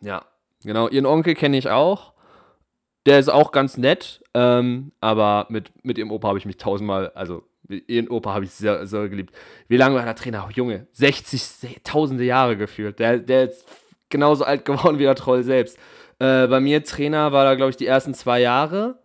[0.00, 0.24] ja,
[0.64, 0.88] genau.
[0.88, 2.14] Ihren Onkel kenne ich auch.
[3.04, 7.10] Der ist auch ganz nett, ähm, aber mit, mit ihrem Opa habe ich mich tausendmal,
[7.10, 9.34] also Ihren Opa habe ich sehr, sehr geliebt.
[9.68, 10.48] Wie lange war der Trainer?
[10.54, 12.98] Junge, 60, tausende Jahre geführt.
[12.98, 13.64] Der, der ist
[14.08, 15.78] genauso alt geworden wie der Troll selbst.
[16.18, 18.98] Äh, bei mir Trainer war da, glaube ich, die ersten zwei Jahre.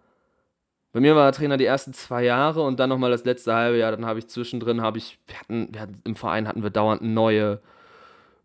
[0.94, 3.78] Bei mir war der Trainer die ersten zwei Jahre und dann nochmal das letzte halbe
[3.78, 3.92] Jahr.
[3.92, 7.02] Dann habe ich zwischendrin, habe ich, wir hatten, wir hatten, im Verein hatten wir dauernd
[7.02, 7.60] neue,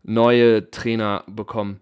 [0.03, 1.79] neue Trainer bekommen.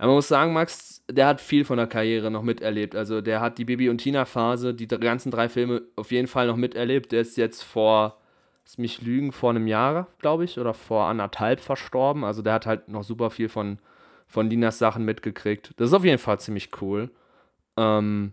[0.00, 2.96] Ja, man muss sagen, Max, der hat viel von der Karriere noch miterlebt.
[2.96, 6.46] Also der hat die Bibi und Tina Phase, die ganzen drei Filme auf jeden Fall
[6.46, 7.12] noch miterlebt.
[7.12, 8.16] Der ist jetzt vor,
[8.64, 12.24] lass mich lügen, vor einem Jahr, glaube ich, oder vor anderthalb verstorben.
[12.24, 13.78] Also der hat halt noch super viel von,
[14.26, 15.74] von Linas Sachen mitgekriegt.
[15.76, 17.10] Das ist auf jeden Fall ziemlich cool.
[17.76, 18.32] Ähm,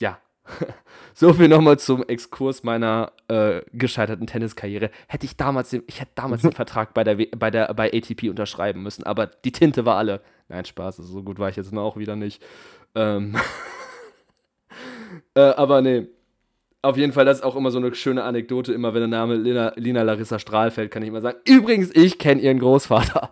[0.00, 0.18] ja,
[1.14, 4.90] so viel nochmal zum Exkurs meiner äh, gescheiterten Tenniskarriere.
[5.08, 8.30] Hätte ich damals, den, ich hätte damals den Vertrag bei der, bei der bei ATP
[8.30, 10.22] unterschreiben müssen, aber die Tinte war alle.
[10.50, 12.42] Nein, Spaß, also so gut war ich jetzt auch wieder nicht.
[12.96, 13.36] Ähm
[15.34, 16.08] äh, aber nee,
[16.82, 18.72] auf jeden Fall, das ist auch immer so eine schöne Anekdote.
[18.72, 22.18] Immer wenn der Name Lina, Lina Larissa Strahl fällt, kann ich immer sagen: Übrigens, ich
[22.18, 23.30] kenne ihren Großvater.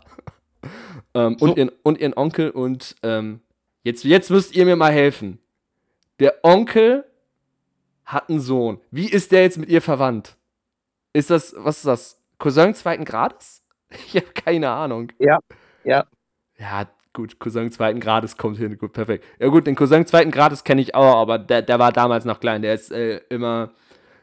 [1.14, 1.46] ähm, so.
[1.46, 2.50] und, ihren, und ihren Onkel.
[2.50, 3.40] Und ähm,
[3.82, 5.40] jetzt, jetzt müsst ihr mir mal helfen.
[6.20, 7.04] Der Onkel
[8.04, 8.80] hat einen Sohn.
[8.92, 10.36] Wie ist der jetzt mit ihr verwandt?
[11.12, 12.22] Ist das, was ist das?
[12.38, 13.64] Cousin zweiten Grades?
[14.06, 15.10] Ich habe keine Ahnung.
[15.18, 15.38] Ja,
[15.82, 16.06] ja.
[16.58, 16.86] Ja,
[17.18, 19.24] gut, Cousin zweiten Grades kommt hin, gut, perfekt.
[19.40, 22.38] Ja gut, den Cousin zweiten Grades kenne ich auch, aber der, der war damals noch
[22.38, 22.62] klein.
[22.62, 23.70] Der ist äh, immer,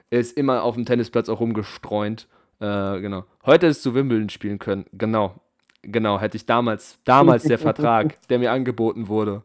[0.09, 2.29] er ist immer auf dem Tennisplatz auch rumgestreunt.
[2.61, 3.25] Äh, genau.
[3.45, 4.85] Heute hättest du Wimbledon spielen können.
[4.93, 5.35] Genau.
[5.81, 9.43] Genau, hätte ich damals, damals der Vertrag, der mir angeboten wurde.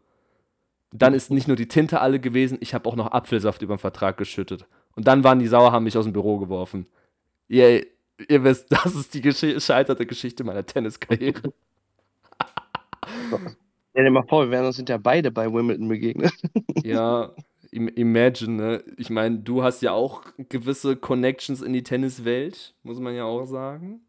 [0.93, 3.81] Dann ist nicht nur die Tinte alle gewesen, ich habe auch noch Apfelsaft über den
[3.81, 4.65] Vertrag geschüttet.
[4.95, 6.87] Und dann waren die sauer, haben mich aus dem Büro geworfen.
[7.51, 7.83] Yeah,
[8.29, 11.53] ihr wisst, das ist die gescheiterte Geschichte meiner Tenniskarriere.
[13.93, 16.33] Ja, dir mal vor, wir wären uns hinterher beide bei Wimbledon begegnet.
[16.85, 17.33] Ja,
[17.73, 18.85] imagine, ne?
[18.97, 23.45] Ich meine, du hast ja auch gewisse Connections in die Tenniswelt, muss man ja auch
[23.45, 24.01] sagen.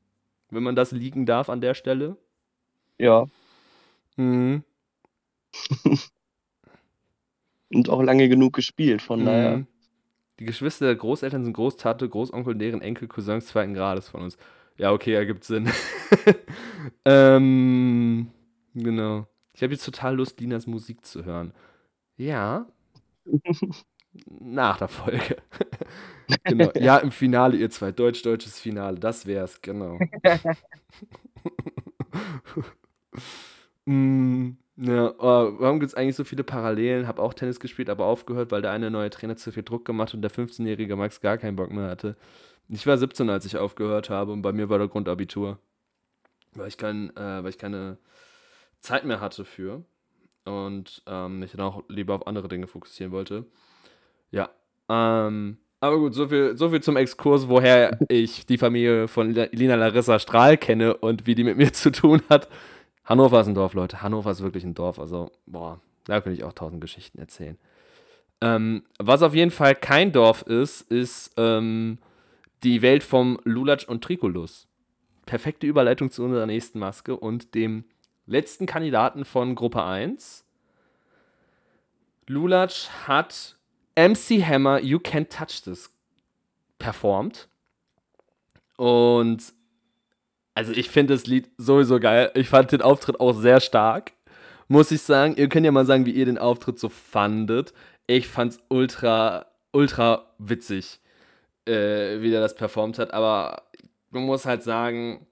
[0.50, 2.18] Wenn man das liegen darf an der Stelle.
[2.98, 3.26] Ja.
[4.18, 4.64] Mhm.
[7.74, 9.58] Und auch lange genug gespielt, von daher.
[9.58, 9.68] Mhm.
[10.40, 14.38] Die Geschwister der Großeltern sind Großtate, Großonkel, deren Enkel, Cousins zweiten Grades von uns.
[14.78, 15.70] Ja, okay, ergibt Sinn.
[17.06, 18.32] ähm,
[18.74, 19.28] genau.
[19.54, 21.54] Ich habe jetzt total Lust, Linas Musik zu hören.
[22.18, 22.68] Ja.
[24.26, 25.38] Nach der Folge.
[26.44, 26.72] genau.
[26.76, 27.92] Ja, im Finale, ihr zwei.
[27.92, 29.00] Deutsch-deutsches Finale.
[29.00, 30.00] Das wär's, genau.
[33.86, 37.08] mm, ja, oh, warum gibt es eigentlich so viele Parallelen?
[37.08, 40.14] Hab auch Tennis gespielt, aber aufgehört, weil der eine neue Trainer zu viel Druck gemacht
[40.14, 42.16] und der 15-jährige Max gar keinen Bock mehr hatte.
[42.68, 45.60] Ich war 17, als ich aufgehört habe und bei mir war der Grundabitur.
[46.54, 47.98] Weil ich, kein, äh, weil ich keine
[48.82, 49.84] Zeit mehr hatte für
[50.46, 53.46] und ähm, mich dann auch lieber auf andere Dinge fokussieren wollte.
[54.32, 54.50] Ja,
[54.90, 59.76] ähm, aber gut, so viel, so viel zum Exkurs, woher ich die Familie von Lina
[59.76, 62.48] Larissa Strahl kenne und wie die mit mir zu tun hat.
[63.04, 64.02] Hannover ist ein Dorf, Leute.
[64.02, 65.00] Hannover ist wirklich ein Dorf.
[65.00, 67.58] Also, boah, da könnte ich auch tausend Geschichten erzählen.
[68.42, 71.98] Ähm, was auf jeden Fall kein Dorf ist, ist ähm,
[72.64, 74.68] die Welt vom Lulatsch und Tricolus.
[75.26, 77.86] Perfekte Überleitung zu unserer nächsten Maske und dem
[78.32, 80.46] letzten Kandidaten von Gruppe 1.
[82.28, 83.58] Lulatsch hat
[83.96, 85.92] MC Hammer You Can't Touch This
[86.80, 87.50] performt.
[88.78, 89.54] Und
[90.56, 92.32] also ich finde das Lied sowieso geil.
[92.34, 94.14] Ich fand den Auftritt auch sehr stark.
[94.70, 95.36] Muss ich sagen.
[95.36, 97.74] Ihr könnt ja mal sagen, wie ihr den Auftritt so fandet.
[98.08, 101.02] Ich fand's ultra, ultra witzig,
[101.66, 103.14] äh, wie der das performt hat.
[103.14, 103.64] Aber
[104.10, 105.28] man muss halt sagen,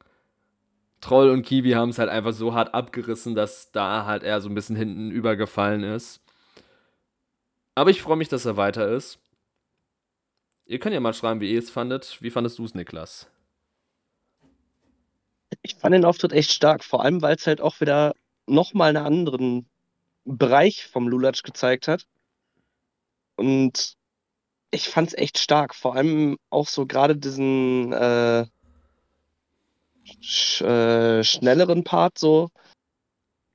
[1.02, 4.50] Troll und Kiwi haben es halt einfach so hart abgerissen, dass da halt er so
[4.50, 6.22] ein bisschen hinten übergefallen ist.
[7.76, 9.20] Aber ich freue mich, dass er weiter ist.
[10.66, 12.18] Ihr könnt ja mal schreiben, wie ihr es fandet.
[12.22, 13.28] Wie fandest du es, Niklas?
[15.62, 18.14] Ich fand den Auftritt echt stark, vor allem weil es halt auch wieder
[18.45, 19.70] nochmal einen anderen
[20.26, 22.06] Bereich vom Lulatsch gezeigt hat.
[23.36, 23.95] Und
[24.72, 28.45] ich fand es echt stark, vor allem auch so gerade diesen äh,
[30.22, 32.49] sch äh, schnelleren Part so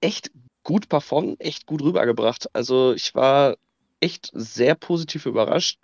[0.00, 0.30] echt
[0.62, 2.48] gut performt, echt gut rübergebracht.
[2.54, 3.56] Also ich war
[4.00, 5.78] echt sehr positiv überrascht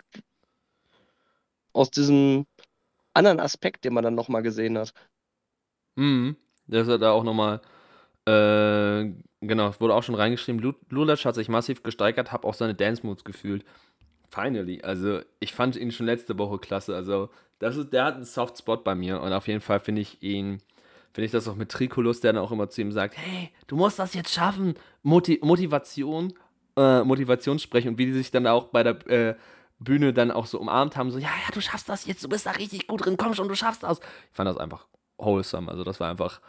[1.73, 2.45] aus diesem
[3.13, 4.93] anderen Aspekt, den man dann nochmal gesehen hat.
[5.95, 6.35] Mhm.
[6.67, 7.61] Das hat da auch nochmal,
[8.25, 9.11] äh,
[9.41, 13.23] genau, es wurde auch schon reingeschrieben, Lulatsch hat sich massiv gesteigert, habe auch seine Dance-Moves
[13.23, 13.65] gefühlt.
[14.31, 14.81] Finally.
[14.81, 16.95] Also, ich fand ihn schon letzte Woche klasse.
[16.95, 17.29] Also,
[17.59, 20.23] das ist, der hat einen Soft Spot bei mir und auf jeden Fall finde ich
[20.23, 20.61] ihn,
[21.13, 23.75] finde ich das auch mit Tricolus, der dann auch immer zu ihm sagt, hey, du
[23.75, 24.75] musst das jetzt schaffen.
[25.03, 26.33] Moti Motivation,
[26.77, 29.35] äh, Motivationssprechen und wie die sich dann auch bei der äh,
[29.79, 32.45] Bühne dann auch so umarmt haben, so, ja, ja, du schaffst das jetzt, du bist
[32.45, 33.99] da richtig gut drin, komm schon, du schaffst das.
[33.99, 36.39] Ich fand das einfach wholesome, also das war einfach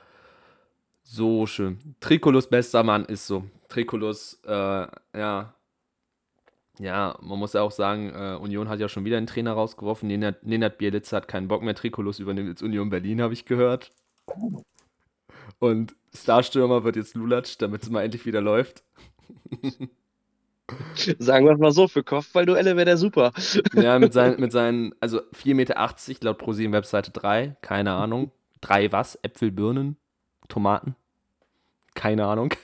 [1.03, 1.97] so schön.
[2.01, 3.45] Tricolus bester Mann ist so.
[3.69, 5.55] Tricolus, äh, ja,
[6.79, 10.09] ja, man muss ja auch sagen, äh, Union hat ja schon wieder einen Trainer rausgeworfen.
[10.09, 11.75] Nenad, Nenad Bielitz hat keinen Bock mehr.
[11.75, 13.91] Tricolus übernimmt jetzt Union Berlin, habe ich gehört.
[15.59, 18.83] Und Starstürmer wird jetzt Lulatsch, damit es mal endlich wieder läuft.
[21.19, 23.33] Sagen wir es mal so, für Kopfballduelle wäre der super.
[23.75, 25.75] Ja, mit seinen, mit seinen also 4,80 Meter
[26.23, 28.31] laut ProSieben Webseite 3, keine Ahnung.
[28.63, 29.19] 3 was?
[29.23, 29.97] Äpfel, Birnen,
[30.49, 30.95] Tomaten?
[31.95, 32.55] Keine Ahnung.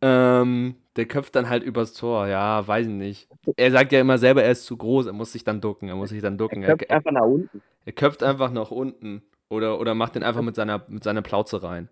[0.00, 2.26] Ähm, der köpft dann halt übers Tor.
[2.28, 3.28] Ja, weiß ich nicht.
[3.56, 5.96] Er sagt ja immer selber, er ist zu groß, er muss sich dann ducken, er
[5.96, 6.62] muss sich dann ducken.
[6.62, 7.62] Er köpft er, einfach nach unten.
[7.84, 9.22] Er köpft einfach nach unten.
[9.48, 11.88] Oder, oder macht den einfach mit seiner, mit seiner Plauze rein.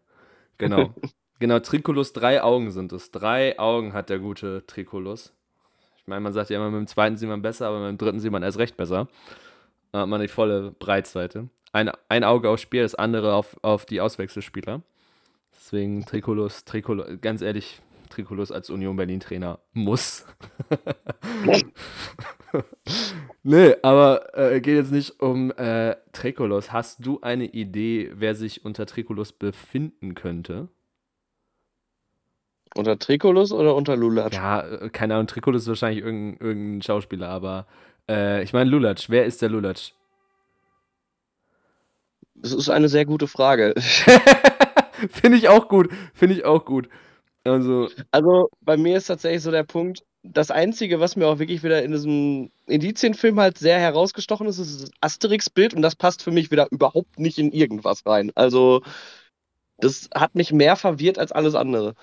[0.59, 0.91] Genau.
[1.39, 3.11] genau, Tricolus, drei Augen sind es.
[3.11, 5.35] Drei Augen hat der gute Tricolus.
[5.99, 7.99] Ich meine, man sagt ja immer, mit dem zweiten sieht man besser, aber mit dem
[7.99, 9.09] dritten sieht man erst recht besser.
[9.93, 11.49] Da hat man die volle Breitseite.
[11.73, 14.83] Ein, ein Auge aufs Spiel, das andere auf, auf die Auswechselspieler.
[15.55, 17.81] Deswegen Tricolus, Tricolus, ganz ehrlich,
[18.13, 20.27] Tricolus als Union Berlin Trainer muss.
[23.43, 26.73] nee, aber äh, geht jetzt nicht um äh, Tricolus.
[26.73, 30.69] Hast du eine Idee, wer sich unter Tricolus befinden könnte?
[32.75, 34.35] Unter Tricolus oder unter Lulatsch?
[34.35, 37.67] Ja, äh, keine Ahnung, Tricolus ist wahrscheinlich irgendein, irgendein Schauspieler, aber
[38.09, 39.09] äh, ich meine Lulatsch.
[39.09, 39.93] Wer ist der Lulatsch?
[42.35, 43.75] Das ist eine sehr gute Frage.
[45.09, 45.91] Finde ich auch gut.
[46.13, 46.89] Finde ich auch gut.
[47.45, 51.65] Also, Also bei mir ist tatsächlich so der Punkt, das Einzige, was mir auch wirklich
[51.65, 56.31] wieder in diesem Indizienfilm halt sehr herausgestochen ist, ist das Asterix-Bild und das passt für
[56.31, 58.31] mich wieder überhaupt nicht in irgendwas rein.
[58.37, 58.83] Also
[59.79, 61.95] das hat mich mehr verwirrt als alles andere.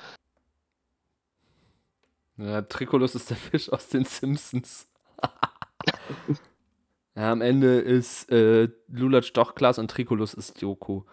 [2.37, 4.89] ja, Tricolus ist der Fisch aus den Simpsons.
[7.15, 11.05] ja, am Ende ist äh, Lulatsch doch Klaas und Tricolus ist Joko.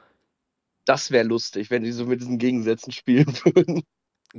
[0.84, 3.84] Das wäre lustig, wenn die so mit diesen Gegensätzen spielen würden.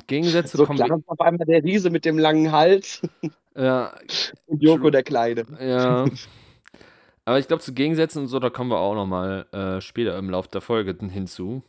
[0.06, 1.04] Gegensätze So kommen.
[1.08, 3.02] auf einmal der Riese mit dem langen Hals
[3.56, 3.94] Ja,
[4.46, 5.46] und Joko der Kleine.
[5.60, 6.06] ja.
[7.26, 10.30] Aber ich glaube, zu Gegensätzen und so, da kommen wir auch nochmal äh, später im
[10.30, 11.62] Laufe der Folge hinzu.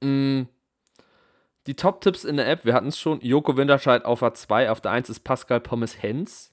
[0.00, 0.42] Mm.
[1.66, 3.20] Die Top-Tipps in der App, wir hatten es schon.
[3.20, 6.52] Joko Winterscheid auf A2, auf der 1 ist Pascal Pommes Hens.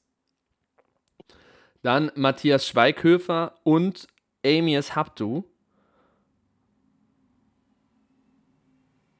[1.83, 4.07] Dann Matthias Schweighöfer und
[4.43, 5.43] Amias Habdu.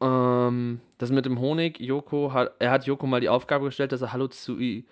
[0.01, 4.01] Ähm, das mit dem Honig, Joko hat, er hat Joko mal die Aufgabe gestellt, dass
[4.01, 4.85] er Halluzinogenen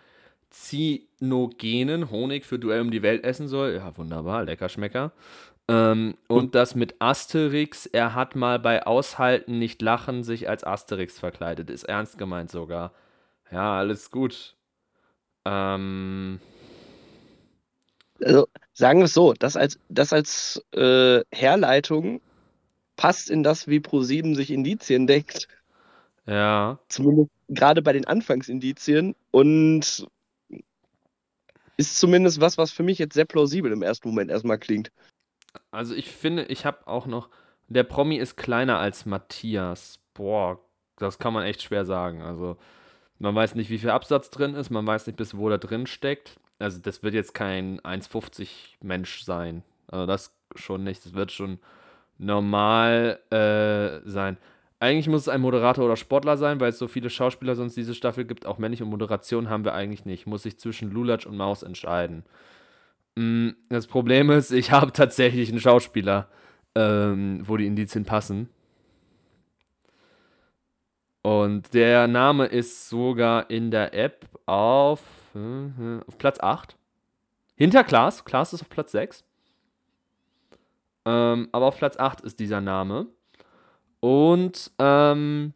[2.12, 3.76] Honig für Duell um die Welt essen soll.
[3.76, 5.12] Ja, wunderbar, lecker Schmecker.
[5.70, 11.20] Ähm, und das mit Asterix, er hat mal bei Aushalten nicht lachen sich als Asterix
[11.20, 11.70] verkleidet.
[11.70, 12.94] Ist ernst gemeint sogar.
[13.52, 14.56] Ja, alles gut.
[15.46, 16.40] Ähm,
[18.24, 22.22] Also sagen wir es so, das als, das als äh, Herleitung
[22.98, 25.48] passt in das, wie Pro7 sich Indizien denkt.
[26.26, 26.78] ja.
[26.90, 29.16] Zumindest gerade bei den Anfangsindizien.
[29.32, 30.08] Und
[31.78, 34.92] ist zumindest was, was für mich jetzt sehr plausibel im ersten Moment erstmal klingt.
[35.72, 37.30] Also ich finde, ich habe auch noch.
[37.70, 40.00] Der Promi ist kleiner als Matthias.
[40.14, 40.60] Boah,
[40.98, 42.22] das kann man echt schwer sagen.
[42.22, 42.58] Also
[43.20, 45.86] man weiß nicht, wie viel Absatz drin ist, man weiß nicht, bis wo da drin
[45.86, 46.40] steckt.
[46.60, 48.48] Also das wird jetzt kein 1,50
[48.82, 49.64] Mensch sein.
[49.88, 51.06] Also das schon nicht.
[51.06, 51.60] Das wird schon
[52.18, 54.38] normal äh, sein.
[54.80, 57.96] Eigentlich muss es ein Moderator oder Sportler sein, weil es so viele Schauspieler sonst diese
[57.96, 58.46] Staffel gibt.
[58.46, 60.28] Auch männliche Moderation haben wir eigentlich nicht.
[60.28, 62.24] Muss sich zwischen Lulatsch und Maus entscheiden.
[63.16, 66.30] Mm, Das Problem ist, ich habe tatsächlich einen Schauspieler,
[66.76, 68.50] ähm, wo die Indizien passen.
[71.24, 75.02] Und der Name ist sogar in der App auf,
[75.36, 76.78] äh, auf Platz 8.
[77.56, 78.24] Hinter Klaas.
[78.24, 79.26] Klaas ist auf Platz 6.
[81.08, 83.08] Ähm, aber auf Platz 8 ist dieser Name.
[84.02, 85.54] Und ähm,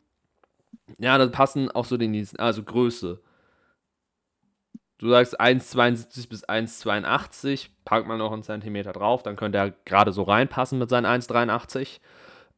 [1.00, 3.22] ja, da passen auch so die Indizien, also Größe.
[4.98, 10.12] Du sagst 1,72 bis 1,82, packt man noch einen Zentimeter drauf, dann könnte er gerade
[10.14, 12.00] so reinpassen mit seinen 1,83.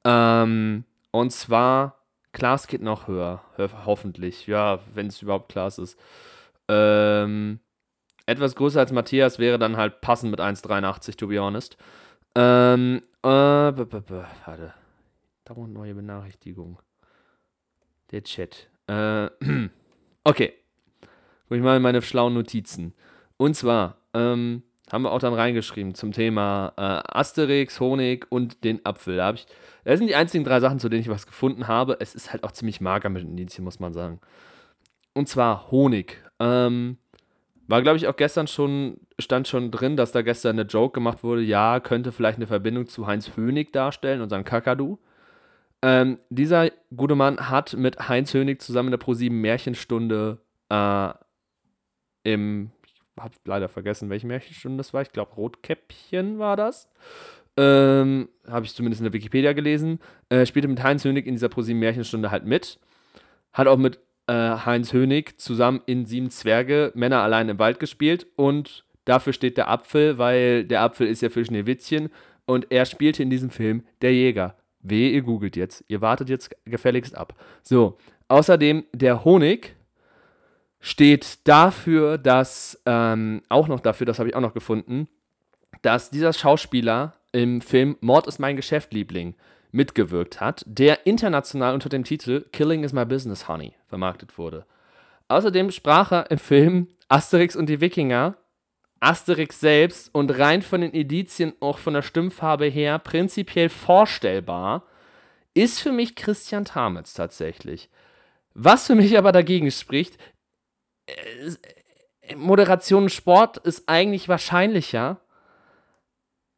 [0.04, 2.00] Ähm, und zwar,
[2.34, 4.48] Klaas geht noch höher, ho- hoffentlich.
[4.48, 5.98] Ja, wenn es überhaupt Klaas ist.
[6.68, 7.60] Ähm,
[8.26, 11.78] etwas größer als Matthias wäre dann halt passend mit 1,83, to be honest.
[12.36, 14.74] Ähm, äh, b -b -b warte.
[15.46, 16.80] Dauernd neue Benachrichtigung.
[18.12, 18.70] Der Chat.
[18.88, 19.30] Äh,
[20.24, 20.54] okay.
[21.48, 22.94] Guck ich mal in meine schlauen Notizen.
[23.38, 28.86] Und zwar ähm, haben wir auch dann reingeschrieben zum Thema äh, Asterix, Honig und den
[28.86, 29.18] Apfel.
[29.18, 29.46] Da, ich,
[29.84, 31.98] das sind die einzigen drei Sachen, zu denen ich was gefunden habe.
[32.00, 34.20] Es ist halt auch ziemlich mager mit den Indizien, muss man sagen.
[35.14, 36.24] Und zwar Honig.
[36.40, 36.98] Ähm,
[37.68, 41.24] war, glaube ich, auch gestern schon, stand schon drin, dass da gestern eine Joke gemacht
[41.24, 41.42] wurde.
[41.42, 45.00] Ja, könnte vielleicht eine Verbindung zu Heinz Hönig darstellen, unserem Kakadu.
[45.82, 50.40] Ähm, dieser gute Mann hat mit Heinz Hönig zusammen in der ProSieben Märchenstunde
[50.70, 51.10] äh,
[52.24, 55.02] im, ich habe leider vergessen, welche Märchenstunde das war.
[55.02, 56.90] Ich glaube, Rotkäppchen war das.
[57.56, 60.00] Ähm, habe ich zumindest in der Wikipedia gelesen.
[60.30, 62.80] Äh, spielte mit Heinz Hönig in dieser ProSieben Märchenstunde halt mit.
[63.52, 68.28] Hat auch mit äh, Heinz Hönig zusammen in Sieben Zwerge Männer allein im Wald gespielt
[68.36, 72.10] und dafür steht der Apfel, weil der Apfel ist ja für Schneewittchen
[72.46, 74.56] und er spielte in diesem Film der Jäger.
[74.80, 75.84] Wehe, ihr googelt jetzt.
[75.88, 77.36] Ihr wartet jetzt gefälligst ab.
[77.62, 77.98] So,
[78.28, 79.76] außerdem der Honig
[80.82, 85.08] steht dafür, dass, ähm, auch noch dafür, das habe ich auch noch gefunden,
[85.82, 89.36] dass dieser Schauspieler im Film Mord ist mein Geschäft, Liebling
[89.74, 94.66] mitgewirkt hat, der international unter dem Titel Killing is my business, honey vermarktet wurde.
[95.28, 98.38] Außerdem sprach er im Film Asterix und die Wikinger,
[99.00, 104.86] Asterix selbst und rein von den Edizien, auch von der Stimmfarbe her, prinzipiell vorstellbar,
[105.54, 107.90] ist für mich Christian Tamitz tatsächlich.
[108.54, 110.18] Was für mich aber dagegen spricht,
[111.08, 115.20] äh, Moderation und Sport ist eigentlich wahrscheinlicher,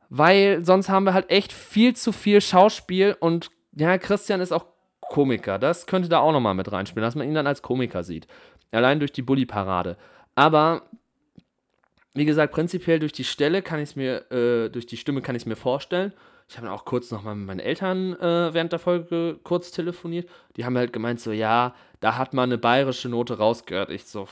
[0.10, 4.66] weil sonst haben wir halt echt viel zu viel Schauspiel und ja, Christian ist auch
[5.02, 5.60] Komiker.
[5.60, 8.28] Das könnte da auch nochmal mit reinspielen, dass man ihn dann als Komiker sieht.
[8.72, 9.98] Allein durch die Bully-Parade.
[10.36, 10.84] Aber
[12.14, 15.36] wie gesagt, prinzipiell durch die Stelle kann ich es mir, äh, durch die Stimme kann
[15.36, 16.14] ich es mir vorstellen.
[16.48, 20.30] Ich habe auch kurz nochmal mit meinen Eltern äh, während der Folge kurz telefoniert.
[20.56, 23.90] Die haben halt gemeint, so, ja, da hat man eine bayerische Note rausgehört.
[23.90, 24.28] Ich so,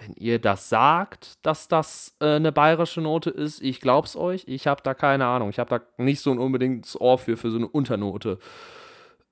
[0.00, 4.44] wenn ihr das sagt, dass das äh, eine bayerische Note ist, ich glaub's euch.
[4.46, 5.50] Ich habe da keine Ahnung.
[5.50, 8.38] Ich habe da nicht so ein unbedingtes Ohr für, für so eine Unternote.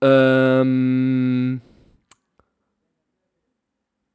[0.01, 1.61] Ähm.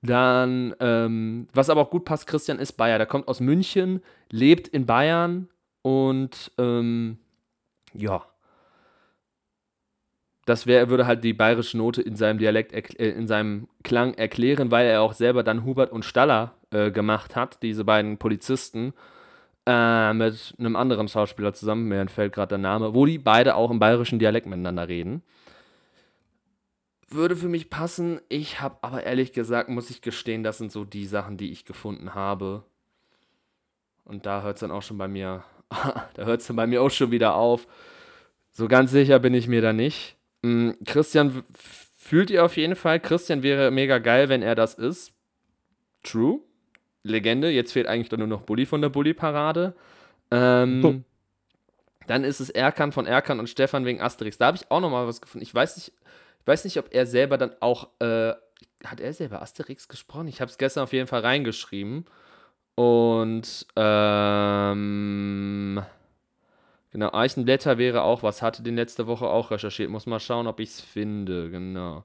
[0.02, 2.98] Dann, ähm, was aber auch gut passt, Christian ist Bayer.
[2.98, 5.50] Der kommt aus München, lebt in Bayern
[5.82, 7.18] und ähm,
[7.94, 8.29] ja.
[10.50, 14.72] Das wär, würde halt die bayerische Note in seinem Dialekt, äh, in seinem Klang erklären,
[14.72, 18.94] weil er auch selber dann Hubert und Staller äh, gemacht hat, diese beiden Polizisten,
[19.68, 23.70] äh, mit einem anderen Schauspieler zusammen, mir entfällt gerade der Name, wo die beide auch
[23.70, 25.22] im bayerischen Dialekt miteinander reden.
[27.10, 28.20] Würde für mich passen.
[28.28, 31.64] Ich habe aber ehrlich gesagt, muss ich gestehen, das sind so die Sachen, die ich
[31.64, 32.64] gefunden habe.
[34.04, 35.44] Und da hört es dann auch schon bei mir,
[36.16, 37.68] da hört es dann bei mir auch schon wieder auf.
[38.52, 40.16] So ganz sicher bin ich mir da nicht.
[40.42, 41.44] Mhm, Christian
[41.98, 43.00] fühlt ihr auf jeden Fall.
[43.00, 45.14] Christian wäre mega geil, wenn er das ist.
[46.04, 46.40] True.
[47.04, 47.50] Legende.
[47.50, 49.76] Jetzt fehlt eigentlich nur noch Bully von der Bully-Parade.
[50.32, 50.96] Ähm, oh.
[52.08, 54.38] Dann ist es Erkan von Erkan und Stefan wegen Asterix.
[54.38, 55.44] Da habe ich auch noch mal was gefunden.
[55.44, 55.94] Ich weiß nicht,
[56.42, 57.90] ich weiß nicht, ob er selber dann auch.
[58.00, 58.34] Äh,
[58.84, 60.28] hat er selber Asterix gesprochen?
[60.28, 62.06] Ich habe es gestern auf jeden Fall reingeschrieben.
[62.76, 64.80] Und ähm,
[66.92, 69.90] Genau, Eichenblätter wäre auch was, hatte den letzte Woche auch recherchiert.
[69.90, 72.04] Muss mal schauen, ob ich es finde, genau.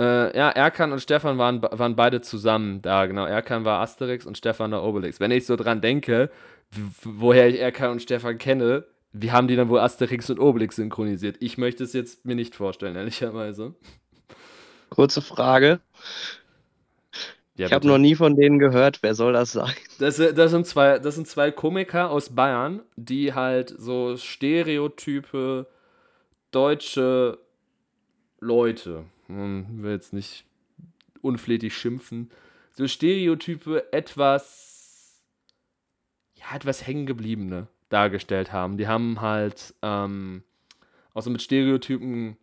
[0.00, 3.26] Äh, ja, Erkan und Stefan waren, waren beide zusammen da, genau.
[3.26, 5.20] Erkan war Asterix und Stefan der Obelix.
[5.20, 6.30] Wenn ich so dran denke,
[7.02, 11.36] woher ich Erkan und Stefan kenne, wie haben die dann wohl Asterix und Obelix synchronisiert?
[11.40, 13.74] Ich möchte es jetzt mir nicht vorstellen, ehrlicherweise.
[14.90, 15.80] Kurze Frage.
[17.58, 19.02] Ja, ich habe noch nie von denen gehört.
[19.02, 19.74] Wer soll das sein?
[19.98, 25.66] Das, das, sind zwei, das sind zwei Komiker aus Bayern, die halt so Stereotype
[26.52, 27.38] deutsche
[28.38, 30.44] Leute, hm, will jetzt nicht
[31.20, 32.30] unflätig schimpfen,
[32.70, 35.20] so Stereotype etwas,
[36.34, 38.76] ja, etwas hängengebliebene dargestellt haben.
[38.76, 40.44] Die haben halt ähm,
[41.12, 42.36] auch so mit Stereotypen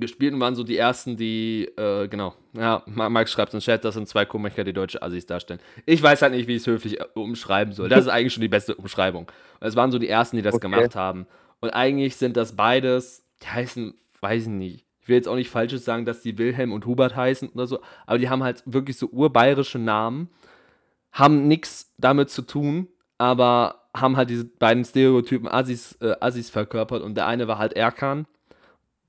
[0.00, 3.84] gespielt und waren so die ersten, die, äh, genau, ja, Max schreibt in den Chat,
[3.84, 5.60] das sind zwei Komiker, die deutsche Assis darstellen.
[5.86, 7.88] Ich weiß halt nicht, wie ich es höflich äh, umschreiben soll.
[7.88, 9.30] Das ist eigentlich schon die beste Umschreibung.
[9.60, 10.68] Es waren so die ersten, die das okay.
[10.68, 11.26] gemacht haben.
[11.60, 15.50] Und eigentlich sind das beides, die heißen, weiß ich nicht, ich will jetzt auch nicht
[15.50, 18.96] Falsches sagen, dass die Wilhelm und Hubert heißen oder so, aber die haben halt wirklich
[18.96, 20.30] so urbayerische Namen,
[21.12, 22.88] haben nichts damit zu tun,
[23.18, 27.74] aber haben halt diese beiden Stereotypen Assis, äh, Assis verkörpert und der eine war halt
[27.74, 28.26] Erkan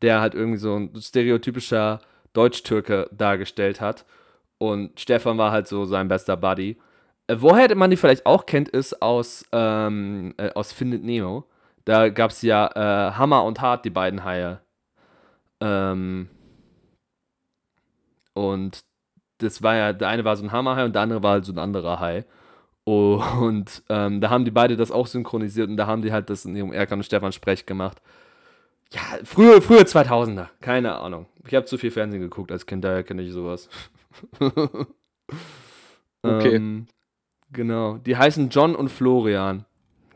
[0.02, 2.00] der halt irgendwie so ein stereotypischer
[2.34, 4.06] Deutsch-Türke dargestellt hat.
[4.58, 6.78] Und Stefan war halt so sein bester Buddy.
[7.28, 11.46] Äh, woher man die vielleicht auch kennt, ist aus, ähm, äh, aus Findet Nemo.
[11.86, 14.60] Da gab es ja äh, Hammer und Hart, die beiden Haie.
[15.62, 16.30] Ähm,
[18.34, 18.84] und
[19.39, 21.54] das war ja, der eine war so ein Hammerhai und der andere war halt so
[21.54, 22.26] ein anderer Hai.
[22.86, 26.46] Und ähm, da haben die beide das auch synchronisiert und da haben die halt das
[26.46, 28.02] in ihrem Erkan und Stefan Sprech gemacht.
[28.92, 30.48] Ja, frühe, frühe 2000er.
[30.62, 31.26] Keine Ahnung.
[31.48, 33.70] Ich habe zu viel Fernsehen geguckt als Kind, daher kenne ich sowas.
[36.22, 36.56] okay.
[36.56, 36.88] Ähm,
[37.52, 37.98] genau.
[37.98, 39.66] Die heißen John und Florian.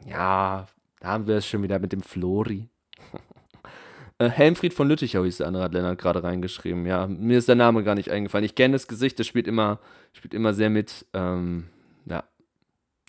[0.08, 0.68] Ja,
[1.00, 2.70] da haben wir es schon wieder mit dem Flori.
[4.18, 6.86] äh, Helmfried von Lüttichau hieß der andere, hat Lennart gerade reingeschrieben.
[6.86, 8.46] Ja, mir ist der Name gar nicht eingefallen.
[8.46, 9.80] Ich kenne das Gesicht, das spielt immer,
[10.14, 11.06] spielt immer sehr mit.
[11.14, 11.68] Ähm,
[12.06, 12.24] ja,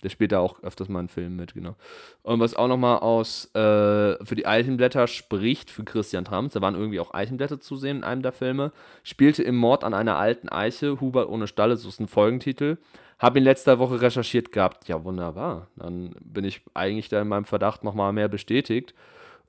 [0.03, 1.75] der spielt da auch öfters mal in Filmen mit, genau.
[2.23, 6.75] Und was auch nochmal aus äh, für die Eichenblätter spricht, für Christian Trams, da waren
[6.75, 8.71] irgendwie auch Eichenblätter zu sehen in einem der Filme,
[9.03, 12.77] spielte im Mord an einer alten Eiche, Hubert ohne Stalle, so ist ein Folgentitel.
[13.19, 14.87] Hab ihn letzter Woche recherchiert gehabt.
[14.87, 15.67] Ja, wunderbar.
[15.75, 18.95] Dann bin ich eigentlich da in meinem Verdacht nochmal mehr bestätigt.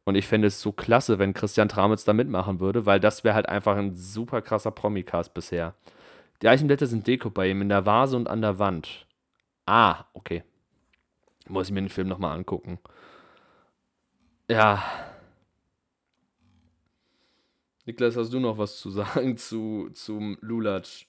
[0.05, 3.35] Und ich fände es so klasse, wenn Christian Tramitz da mitmachen würde, weil das wäre
[3.35, 5.75] halt einfach ein super krasser Promicast bisher.
[6.43, 9.07] Die Eichenblätter sind Deko bei ihm in der Vase und an der Wand.
[9.67, 10.43] Ah, okay.
[11.49, 12.79] Muss ich mir den Film nochmal angucken.
[14.49, 14.83] Ja.
[17.85, 21.07] Niklas, hast du noch was zu sagen zu, zum Lulatsch?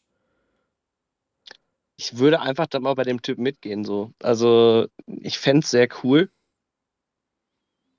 [1.97, 4.13] Ich würde einfach da mal bei dem Typ mitgehen, so.
[4.21, 6.31] Also, ich fände es sehr cool.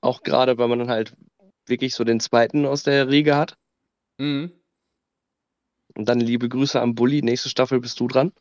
[0.01, 1.17] Auch gerade, weil man dann halt
[1.67, 3.57] wirklich so den zweiten aus der Riege hat.
[4.19, 4.53] Mhm.
[5.97, 7.23] Und dann liebe Grüße am Bulli.
[7.23, 8.33] Nächste Staffel bist du dran.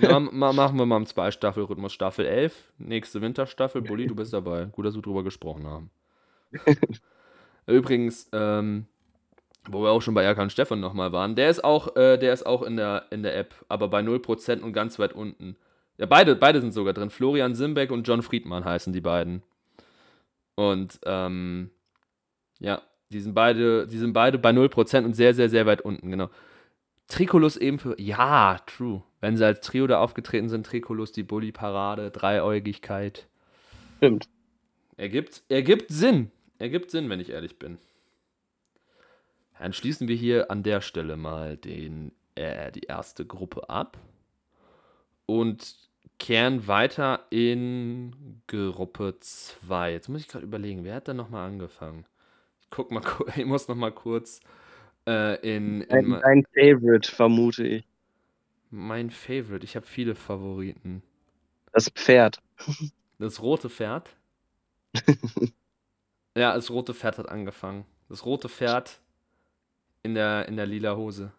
[0.00, 1.92] Ja, ma machen wir mal im Zwei-Staffel-Rhythmus.
[1.92, 3.82] Staffel 11, nächste Winterstaffel.
[3.82, 4.66] Bulli, du bist dabei.
[4.66, 5.90] Gut, dass wir drüber gesprochen haben.
[7.66, 8.86] Übrigens, ähm,
[9.68, 12.46] wo wir auch schon bei Erkan Stefan nochmal waren, der ist auch, äh, der ist
[12.46, 15.56] auch in der, in der App, aber bei 0% und ganz weit unten.
[15.98, 17.10] Ja, beide, beide sind sogar drin.
[17.10, 19.42] Florian Simbeck und John Friedmann heißen die beiden.
[20.54, 21.70] Und ähm,
[22.60, 26.10] ja, die sind beide, die sind beide bei 0% und sehr, sehr, sehr weit unten,
[26.10, 26.30] genau.
[27.08, 28.00] Tricolus eben für.
[28.00, 29.02] Ja, true.
[29.26, 33.26] Wenn sie als Trio da aufgetreten sind, Tricolus, die Bully-Parade, Dreieugigkeit.
[33.96, 34.28] Stimmt.
[34.96, 36.30] Ergibt, ergibt Sinn.
[36.60, 37.78] Ergibt Sinn, wenn ich ehrlich bin.
[39.58, 43.98] Dann schließen wir hier an der Stelle mal den, äh, die erste Gruppe ab
[45.26, 45.74] und
[46.20, 49.90] kehren weiter in Gruppe 2.
[49.90, 52.06] Jetzt muss ich gerade überlegen, wer hat da nochmal angefangen?
[52.60, 53.02] Ich guck mal,
[53.36, 54.38] ich muss nochmal kurz
[55.04, 57.84] äh, in, in Ein, ein Favorite, vermute ich.
[58.76, 59.64] Mein Favorite.
[59.64, 61.02] Ich habe viele Favoriten.
[61.72, 62.40] Das Pferd.
[63.18, 64.10] Das rote Pferd.
[66.36, 67.86] ja, das rote Pferd hat angefangen.
[68.08, 69.00] Das rote Pferd
[70.02, 71.32] in der, in der lila Hose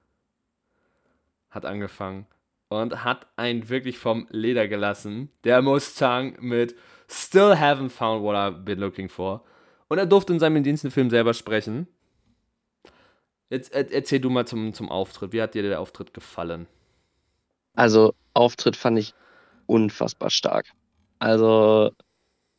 [1.50, 2.28] hat angefangen
[2.70, 5.32] und hat einen wirklich vom Leder gelassen.
[5.44, 6.76] Der Mustang mit
[7.10, 9.46] Still haven't found what I've been looking for.
[9.88, 11.88] Und er durfte in seinem Indienstenfilm selber sprechen.
[13.50, 15.32] Jetzt er, erzähl du mal zum, zum Auftritt.
[15.32, 16.68] Wie hat dir der Auftritt gefallen?
[17.78, 19.14] Also, Auftritt fand ich
[19.68, 20.72] unfassbar stark.
[21.20, 21.92] Also,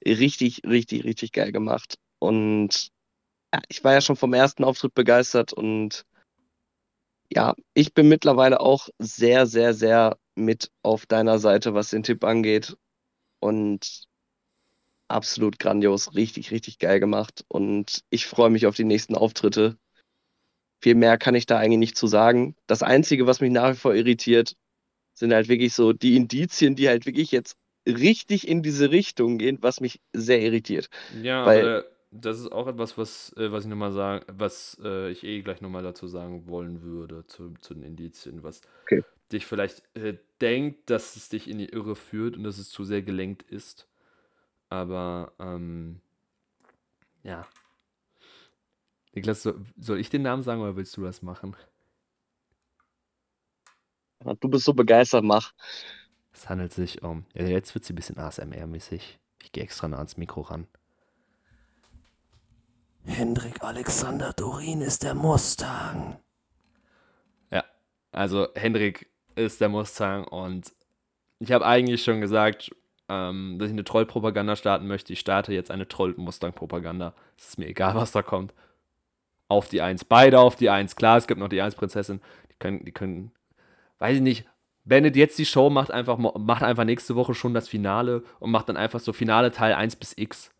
[0.06, 1.98] richtig, richtig, richtig geil gemacht.
[2.20, 2.90] Und
[3.52, 6.04] ja, ich war ja schon vom ersten Auftritt begeistert und
[7.32, 12.22] ja, ich bin mittlerweile auch sehr, sehr, sehr mit auf deiner Seite, was den Tipp
[12.24, 12.76] angeht.
[13.40, 14.04] Und
[15.08, 17.44] absolut grandios, richtig, richtig geil gemacht.
[17.48, 19.78] Und ich freue mich auf die nächsten Auftritte.
[20.80, 22.54] Viel mehr kann ich da eigentlich nicht zu sagen.
[22.68, 24.56] Das Einzige, was mich nach wie vor irritiert,
[25.18, 27.56] sind halt wirklich so die Indizien, die halt wirklich jetzt
[27.86, 30.88] richtig in diese Richtung gehen, was mich sehr irritiert.
[31.08, 35.10] Ja, Weil- aber das ist auch etwas, was, äh, was ich nochmal sagen, was äh,
[35.10, 39.02] ich eh gleich nochmal dazu sagen wollen würde, zu, zu den Indizien, was Okay.
[39.32, 42.84] dich vielleicht äh, denkt, dass es dich in die Irre führt und dass es zu
[42.84, 43.88] sehr gelenkt ist.
[44.70, 46.00] Aber ähm,
[47.22, 47.46] ja.
[49.14, 51.56] Niklas, soll, soll ich den Namen sagen oder willst du das machen?
[54.40, 55.52] Du bist so begeistert, mach.
[56.32, 57.24] Es handelt sich um.
[57.34, 59.18] Ja, jetzt wird sie ein bisschen ASMR-mäßig.
[59.42, 60.66] Ich gehe extra nah ans Mikro ran.
[63.04, 66.18] Hendrik Alexander Dorin ist der Mustang.
[67.50, 67.64] Ja,
[68.12, 70.72] also Hendrik ist der Mustang und
[71.38, 72.70] ich habe eigentlich schon gesagt,
[73.08, 75.12] ähm, dass ich eine Trollpropaganda starten möchte.
[75.12, 77.14] Ich starte jetzt eine Troll-Mustang-Propaganda.
[77.38, 78.52] Es ist mir egal, was da kommt.
[79.48, 80.04] Auf die Eins.
[80.04, 80.94] Beide auf die Eins.
[80.94, 82.20] Klar, es gibt noch die Eins-Prinzessin.
[82.50, 83.32] Die können, die können,
[83.98, 84.44] weiß ich nicht,
[84.84, 88.68] beendet jetzt die Show, macht einfach, macht einfach nächste Woche schon das Finale und macht
[88.68, 90.50] dann einfach so Finale Teil 1 bis X.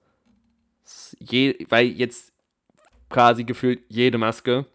[0.85, 2.33] Ist Je, weil jetzt
[3.09, 4.67] quasi gefühlt jede Maske,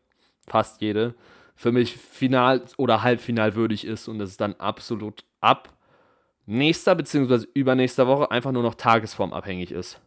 [0.48, 1.14] fast jede,
[1.56, 5.70] für mich final oder halbfinal würdig ist und das ist dann absolut ab
[6.46, 7.46] nächster bzw.
[7.54, 10.02] übernächster Woche einfach nur noch tagesformabhängig ist.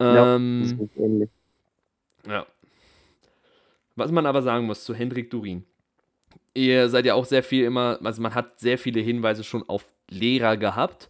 [0.00, 1.30] Ja, Ähm, Das ist
[2.26, 2.46] ja.
[3.94, 5.64] Was man aber sagen muss zu Hendrik Durin.
[6.54, 9.84] Ihr seid ja auch sehr viel immer, also man hat sehr viele Hinweise schon auf
[10.08, 11.08] Lehrer gehabt.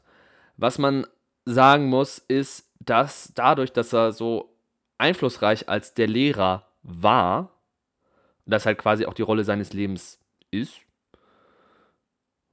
[0.56, 1.06] Was man
[1.44, 4.56] sagen muss, ist, dass dadurch, dass er so
[4.98, 7.50] einflussreich als der Lehrer war,
[8.46, 10.20] das halt quasi auch die Rolle seines Lebens
[10.50, 10.80] ist,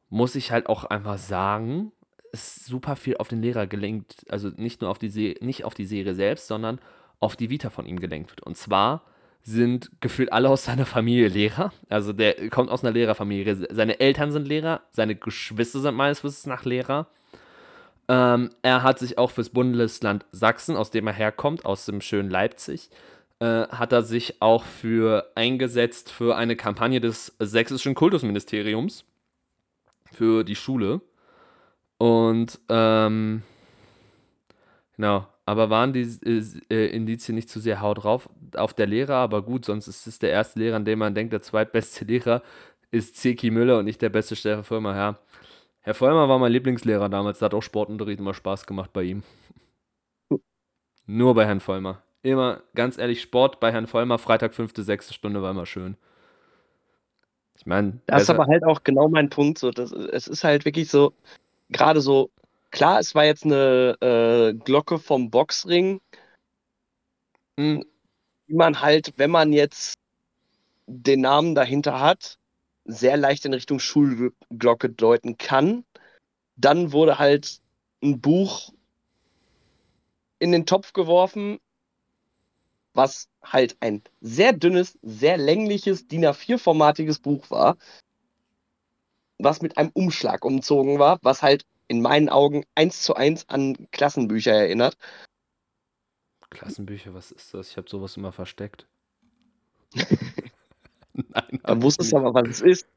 [0.10, 1.92] muss ich halt auch einfach sagen,
[2.32, 5.74] ist super viel auf den Lehrer gelenkt, also nicht nur auf die Se nicht auf
[5.74, 6.80] die Serie selbst, sondern
[7.20, 8.42] auf die Vita von ihm gelenkt wird.
[8.42, 9.04] Und zwar
[9.50, 11.74] sind gefühlt alle aus seiner Familie Lehrer.
[11.90, 13.68] Also der kommt aus einer Lehrerfamilie.
[13.72, 17.08] Seine Eltern sind Lehrer, seine Geschwister sind meines Wissens nach Lehrer.
[18.08, 22.30] Ähm, er hat sich auch fürs Bundesland Sachsen, aus dem er herkommt, aus dem schönen
[22.30, 22.90] Leipzig,
[23.40, 29.04] äh, hat er sich auch für eingesetzt für eine Kampagne des sächsischen Kultusministeriums
[30.12, 31.02] für die Schule.
[31.98, 33.44] Und ähm,
[34.96, 36.08] genau, aber waren die
[36.70, 40.20] äh, Indizien nicht zu sehr haut drauf auf der Lehrer, aber gut, sonst ist es
[40.20, 42.42] der erste Lehrer, an dem man denkt, der zweitbeste Lehrer
[42.92, 44.96] ist Zeki Müller und nicht der beste Stefan Vollmer.
[44.96, 45.20] Ja.
[45.82, 49.24] Herr Vollmer war mein Lieblingslehrer damals, da hat auch Sportunterricht immer Spaß gemacht bei ihm.
[51.06, 52.04] Nur bei Herrn Vollmer.
[52.22, 55.98] Immer, ganz ehrlich, Sport bei Herrn Vollmer, Freitag, fünfte, sechste Stunde war immer schön.
[57.58, 59.58] Ich meine, Das ist aber halt auch genau mein Punkt.
[59.58, 61.14] So, das, es ist halt wirklich so,
[61.70, 62.30] gerade so,
[62.72, 66.00] klar, es war jetzt eine äh, Glocke vom Boxring,
[67.60, 67.84] hm,
[68.50, 69.96] die man halt, wenn man jetzt
[70.88, 72.38] den Namen dahinter hat,
[72.86, 75.86] sehr leicht in Richtung Schulglocke deuten kann.
[76.58, 77.62] Dann wurde halt
[78.04, 78.74] ein Buch
[80.40, 81.60] in den Topf geworfen,
[82.94, 87.78] was halt ein sehr dünnes, sehr längliches DIN A4-formatiges Buch war.
[89.40, 93.88] was mit einem Umschlag umzogen war, was halt in meinen Augen eins zu eins an
[93.92, 94.98] Klassenbücher erinnert.
[96.50, 97.70] Klassenbücher, was ist das?
[97.72, 98.88] Ich habe sowas immer versteckt.
[101.14, 102.88] Nein, Dann wusstest du aber, was es ist.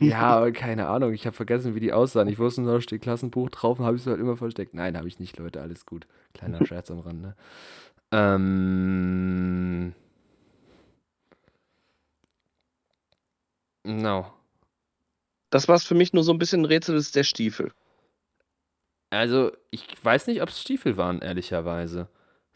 [0.00, 1.12] Ja, aber keine Ahnung.
[1.12, 2.28] Ich habe vergessen, wie die aussahen.
[2.28, 4.74] Ich wusste nur, da steht Klassenbuch drauf und habe ich es halt immer versteckt.
[4.74, 5.60] Nein, habe ich nicht, Leute.
[5.60, 6.06] Alles gut.
[6.34, 7.36] Kleiner Scherz am Rande.
[8.12, 9.94] Ähm.
[13.84, 14.32] No.
[15.50, 17.72] Das, was für mich nur so ein bisschen ein Rätsel ist, der Stiefel.
[19.10, 22.08] Also, ich weiß nicht, ob es Stiefel waren, ehrlicherweise.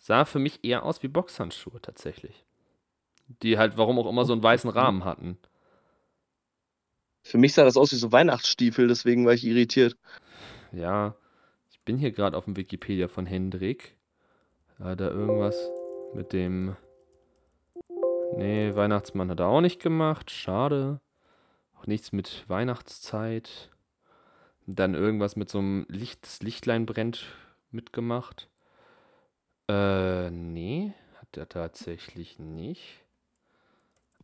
[0.07, 2.45] Sah für mich eher aus wie Boxhandschuhe tatsächlich.
[3.43, 5.39] Die halt, warum auch immer, so einen weißen Rahmen hatten.
[7.23, 9.97] Für mich sah das aus wie so Weihnachtsstiefel, deswegen war ich irritiert.
[10.73, 11.15] Ja,
[11.71, 13.97] ich bin hier gerade auf dem Wikipedia von Hendrik.
[14.79, 15.71] Hat er irgendwas
[16.13, 16.77] mit dem.
[18.37, 20.31] Nee, Weihnachtsmann hat er auch nicht gemacht.
[20.31, 21.01] Schade.
[21.79, 23.71] Auch nichts mit Weihnachtszeit.
[24.67, 27.25] Dann irgendwas mit so einem Licht, das Lichtlein brennt
[27.71, 28.51] mitgemacht.
[29.69, 33.03] Äh, nee, hat er tatsächlich nicht.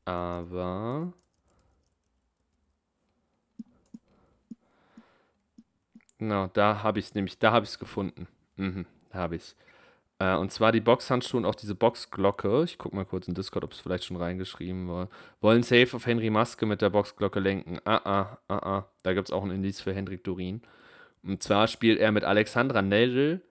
[0.04, 1.12] Aber
[6.18, 8.28] Genau, da habe ich es nämlich, da habe ich es gefunden.
[8.56, 9.56] Mhm, da habe ich es.
[10.18, 12.64] Äh, und zwar die Boxhandschuhe und auch diese Boxglocke.
[12.64, 15.08] Ich gucke mal kurz in Discord, ob es vielleicht schon reingeschrieben war.
[15.40, 17.78] Wollen safe auf Henry Maske mit der Boxglocke lenken.
[17.86, 18.86] Ah, ah, ah, ah.
[19.02, 20.62] Da gibt es auch ein Indiz für Hendrik Durin.
[21.22, 23.42] Und zwar spielt er mit Alexandra Neldel.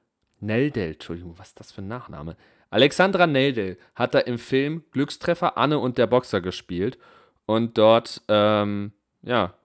[0.42, 2.36] Neldel, Entschuldigung, was ist das für ein Nachname?
[2.70, 6.98] Alexandra Neldel hat da im Film Glückstreffer Anne und der Boxer gespielt.
[7.46, 8.92] Und dort, ähm,
[9.24, 9.56] ja,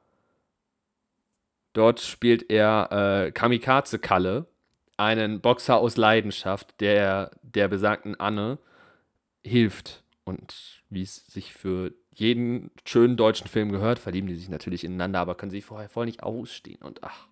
[1.74, 4.46] Dort spielt er äh, Kamikaze Kalle,
[4.96, 8.58] einen Boxer aus Leidenschaft, der der besagten Anne
[9.42, 10.04] hilft.
[10.24, 15.18] Und wie es sich für jeden schönen deutschen Film gehört, verlieben die sich natürlich ineinander,
[15.18, 16.80] aber können sich vorher voll nicht ausstehen.
[16.80, 17.26] Und ach,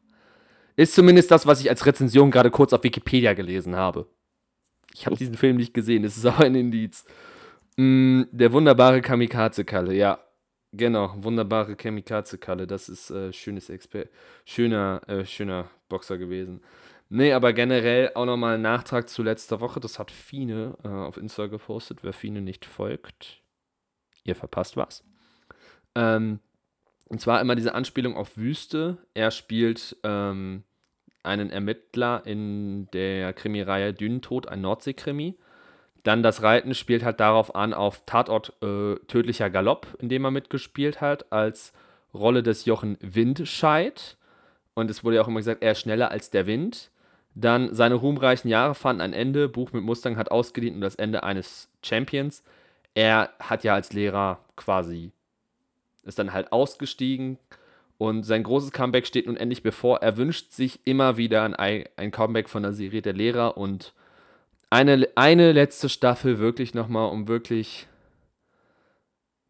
[0.77, 4.07] ist zumindest das, was ich als Rezension gerade kurz auf Wikipedia gelesen habe.
[4.95, 7.05] Ich habe diesen Film nicht gesehen, es ist aber ein Indiz.
[7.77, 10.18] Mm, der wunderbare Kamikaze-Kalle, ja.
[10.73, 12.66] Genau, wunderbare Kamikaze-Kalle.
[12.66, 14.05] Das ist äh, schönes Exper
[14.45, 16.62] schöner, äh, schöner Boxer gewesen.
[17.11, 19.81] Nee, aber generell auch nochmal ein Nachtrag zu letzter Woche.
[19.81, 21.99] Das hat Fine äh, auf Insta gepostet.
[22.03, 23.43] Wer Fine nicht folgt,
[24.25, 25.05] ihr verpasst was.
[25.95, 26.41] Ähm,
[27.12, 28.96] und zwar immer diese Anspielung auf Wüste.
[29.12, 30.62] Er spielt ähm,
[31.22, 35.36] einen Ermittler in der Krimireihe Dünentod, ein Nordseekrimi.
[36.04, 40.30] Dann das Reiten spielt halt darauf an, auf Tatort äh, Tödlicher Galopp, in dem er
[40.30, 41.74] mitgespielt hat, als
[42.14, 44.16] Rolle des Jochen Windscheid.
[44.72, 46.90] Und es wurde ja auch immer gesagt, er ist schneller als der Wind.
[47.34, 49.50] Dann seine ruhmreichen Jahre fanden ein Ende.
[49.50, 52.42] Buch mit Mustang hat ausgedient und das Ende eines Champions.
[52.94, 55.12] Er hat ja als Lehrer quasi,
[56.05, 57.38] ist dann halt ausgestiegen.
[57.98, 60.03] Und sein großes Comeback steht nun endlich bevor.
[60.03, 63.94] Er wünscht sich immer wieder ein, ein Comeback von der Serie der Lehrer und
[64.70, 67.86] eine, eine letzte Staffel wirklich nochmal, um wirklich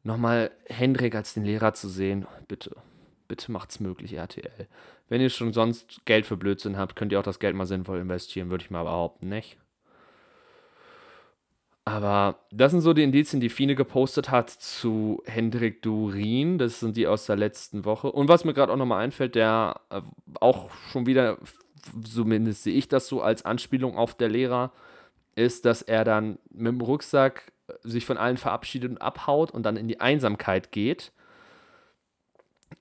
[0.03, 2.27] nochmal Hendrik als den Lehrer zu sehen.
[2.49, 2.77] Bitte,
[3.29, 4.67] bitte macht's möglich, RTL.
[5.09, 8.01] Wenn ihr schon sonst Geld für Blödsinn habt, könnt ihr auch das Geld mal sinnvoll
[8.01, 9.57] investieren, würde ich mal behaupten, nicht?
[11.85, 16.59] Aber das sind so die Indizien, die Fine gepostet hat zu Hendrik Durin.
[16.59, 18.13] Das sind die aus der letzten Woche.
[18.13, 20.01] Und was mir gerade auch nochmal einfällt, der äh,
[20.41, 21.39] auch schon wieder,
[22.05, 24.71] zumindest sehe ich das so als Anspielung auf der Lehrer,
[25.35, 29.65] ist, dass er dann mit dem Rucksack äh, sich von allen verabschiedet und abhaut und
[29.65, 31.11] dann in die Einsamkeit geht,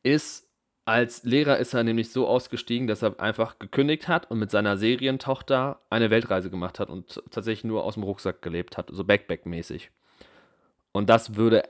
[0.04, 0.48] ist
[0.92, 4.78] als Lehrer ist er nämlich so ausgestiegen, dass er einfach gekündigt hat und mit seiner
[4.78, 9.90] Serientochter eine Weltreise gemacht hat und tatsächlich nur aus dem Rucksack gelebt hat, so Backpack-mäßig.
[10.92, 11.64] Und das würde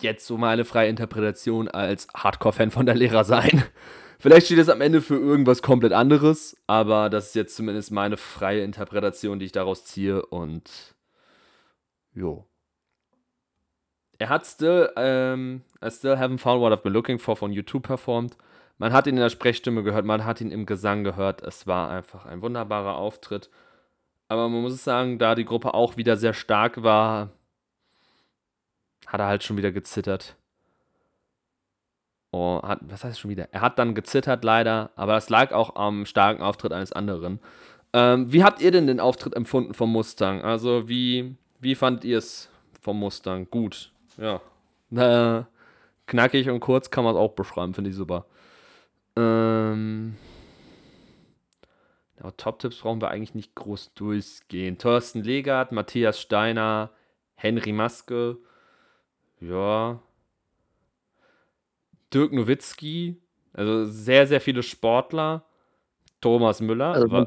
[0.00, 3.62] jetzt so meine freie Interpretation als Hardcore-Fan von der Lehrer sein.
[4.18, 8.16] Vielleicht steht es am Ende für irgendwas komplett anderes, aber das ist jetzt zumindest meine
[8.16, 10.94] freie Interpretation, die ich daraus ziehe und
[12.12, 12.46] jo.
[14.22, 17.82] Er hat Still, ähm, I Still Haven't Found What I've Been Looking For von YouTube
[17.82, 18.36] performt.
[18.78, 21.42] Man hat ihn in der Sprechstimme gehört, man hat ihn im Gesang gehört.
[21.42, 23.50] Es war einfach ein wunderbarer Auftritt.
[24.28, 27.30] Aber man muss sagen, da die Gruppe auch wieder sehr stark war,
[29.08, 30.36] hat er halt schon wieder gezittert.
[32.30, 33.48] Oh, hat, was heißt schon wieder?
[33.50, 37.40] Er hat dann gezittert leider, aber das lag auch am starken Auftritt eines anderen.
[37.92, 40.42] Ähm, wie habt ihr denn den Auftritt empfunden vom Mustang?
[40.42, 42.48] Also wie, wie fandt ihr es
[42.80, 43.48] vom Mustang?
[43.50, 44.40] Gut, ja.
[44.94, 45.44] Äh,
[46.06, 48.26] knackig und kurz kann man es auch beschreiben, finde ich super.
[49.16, 50.16] Ähm,
[52.22, 54.78] ja, Top-Tipps brauchen wir eigentlich nicht groß durchgehen.
[54.78, 56.90] Thorsten Legert, Matthias Steiner,
[57.34, 58.38] Henry Maske.
[59.40, 60.00] Ja,
[62.12, 63.16] Dirk Nowitzki,
[63.52, 65.44] Also sehr, sehr viele Sportler.
[66.20, 66.92] Thomas Müller.
[66.92, 67.26] Also,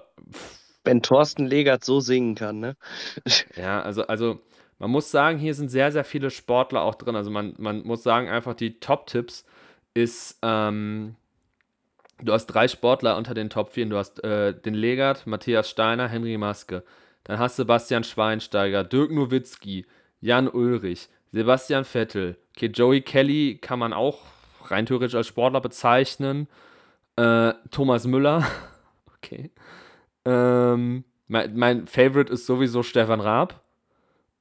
[0.85, 2.77] wenn Thorsten Legert so singen kann, ne?
[3.55, 4.39] ja, also, also
[4.79, 7.15] man muss sagen, hier sind sehr, sehr viele Sportler auch drin.
[7.15, 9.45] Also man, man muss sagen, einfach die Top-Tipps
[9.93, 11.15] ist, ähm,
[12.21, 13.85] du hast drei Sportler unter den Top 4.
[13.87, 16.83] Du hast äh, den Legert, Matthias Steiner, Henry Maske.
[17.23, 19.85] Dann hast du Sebastian Schweinsteiger, Dirk Nowitzki,
[20.21, 22.37] Jan Ulrich, Sebastian Vettel.
[22.55, 24.21] Okay, Joey Kelly kann man auch
[24.65, 26.47] rein theoretisch als Sportler bezeichnen.
[27.15, 28.45] Äh, Thomas Müller.
[29.17, 29.51] okay.
[30.25, 33.64] Ähm, mein, mein Favorite ist sowieso Stefan Raab.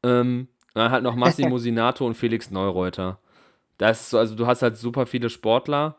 [0.04, 3.18] Ähm, dann halt noch Massimo Sinato und Felix Neureuter.
[3.78, 5.96] Das ist so, also du hast halt super viele Sportler.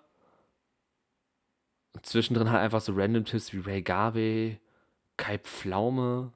[2.02, 4.60] Zwischendrin halt einfach so random Tipps wie Ray Garvey,
[5.18, 6.32] Kai Pflaume,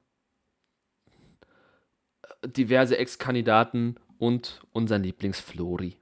[2.44, 5.96] diverse Ex-Kandidaten und unseren Lieblingsflori.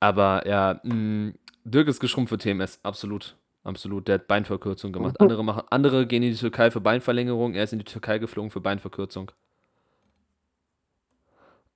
[0.00, 1.34] Aber ja, mh, mm,
[1.64, 3.36] Dirk ist geschrumpft für TMS, absolut.
[3.64, 5.16] Absolut, der hat Beinverkürzung gemacht.
[5.20, 8.50] Andere, machen, andere gehen in die Türkei für Beinverlängerung, er ist in die Türkei geflogen
[8.50, 9.32] für Beinverkürzung.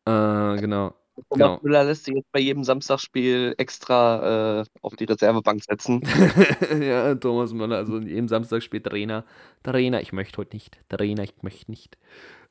[0.04, 0.94] Äh, genau.
[1.30, 1.60] genau.
[1.62, 6.02] Müller lässt sich jetzt bei jedem Samstagsspiel extra äh, auf die Reservebank setzen.
[6.80, 9.24] ja, Thomas Müller, also in jedem Samstagsspiel Trainer.
[9.62, 10.78] Trainer, ich möchte heute nicht.
[10.88, 11.96] Trainer, ich möchte nicht.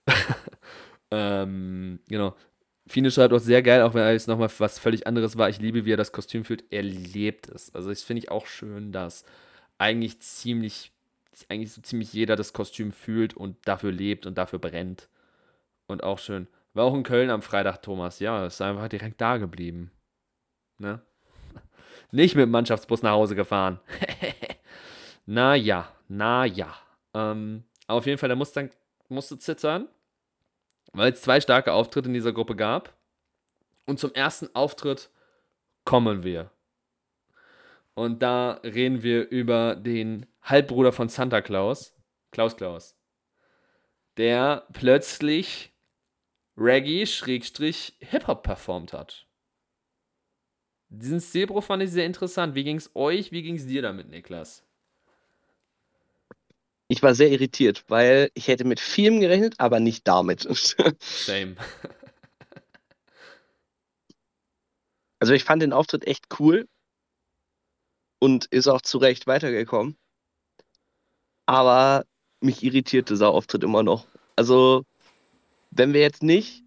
[1.12, 2.36] ähm, genau.
[2.88, 5.50] Fine schreibt auch sehr geil, auch wenn er jetzt nochmal was völlig anderes war.
[5.50, 6.64] Ich liebe, wie er das Kostüm fühlt.
[6.72, 7.74] Er lebt es.
[7.76, 9.24] Also, das finde ich auch schön, dass
[9.78, 10.92] eigentlich ziemlich,
[11.50, 15.10] eigentlich so ziemlich jeder das Kostüm fühlt und dafür lebt und dafür brennt.
[15.88, 16.48] Und auch schön.
[16.74, 18.20] War auch in Köln am Freitag, Thomas.
[18.20, 19.92] Ja, ist einfach direkt da geblieben.
[20.78, 21.02] Ne?
[22.12, 23.80] Nicht mit dem Mannschaftsbus nach Hause gefahren.
[25.26, 26.74] naja, naja.
[27.14, 28.70] Ähm, auf jeden Fall, der musste,
[29.10, 29.90] musste zittern
[30.94, 32.94] weil es zwei starke Auftritte in dieser Gruppe gab.
[33.86, 35.10] Und zum ersten Auftritt
[35.86, 36.52] kommen wir.
[37.94, 41.94] Und da reden wir über den Halbbruder von Santa Claus,
[42.32, 42.98] Klaus Klaus,
[44.18, 45.71] der plötzlich
[46.62, 49.28] Reggae-Hip-Hop performt hat.
[50.90, 52.54] Diesen Zebro fand ich sehr interessant.
[52.54, 54.64] Wie ging es euch, wie ging es dir damit, Niklas?
[56.90, 60.42] Ich war sehr irritiert, weil ich hätte mit vielem gerechnet, aber nicht damit.
[61.00, 61.56] Same.
[65.20, 66.68] Also ich fand den Auftritt echt cool
[68.20, 69.96] und ist auch zu Recht weitergekommen.
[71.46, 72.06] Aber
[72.42, 74.08] mich irritiert dieser Auftritt immer noch.
[74.36, 74.84] Also,
[75.72, 76.64] wenn wir jetzt nicht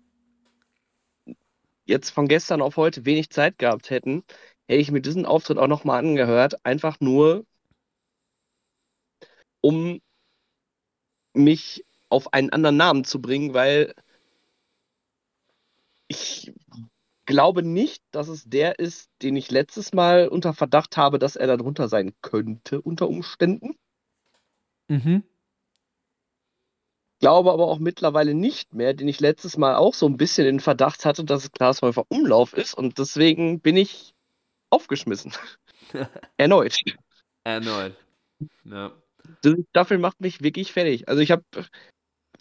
[1.87, 4.25] jetzt von gestern auf heute wenig Zeit gehabt hätten,
[4.67, 7.45] hätte ich mir diesen Auftritt auch nochmal angehört, einfach nur,
[9.61, 10.01] um
[11.35, 13.95] mich auf einen anderen Namen zu bringen, weil
[16.09, 16.53] ich
[17.27, 21.47] glaube nicht, dass es der ist, den ich letztes Mal unter Verdacht habe, dass er
[21.47, 23.77] darunter sein könnte, unter Umständen.
[24.89, 25.25] Mhm.
[27.25, 30.61] Glaube aber auch mittlerweile nicht mehr, den ich letztes Mal auch so ein bisschen in
[30.61, 34.13] Verdacht hatte, dass es Klaas Häufer Umlauf ist und deswegen bin ich
[34.69, 35.33] aufgeschmissen.
[36.37, 36.77] Erneut.
[37.43, 37.97] Erneut.
[38.65, 38.93] Ja.
[39.43, 41.09] Diese Staffel macht mich wirklich fertig.
[41.09, 41.43] Also ich habe.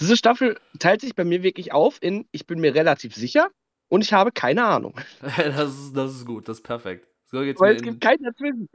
[0.02, 3.52] Diese Staffel teilt sich bei mir wirklich auf in, ich bin mir relativ sicher
[3.88, 5.00] und ich habe keine Ahnung.
[5.22, 7.08] das, ist, das ist gut, das ist perfekt.
[7.28, 8.68] So Weil es in, gibt keinen dazwischen.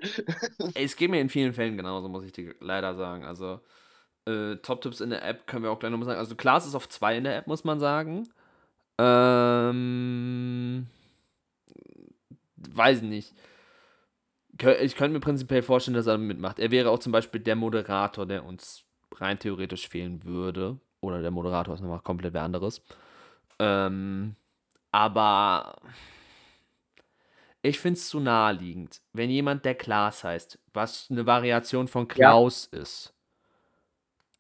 [0.75, 3.25] es geht mir in vielen Fällen genauso, muss ich dir leider sagen.
[3.25, 3.61] Also,
[4.29, 6.19] äh, Top-Tipps in der App können wir auch gleich nochmal sagen.
[6.19, 8.29] Also, Klaas ist auf 2 in der App, muss man sagen.
[8.99, 10.87] Ähm.
[12.57, 13.35] Weiß nicht
[14.81, 16.59] ich könnte mir prinzipiell vorstellen, dass er mitmacht.
[16.59, 20.79] Er wäre auch zum Beispiel der Moderator, der uns rein theoretisch fehlen würde.
[21.01, 22.83] Oder der Moderator ist nochmal komplett wer anderes.
[23.61, 24.35] Ähm,
[24.91, 25.77] aber
[27.63, 32.69] ich finde es zu naheliegend, wenn jemand der Klaas heißt, was eine Variation von Klaus
[32.73, 32.81] ja.
[32.81, 33.15] ist,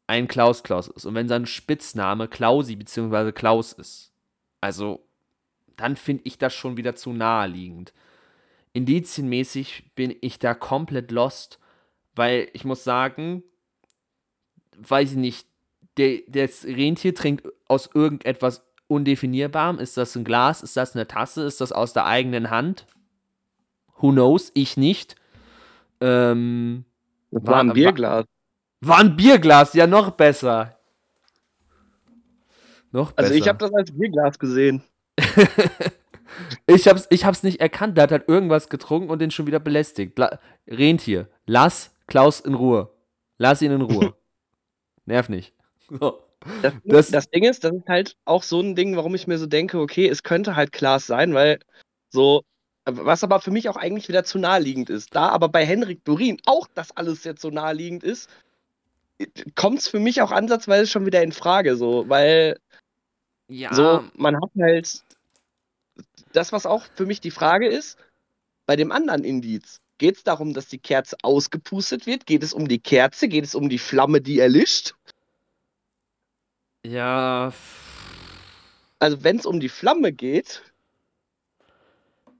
[0.08, 3.30] ein Klaus Klaus ist und wenn sein Spitzname Klausi bzw.
[3.30, 4.12] Klaus ist,
[4.60, 5.06] also
[5.76, 7.92] dann finde ich das schon wieder zu naheliegend
[8.72, 11.58] indizienmäßig bin ich da komplett lost,
[12.14, 13.42] weil ich muss sagen,
[14.76, 15.48] weiß ich nicht,
[15.96, 19.80] der, das Rentier trinkt aus irgendetwas Undefinierbarem.
[19.80, 20.62] Ist das ein Glas?
[20.62, 21.42] Ist das eine Tasse?
[21.42, 22.86] Ist das aus der eigenen Hand?
[23.96, 24.52] Who knows?
[24.54, 25.16] Ich nicht.
[26.00, 26.84] Ähm,
[27.32, 28.26] das war, ein Bierglas.
[28.80, 30.78] War, ein Bierglas, ja, noch besser.
[32.92, 33.28] Noch besser.
[33.28, 34.82] Also ich habe das als Bierglas gesehen.
[36.66, 37.96] Ich hab's, ich hab's nicht erkannt.
[37.96, 40.18] Der hat halt irgendwas getrunken und den schon wieder belästigt.
[40.18, 42.90] La Rentier, lass Klaus in Ruhe.
[43.38, 44.14] Lass ihn in Ruhe.
[45.06, 45.54] Nerv nicht.
[45.88, 46.22] So.
[46.62, 49.38] Das, das, das, Ding ist, das ist halt auch so ein Ding, warum ich mir
[49.38, 51.58] so denke, okay, es könnte halt Klaas sein, weil
[52.10, 52.44] so,
[52.84, 55.14] Was aber für mich auch eigentlich wieder zu naheliegend ist.
[55.16, 58.30] Da aber bei Henrik Dorin auch das alles jetzt so naheliegend ist,
[59.54, 62.58] kommt es für mich auch ansatzweise schon wieder in Frage, so, weil
[63.48, 63.74] Ja.
[63.74, 65.04] so, man hat halt
[66.32, 67.98] das, was auch für mich die Frage ist,
[68.66, 72.26] bei dem anderen Indiz, geht es darum, dass die Kerze ausgepustet wird?
[72.26, 73.28] Geht es um die Kerze?
[73.28, 74.94] Geht es um die Flamme, die erlischt?
[76.86, 77.52] Ja.
[79.00, 80.62] Also, wenn es um die Flamme geht,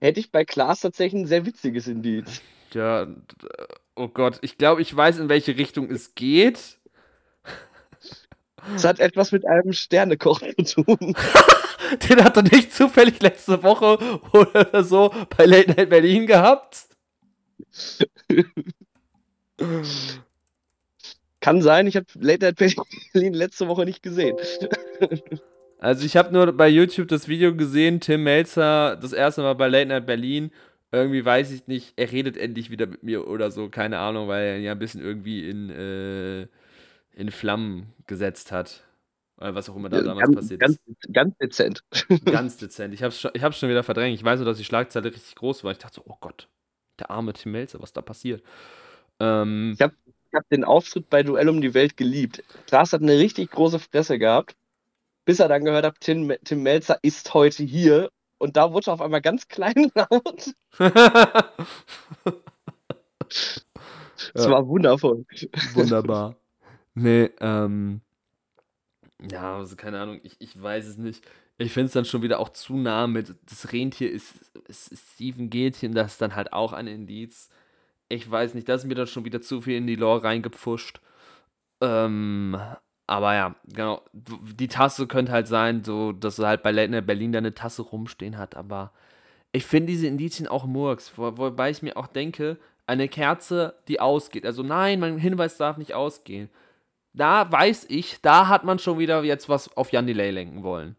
[0.01, 2.41] hätte ich bei Klaas tatsächlich ein sehr witziges Indiz.
[2.73, 3.07] Ja.
[3.99, 6.77] Oh Gott, ich glaube, ich weiß, in welche Richtung es geht.
[8.73, 10.97] Es hat etwas mit einem Sternekoch zu tun.
[12.07, 13.97] Den hat er nicht zufällig letzte Woche
[14.31, 16.87] oder so bei Late Night Berlin gehabt.
[21.41, 24.37] Kann sein, ich habe Late Night Berlin letzte Woche nicht gesehen.
[25.81, 29.67] Also ich habe nur bei YouTube das Video gesehen, Tim Melzer das erste Mal bei
[29.67, 30.51] Late Night Berlin.
[30.91, 34.43] Irgendwie weiß ich nicht, er redet endlich wieder mit mir oder so, keine Ahnung, weil
[34.45, 36.47] er ihn ja ein bisschen irgendwie in, äh,
[37.13, 38.83] in Flammen gesetzt hat.
[39.37, 41.13] Oder was auch immer da damals ganz, passiert ganz, ist.
[41.13, 41.83] ganz dezent.
[42.29, 42.93] Ganz dezent.
[42.93, 44.15] Ich hab's schon, ich hab's schon wieder verdrängt.
[44.15, 45.71] Ich weiß nur, dass die Schlagzeile richtig groß war.
[45.71, 46.47] Ich dachte so, oh Gott,
[46.99, 48.43] der arme Tim Melzer, was da passiert.
[49.19, 49.95] Ähm, Ich habe
[50.33, 52.43] hab den Auftritt bei Duell um die Welt geliebt.
[52.67, 54.55] Klaas hat eine richtig große Fresse gehabt,
[55.25, 58.11] bis er dann gehört hat, Tim, Tim Melzer ist heute hier.
[58.39, 60.53] Und da wurde auf einmal ganz klein laut.
[64.33, 64.51] Das Ja.
[64.51, 65.25] war wundervoll.
[65.73, 66.35] Wunderbar.
[66.95, 68.01] Nee, ähm.
[69.31, 71.25] Ja, also keine Ahnung, ich, ich weiß es nicht.
[71.57, 74.33] Ich finde es dann schon wieder auch zu nah mit, das Rentier ist,
[74.67, 77.49] ist, ist Steven Gätchen, das ist dann halt auch ein Indiz.
[78.09, 80.99] Ich weiß nicht, das ist mir dann schon wieder zu viel in die Lore reingepfuscht.
[81.81, 82.57] Ähm,
[83.09, 84.01] aber ja, genau.
[84.13, 87.55] Die Tasse könnte halt sein, so, dass er halt bei Late Night Berlin da eine
[87.55, 88.91] Tasse rumstehen hat, aber
[89.51, 93.99] ich finde diese Indizien auch Murks, wo, wobei ich mir auch denke, eine Kerze, die
[93.99, 94.45] ausgeht.
[94.45, 96.49] Also nein, mein Hinweis darf nicht ausgehen.
[97.13, 100.95] Da weiß ich, da hat man schon wieder jetzt was auf Jan Delay lenken wollen.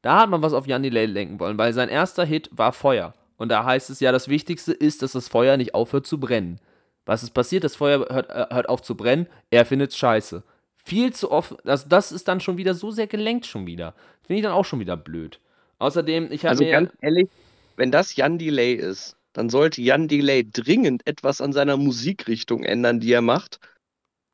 [0.00, 3.12] Da hat man was auf Jan Delay lenken wollen, weil sein erster Hit war Feuer.
[3.36, 6.58] Und da heißt es ja, das Wichtigste ist, dass das Feuer nicht aufhört zu brennen.
[7.04, 7.64] Was ist passiert?
[7.64, 10.42] Das Feuer hört, äh, hört auf zu brennen, er findet's scheiße.
[10.84, 13.94] Viel zu oft, also das ist dann schon wieder so sehr gelenkt schon wieder.
[14.26, 15.40] Finde ich dann auch schon wieder blöd.
[15.78, 16.72] Außerdem, ich habe Also mir...
[16.72, 17.28] ganz ehrlich,
[17.76, 23.00] wenn das Jan Delay ist, dann sollte Jan Delay dringend etwas an seiner Musikrichtung ändern,
[23.00, 23.60] die er macht.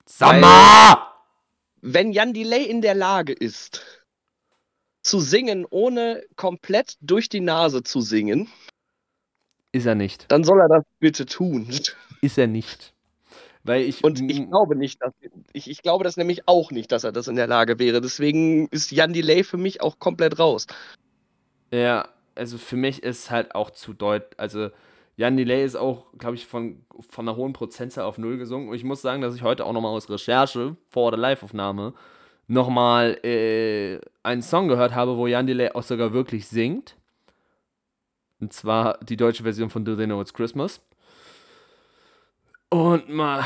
[0.06, 1.12] Sammer!
[1.82, 4.02] Wenn Jan Delay in der Lage ist,
[5.02, 8.48] zu singen, ohne komplett durch die Nase zu singen,
[9.72, 10.24] Ist er nicht.
[10.32, 11.68] dann soll er das bitte tun.
[12.22, 12.92] Ist er nicht.
[13.66, 14.04] Weil ich.
[14.04, 15.12] Und ich glaube nicht, dass
[15.52, 18.00] ich, ich glaube das nämlich auch nicht, dass er das in der Lage wäre.
[18.00, 20.66] Deswegen ist Jan Delay für mich auch komplett raus.
[21.72, 24.38] Ja, also für mich ist halt auch zu deutlich.
[24.38, 24.70] Also
[25.16, 28.68] Jan Delay ist auch, glaube ich, von, von einer hohen Prozentzahl auf null gesungen.
[28.68, 31.94] Und ich muss sagen, dass ich heute auch nochmal aus Recherche vor der Live-Aufnahme
[32.48, 36.96] nochmal äh, einen Song gehört habe, wo Jan Delay auch sogar wirklich singt.
[38.40, 40.82] Und zwar die deutsche Version von Do They Know It's Christmas.
[42.76, 43.42] Und mal.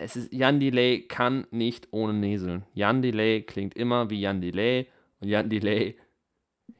[0.00, 2.64] Es ist, Jan Delay kann nicht ohne Näseln.
[2.74, 4.88] Jan Delay klingt immer wie Jan Delay.
[5.20, 5.96] Und Jan Delay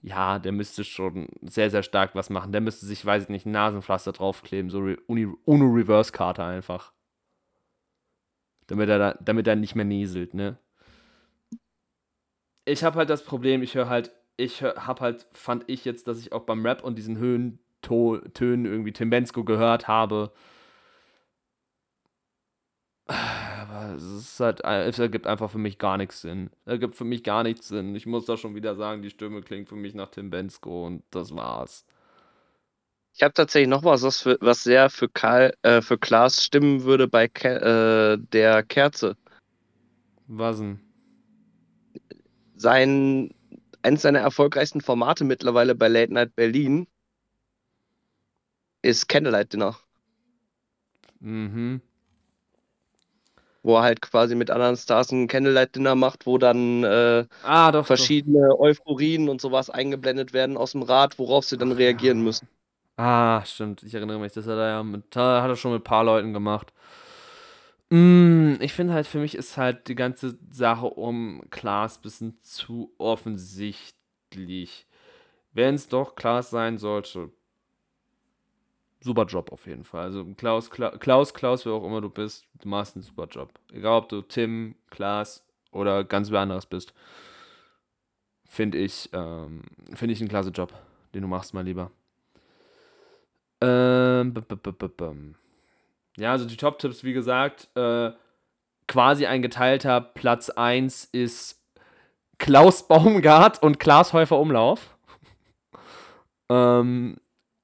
[0.03, 2.51] ja, der müsste schon sehr, sehr stark was machen.
[2.51, 6.93] Der müsste sich, weiß ich nicht, ein Nasenpflaster draufkleben, so Uno Reverse Karte einfach.
[8.67, 10.59] Damit er, da, damit er nicht mehr nieselt, ne?
[12.65, 16.07] Ich habe halt das Problem, ich höre halt, ich hör, hab halt, fand ich jetzt,
[16.07, 20.33] dass ich auch beim Rap und diesen Höhentönen irgendwie Tim Bensko gehört habe.
[23.09, 26.51] Aber es ist halt, es ergibt einfach für mich gar nichts Sinn.
[26.67, 27.95] Es ergibt für mich gar nichts Sinn.
[27.95, 31.03] Ich muss da schon wieder sagen, die Stimme klingt für mich nach Tim Bensko und
[31.11, 31.87] das war's.
[33.15, 36.85] Ich habe tatsächlich noch was, was, für, was sehr für, Karl, äh, für Klaas stimmen
[36.85, 39.17] würde bei Ke äh, der Kerze.
[40.27, 40.79] Was denn?
[42.57, 43.31] Sein,
[43.83, 46.87] eines seiner erfolgreichsten Formate mittlerweile bei Late Night Berlin
[48.83, 49.77] ist Candlelight Dinner,
[51.21, 51.81] Mhm.
[53.69, 57.73] Wo er halt quasi mit anderen Stars ein Candlelight Dinner macht, wo dann äh, Ah,
[57.73, 57.87] doch.
[57.87, 62.23] verschiedene Euphorien und sowas eingeblendet werden aus dem Rad, worauf sie dann Ach, reagieren ja.
[62.23, 62.49] müssen.
[63.07, 63.07] Doch.
[63.07, 63.83] Ah, stimmt.
[63.85, 66.33] Ich erinnere mich, das hat er ja mit, hat er schon mit ein paar Leuten
[66.35, 66.73] gemacht.
[67.91, 72.39] Mm, ich finde halt, für mich ist halt die ganze Sache um Klaas ein bisschen
[72.43, 74.87] zu offensichtlich.
[75.53, 77.33] Wenn es doch Klaas sein sollte,
[79.01, 80.05] super Job auf jeden Fall.
[80.05, 83.53] Also Klaus, Kla Klaus, Klaus, wer auch immer du bist, du machst einen super Job.
[83.73, 86.95] Egal, ob du Tim, Klaas oder ganz wer anderes bist.
[88.49, 89.63] Finde ich, ähm,
[89.95, 90.73] finde ich einen klasse Job,
[91.15, 91.91] den du machst, mein Lieber.
[93.61, 95.35] Ähm, b -b -b
[96.19, 98.11] ja, also die Top-Tipps, wie gesagt, äh,
[98.89, 101.63] quasi ein geteilter Platz 1 ist
[102.39, 104.97] Klaus Baumgart und Klaas Häufer Umlauf.
[106.49, 107.19] ähm,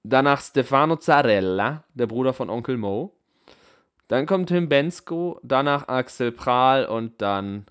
[0.04, 3.12] danach Stefano Zarella, der Bruder von Onkel Mo.
[4.08, 7.66] Dann kommt Tim Bensko, danach Axel Prahl und dann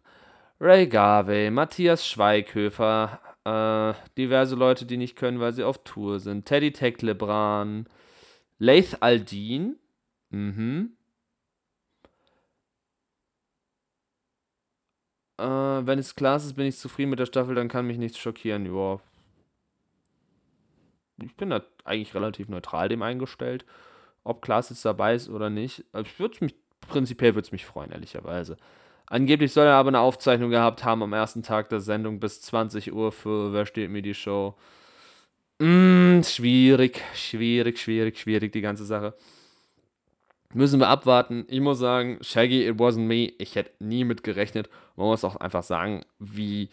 [0.59, 6.45] Ray Garvey, Matthias Schweighöfer, äh, diverse Leute, die nicht können, weil sie auf Tour sind.
[6.45, 7.87] Teddy Tecklebran,
[8.57, 9.77] Leith Aldin,
[10.31, 10.97] mhm.
[15.37, 18.17] Äh, wenn es klar ist, bin ich zufrieden mit der Staffel, dann kann mich nichts
[18.17, 18.65] schockieren.
[18.65, 18.99] Ja.
[21.21, 23.65] Ich bin da eigentlich relativ neutral dem eingestellt.
[24.23, 25.83] Ob Klaas jetzt dabei ist oder nicht.
[25.91, 28.57] Also ich mich, prinzipiell würde es mich freuen, ehrlicherweise.
[29.05, 32.93] Angeblich soll er aber eine Aufzeichnung gehabt haben am ersten Tag der Sendung bis 20
[32.93, 34.55] Uhr für Wer steht mir die Show.
[35.59, 39.13] Mm, schwierig, schwierig, schwierig, schwierig, die ganze Sache.
[40.53, 41.45] Müssen wir abwarten.
[41.47, 43.33] Ich muss sagen, Shaggy, it wasn't me.
[43.39, 44.69] Ich hätte nie mit gerechnet.
[44.95, 46.69] Man muss auch einfach sagen, wie,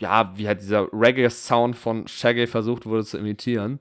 [0.00, 3.80] ja, wie halt dieser Reggae-Sound von Shaggy versucht wurde zu imitieren,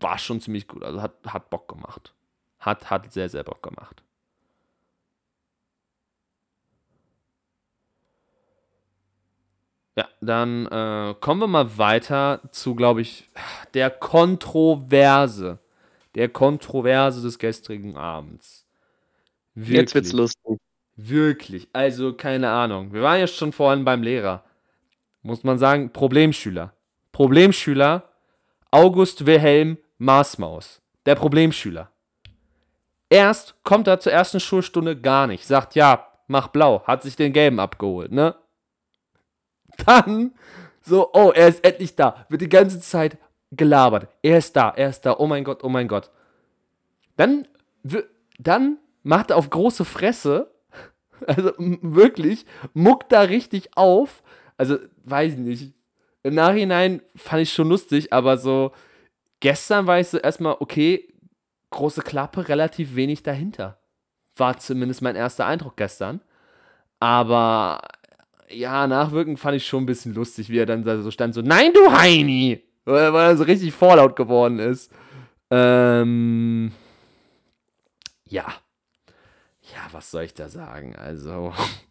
[0.00, 0.82] war schon ziemlich gut.
[0.84, 2.14] Also hat, hat Bock gemacht.
[2.58, 4.02] Hat, hat sehr, sehr Bock gemacht.
[9.96, 13.28] Ja, dann äh, kommen wir mal weiter zu, glaube ich,
[13.74, 15.58] der Kontroverse
[16.14, 18.66] der Kontroverse des gestrigen Abends.
[19.54, 19.76] Wirklich.
[19.76, 20.58] Jetzt wird's lustig.
[20.96, 21.68] Wirklich.
[21.72, 22.92] Also, keine Ahnung.
[22.92, 24.44] Wir waren ja schon vorhin beim Lehrer.
[25.22, 26.72] Muss man sagen, Problemschüler.
[27.12, 28.08] Problemschüler
[28.70, 30.80] August Wilhelm Marsmaus.
[31.06, 31.90] Der Problemschüler.
[33.08, 35.44] Erst kommt er zur ersten Schulstunde gar nicht.
[35.46, 36.84] Sagt, ja, mach blau.
[36.84, 38.36] Hat sich den gelben abgeholt, ne?
[39.84, 40.32] Dann
[40.82, 42.26] so, oh, er ist endlich da.
[42.28, 43.18] Wird die ganze Zeit
[43.50, 44.08] gelabert.
[44.22, 45.16] Er ist da, er ist da.
[45.18, 46.10] Oh mein Gott, oh mein Gott.
[47.16, 47.46] Dann,
[48.38, 50.50] dann macht er auf große Fresse,
[51.26, 54.22] also wirklich, muckt da richtig auf.
[54.56, 54.78] Also,
[55.10, 55.74] weiß ich nicht.
[56.22, 58.72] Im Nachhinein fand ich schon lustig, aber so,
[59.40, 61.12] gestern war ich so erstmal, okay,
[61.70, 63.80] große Klappe, relativ wenig dahinter.
[64.36, 66.20] War zumindest mein erster Eindruck gestern.
[66.98, 67.80] Aber
[68.50, 71.72] ja, nachwirkend fand ich schon ein bisschen lustig, wie er dann so stand, so, nein,
[71.72, 72.62] du Heini!
[72.84, 74.92] weil, er so richtig vorlaut geworden ist.
[75.50, 76.72] Ähm,
[78.26, 78.46] ja.
[79.72, 80.96] Ja, was soll ich da sagen?
[80.96, 81.52] Also,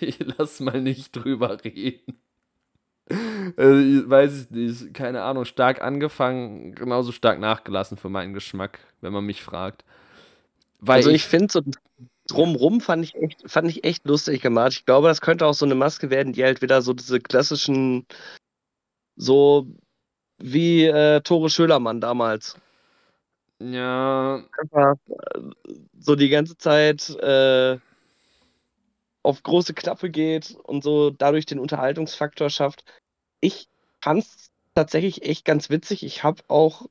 [0.00, 2.20] ich lass mal nicht drüber reden.
[3.56, 8.80] Also, ich weiß ich nicht, keine Ahnung, stark angefangen, genauso stark nachgelassen für meinen Geschmack,
[9.00, 9.84] wenn man mich fragt.
[10.80, 11.62] Weil also ich, ich finde so
[12.28, 14.72] drumrum fand ich echt, fand ich echt lustig gemacht.
[14.72, 18.06] Ich glaube, das könnte auch so eine Maske werden, die halt wieder so diese klassischen
[19.16, 19.66] so
[20.38, 22.56] wie äh, Tore Schölermann damals.
[23.58, 24.44] Ja.
[24.56, 25.40] Einfach äh,
[25.98, 27.78] so die ganze Zeit äh,
[29.28, 32.82] auf große Klappe geht und so dadurch den Unterhaltungsfaktor schafft.
[33.40, 33.68] Ich
[34.00, 36.02] fand es tatsächlich echt ganz witzig.
[36.02, 36.86] Ich habe auch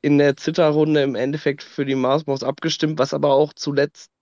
[0.00, 4.12] in der Zitterrunde im Endeffekt für die Mars abgestimmt, was aber auch zuletzt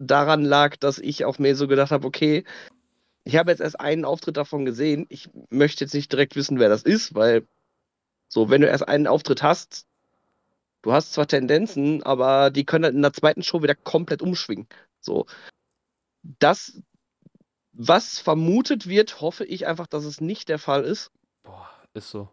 [0.00, 2.42] daran lag, dass ich auf mir so gedacht habe, okay,
[3.22, 5.06] ich habe jetzt erst einen Auftritt davon gesehen.
[5.08, 7.46] Ich möchte jetzt nicht direkt wissen, wer das ist, weil
[8.26, 9.86] so, wenn du erst einen Auftritt hast,
[10.82, 14.66] du hast zwar Tendenzen, aber die können dann in der zweiten Show wieder komplett umschwingen.
[15.00, 15.26] So,
[16.40, 16.80] das,
[17.74, 21.10] was vermutet wird, hoffe ich einfach, dass es nicht der Fall ist.
[21.42, 22.28] Boah, ist so.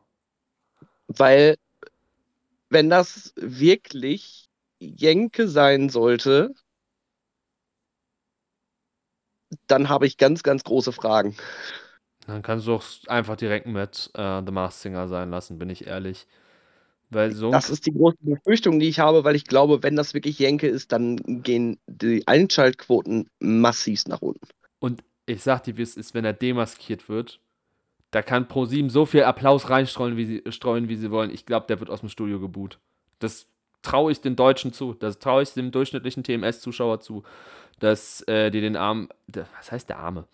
[1.07, 1.57] Weil,
[2.69, 4.49] wenn das wirklich
[4.79, 6.53] Jenke sein sollte,
[9.67, 11.35] dann habe ich ganz, ganz große Fragen.
[12.27, 15.87] Dann kannst du auch einfach direkt mit äh, The Masked Singer sein lassen, bin ich
[15.87, 16.27] ehrlich.
[17.09, 20.13] Weil so das ist die große Befürchtung, die ich habe, weil ich glaube, wenn das
[20.13, 24.47] wirklich Jenke ist, dann gehen die Einschaltquoten massiv nach unten.
[24.79, 27.39] Und ich sag dir, wie es ist, wenn er demaskiert wird,
[28.11, 31.31] da kann Pro7 so viel Applaus reinstreuen, wie sie, streuen, wie sie wollen.
[31.31, 32.79] Ich glaube, der wird aus dem Studio geboot.
[33.19, 33.47] Das
[33.81, 34.93] traue ich den Deutschen zu.
[34.93, 37.23] Das traue ich dem durchschnittlichen TMS-Zuschauer zu
[37.81, 40.25] dass äh, die den Arm, was heißt der Arme?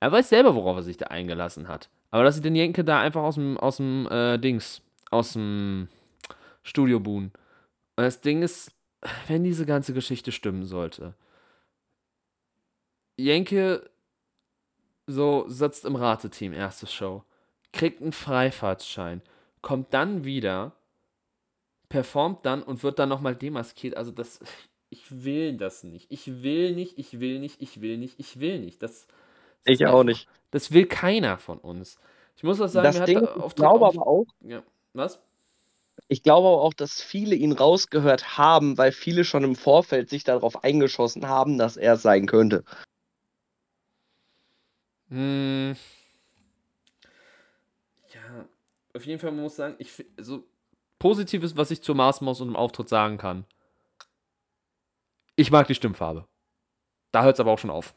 [0.00, 1.88] Er weiß selber, worauf er sich da eingelassen hat.
[2.10, 5.88] Aber dass sie den Jenke da einfach aus dem, aus dem äh, Dings, aus dem
[6.62, 7.32] Studio buhen.
[7.96, 8.72] Und das Ding ist,
[9.28, 11.14] wenn diese ganze Geschichte stimmen sollte,
[13.18, 13.88] Jenke
[15.06, 17.22] so sitzt im Rateteam, erste Show,
[17.72, 19.22] kriegt einen Freifahrtschein,
[19.62, 20.72] kommt dann wieder,
[21.88, 23.96] performt dann und wird dann nochmal demaskiert.
[23.96, 24.40] Also das,
[24.90, 26.10] ich will das nicht.
[26.10, 28.82] Ich will nicht, ich will nicht, ich will nicht, ich will nicht.
[28.82, 29.06] Das,
[29.64, 30.28] das ich auch nicht.
[30.50, 31.98] Das will keiner von uns.
[32.36, 34.62] Ich muss auch sagen, das Ding, ich glaube aber auch, ja.
[34.92, 35.20] Was?
[36.08, 40.62] ich glaube auch, dass viele ihn rausgehört haben, weil viele schon im Vorfeld sich darauf
[40.64, 42.64] eingeschossen haben, dass er es sein könnte.
[45.08, 45.76] Hm.
[48.12, 48.48] Ja,
[48.94, 50.44] auf jeden Fall, man muss sagen, ich also
[50.98, 53.44] Positives, was ich zur Marsmaus und dem Auftritt sagen kann.
[55.36, 56.26] Ich mag die Stimmfarbe.
[57.12, 57.94] Da hört es aber auch schon auf.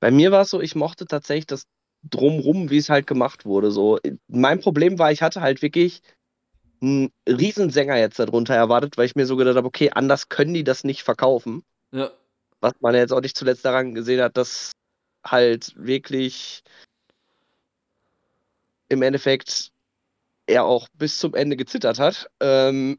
[0.00, 1.66] Bei mir war es so, ich mochte tatsächlich das
[2.04, 3.70] Drumrum, wie es halt gemacht wurde.
[3.70, 3.98] So,
[4.28, 6.02] mein Problem war, ich hatte halt wirklich
[6.80, 10.64] einen Riesensänger jetzt darunter erwartet, weil ich mir so gedacht habe, okay, anders können die
[10.64, 11.64] das nicht verkaufen.
[11.90, 12.10] Ja.
[12.60, 14.72] Was man jetzt auch nicht zuletzt daran gesehen hat, dass
[15.26, 16.62] halt wirklich
[18.88, 19.72] im Endeffekt
[20.46, 22.30] er auch bis zum Ende gezittert hat.
[22.40, 22.98] Ähm,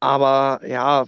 [0.00, 1.06] aber ja,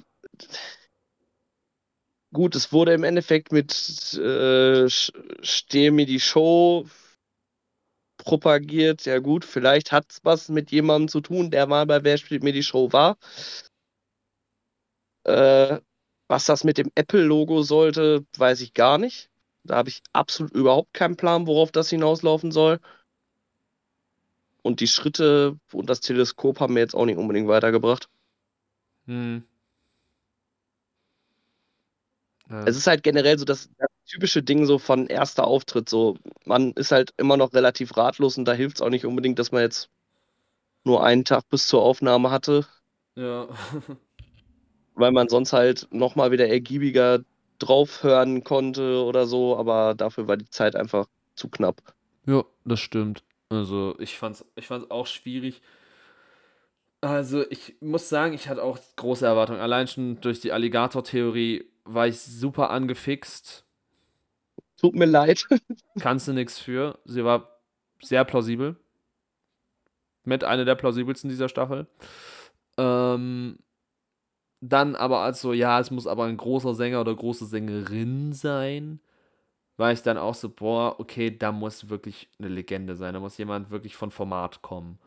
[2.33, 6.87] gut, es wurde im Endeffekt mit äh, Steh mir die Show
[8.19, 9.07] propagiert.
[9.07, 12.43] Ja gut, vielleicht hat es was mit jemandem zu tun, der mal bei Wer spielt
[12.43, 13.17] mir die Show war.
[15.25, 15.81] Äh,
[16.29, 19.31] was das mit dem Apple-Logo sollte, weiß ich gar nicht.
[19.65, 22.81] Da habe ich absolut überhaupt keinen Plan, worauf das hinauslaufen soll.
[24.63, 28.09] Und die Schritte und das Teleskop haben mir jetzt auch nicht unbedingt weitergebracht.
[29.07, 29.43] Hm.
[32.51, 32.65] Ja.
[32.65, 35.89] Es ist halt generell so das, das, typische Ding so von erster Auftritt.
[35.89, 39.39] So, man ist halt immer noch relativ ratlos und da hilft es auch nicht unbedingt,
[39.39, 39.91] dass man jetzt
[40.85, 42.67] nur einen Tag bis zur Aufnahme hatte.
[43.17, 43.49] Ja.
[44.99, 47.21] weil man sonst halt nochmal wieder ergiebiger
[47.59, 51.83] draufhören konnte oder so, aber dafür war die Zeit einfach zu knapp.
[52.27, 53.23] Ja, das stimmt.
[53.49, 55.63] Also ich fand's, ich fand's auch schwierig.
[57.01, 59.61] Also ich muss sagen, ich hatte auch große Erwartungen.
[59.61, 63.65] Allein schon durch die Alligator-Theorie war ich super angefixt.
[64.81, 65.47] Tut mir leid.
[66.01, 66.99] Kannst du nichts für.
[67.05, 67.61] Sie war
[68.03, 68.77] sehr plausibel.
[70.25, 71.87] Mit einer der plausibelsten dieser Staffel.
[72.77, 73.59] Ähm,
[74.61, 79.01] dann aber als so, ja, es muss aber ein großer Sänger oder große Sängerin sein,
[79.77, 83.15] war ich dann auch so, boah, okay, da muss wirklich eine Legende sein.
[83.15, 84.99] Da muss jemand wirklich von Format kommen.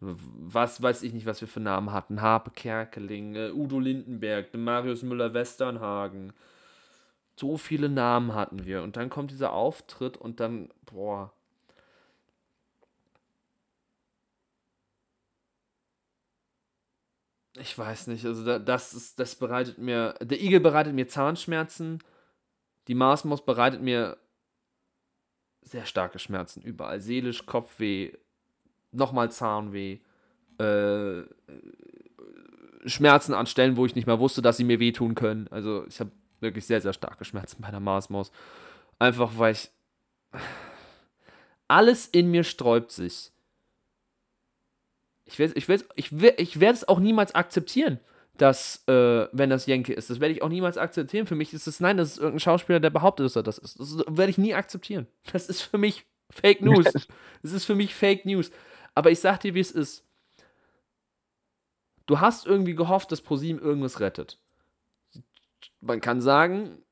[0.00, 2.20] Was weiß ich nicht, was wir für Namen hatten.
[2.20, 6.32] Harpe Kerkeling, Udo Lindenberg, Marius Müller-Westernhagen.
[7.38, 8.82] So viele Namen hatten wir.
[8.82, 11.32] Und dann kommt dieser Auftritt und dann, boah,
[17.56, 21.98] Ich weiß nicht, also da, das ist, das bereitet mir, der Igel bereitet mir Zahnschmerzen,
[22.86, 24.16] die Marsmaus bereitet mir
[25.62, 28.12] sehr starke Schmerzen überall, seelisch, Kopfweh,
[28.92, 29.98] nochmal Zahnweh,
[30.58, 31.22] äh,
[32.86, 35.48] Schmerzen an Stellen, wo ich nicht mehr wusste, dass sie mir wehtun können.
[35.48, 38.30] Also ich habe wirklich sehr, sehr starke Schmerzen bei der Marsmaus.
[38.98, 39.70] Einfach weil ich
[41.68, 43.32] alles in mir sträubt sich
[45.30, 48.00] ich werde ich werd, ich werd, ich werd es auch niemals akzeptieren,
[48.36, 50.10] dass, äh, wenn das Jenke ist.
[50.10, 51.26] Das werde ich auch niemals akzeptieren.
[51.26, 53.78] Für mich ist es, nein, das ist irgendein Schauspieler, der behauptet, dass er das ist.
[53.78, 55.06] Das werde ich nie akzeptieren.
[55.32, 56.86] Das ist für mich Fake News.
[57.42, 58.50] Das ist für mich Fake News.
[58.94, 60.04] Aber ich sag dir, wie es ist.
[62.04, 64.38] Du hast irgendwie gehofft, dass ProSieben irgendwas rettet.
[65.80, 66.82] Man kann sagen,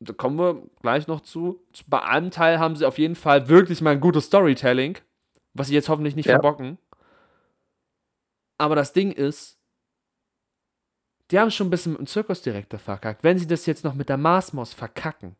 [0.00, 1.62] da kommen wir gleich noch zu.
[1.86, 4.96] Bei einem Teil haben sie auf jeden Fall wirklich mal ein gutes Storytelling,
[5.52, 6.34] was sie jetzt hoffentlich nicht ja.
[6.34, 6.78] verbocken.
[8.58, 9.58] Aber das Ding ist,
[11.30, 13.22] die haben schon ein bisschen mit dem Zirkusdirektor verkackt.
[13.22, 15.36] Wenn sie das jetzt noch mit der Marsmaus verkacken,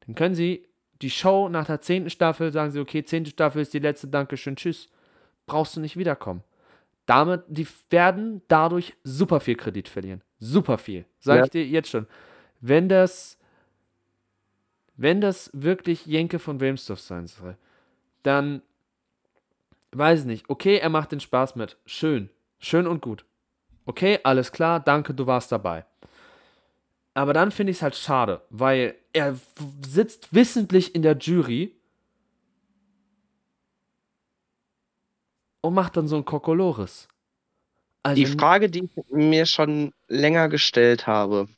[0.00, 0.68] dann können sie
[1.02, 4.56] die Show nach der zehnten Staffel sagen sie, okay, zehnte Staffel ist die letzte, Dankeschön,
[4.56, 4.88] tschüss.
[5.46, 6.42] Brauchst du nicht wiederkommen.
[7.06, 10.22] Damit, die werden dadurch super viel Kredit verlieren.
[10.38, 11.04] Super viel.
[11.18, 11.44] Sag ja.
[11.44, 12.06] ich dir jetzt schon.
[12.60, 13.36] Wenn das,
[14.96, 17.58] wenn das wirklich Jenke von Wilmsdorf sein soll,
[18.22, 18.62] dann
[19.96, 21.78] weiß nicht, okay, er macht den Spaß mit.
[21.86, 22.30] Schön.
[22.58, 23.24] Schön und gut.
[23.86, 25.84] Okay, alles klar, danke, du warst dabei.
[27.12, 29.38] Aber dann finde ich es halt schade, weil er
[29.86, 31.76] sitzt wissentlich in der Jury
[35.60, 37.08] und macht dann so ein Kokolores.
[38.02, 41.48] Also, die Frage, die ich mir schon länger gestellt habe.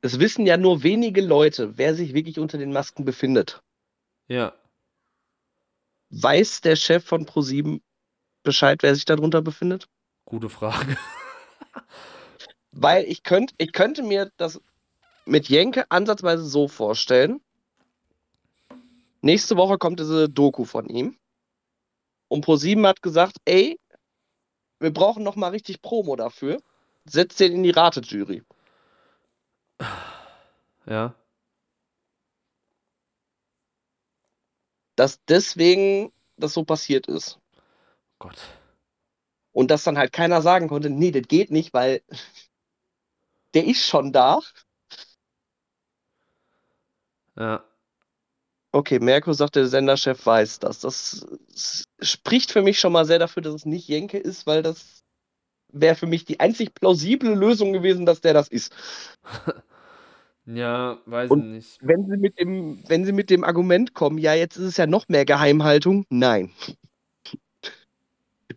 [0.00, 3.62] Es wissen ja nur wenige Leute, wer sich wirklich unter den Masken befindet.
[4.26, 4.54] Ja.
[6.10, 7.82] Weiß der Chef von ProSieben
[8.42, 9.88] Bescheid, wer sich darunter befindet?
[10.24, 10.96] Gute Frage.
[12.72, 14.60] Weil ich könnte, ich könnte mir das
[15.24, 17.40] mit Jenke ansatzweise so vorstellen.
[19.22, 21.16] Nächste Woche kommt diese Doku von ihm.
[22.28, 23.78] Und ProSieben hat gesagt, ey,
[24.78, 26.60] wir brauchen noch mal richtig Promo dafür.
[27.04, 28.42] Setzt den in die Ratejury.
[30.86, 31.14] Ja.
[35.00, 37.38] Dass deswegen das so passiert ist.
[38.18, 38.36] Gott.
[39.50, 42.02] Und dass dann halt keiner sagen konnte, nee, das geht nicht, weil
[43.54, 44.40] der ist schon da.
[47.34, 47.64] Ja.
[48.72, 50.80] Okay, Merkur sagt, der Senderchef weiß das.
[50.80, 51.26] Das
[52.02, 55.02] spricht für mich schon mal sehr dafür, dass es nicht Jenke ist, weil das
[55.68, 58.70] wäre für mich die einzig plausible Lösung gewesen, dass der das ist.
[60.54, 61.78] ja, weiß Und nicht.
[61.80, 64.86] Wenn sie, mit dem, wenn sie mit dem Argument kommen, ja, jetzt ist es ja
[64.86, 66.50] noch mehr Geheimhaltung, nein.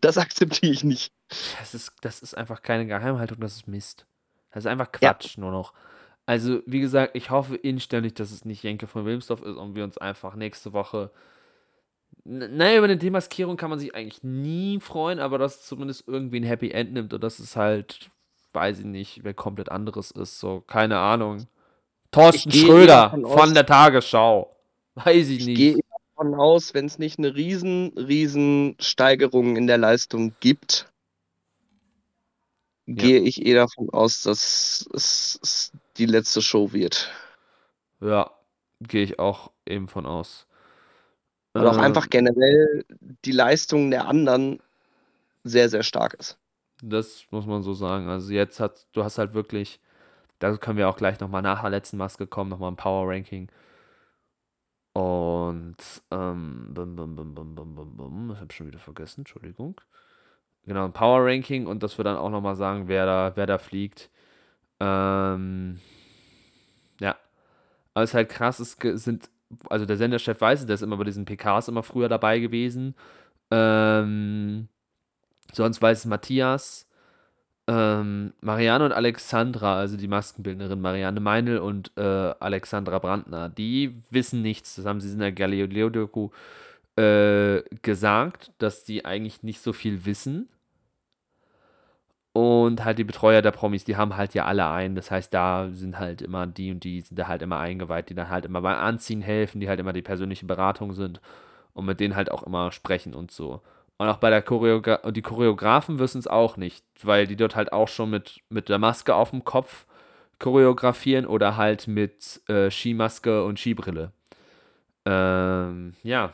[0.01, 1.13] Das akzeptiere ich nicht.
[1.59, 4.05] Das ist, das ist einfach keine Geheimhaltung, das ist Mist.
[4.51, 5.41] Das ist einfach Quatsch ja.
[5.41, 5.71] nur noch.
[6.25, 9.85] Also, wie gesagt, ich hoffe inständig, dass es nicht Jenke von Wilmsdorf ist und wir
[9.85, 11.11] uns einfach nächste Woche.
[12.25, 16.41] Naja, über eine Demaskierung kann man sich eigentlich nie freuen, aber dass es zumindest irgendwie
[16.41, 18.09] ein Happy End nimmt und dass es halt,
[18.51, 20.39] weiß ich nicht, wer komplett anderes ist.
[20.39, 21.47] So, keine Ahnung.
[22.13, 24.55] Thorsten Schröder von der Tagesschau.
[24.95, 25.59] Weiß ich, ich nicht.
[25.59, 25.83] Ich gehe
[26.15, 30.91] davon aus, wenn es nicht eine riesen, riesen Steigerung in der Leistung gibt,
[32.85, 32.95] ja.
[32.95, 37.09] gehe ich eh davon aus, dass es die letzte Show wird.
[37.99, 38.31] Ja,
[38.81, 40.45] gehe ich auch eben von aus.
[41.53, 42.09] Und auch einfach ähm.
[42.09, 42.85] generell
[43.25, 44.59] die Leistung der anderen
[45.43, 46.37] sehr, sehr stark ist.
[46.81, 48.09] Das muss man so sagen.
[48.09, 49.79] Also jetzt hat, du hast halt wirklich,
[50.43, 53.49] da können wir auch gleich nochmal nach der letzten Maske kommen, nochmal ein Power Ranking.
[54.91, 55.77] Und,
[56.11, 58.31] ähm, bum, bum, bum, bum, bum, bum, bum.
[58.33, 59.79] Ich habe schon wieder vergessen, Entschuldigung.
[60.65, 63.57] Genau, ein Power Ranking und dass wir dann auch nochmal sagen, wer da, wer da
[63.57, 64.09] fliegt.
[64.81, 65.79] Ähm,
[66.99, 67.15] ja.
[67.93, 69.29] Aber es ist halt krass, es sind,
[69.69, 72.95] also der Senderchef weiß es, der ist immer bei diesen PKs immer früher dabei gewesen.
[73.49, 74.67] Ähm,
[75.53, 76.89] sonst weiß es Matthias.
[77.67, 84.41] Ähm, Marianne und Alexandra, also die Maskenbildnerin Marianne Meinl und äh, Alexandra Brandner, die wissen
[84.41, 84.75] nichts.
[84.75, 86.29] Das haben sie in der Galileo-Doku
[86.97, 90.49] äh, gesagt, dass die eigentlich nicht so viel wissen.
[92.33, 94.95] Und halt die Betreuer der Promis, die haben halt ja alle einen.
[94.95, 98.15] Das heißt, da sind halt immer die und die sind da halt immer eingeweiht, die
[98.15, 101.21] dann halt immer beim Anziehen helfen, die halt immer die persönliche Beratung sind
[101.73, 103.61] und mit denen halt auch immer sprechen und so.
[103.97, 107.55] Und auch bei der Choreogra und die Choreografen wissen es auch nicht, weil die dort
[107.55, 109.85] halt auch schon mit, mit der Maske auf dem Kopf
[110.39, 114.11] choreografieren oder halt mit äh, Skimaske und Skibrille.
[115.05, 116.33] Ähm, ja.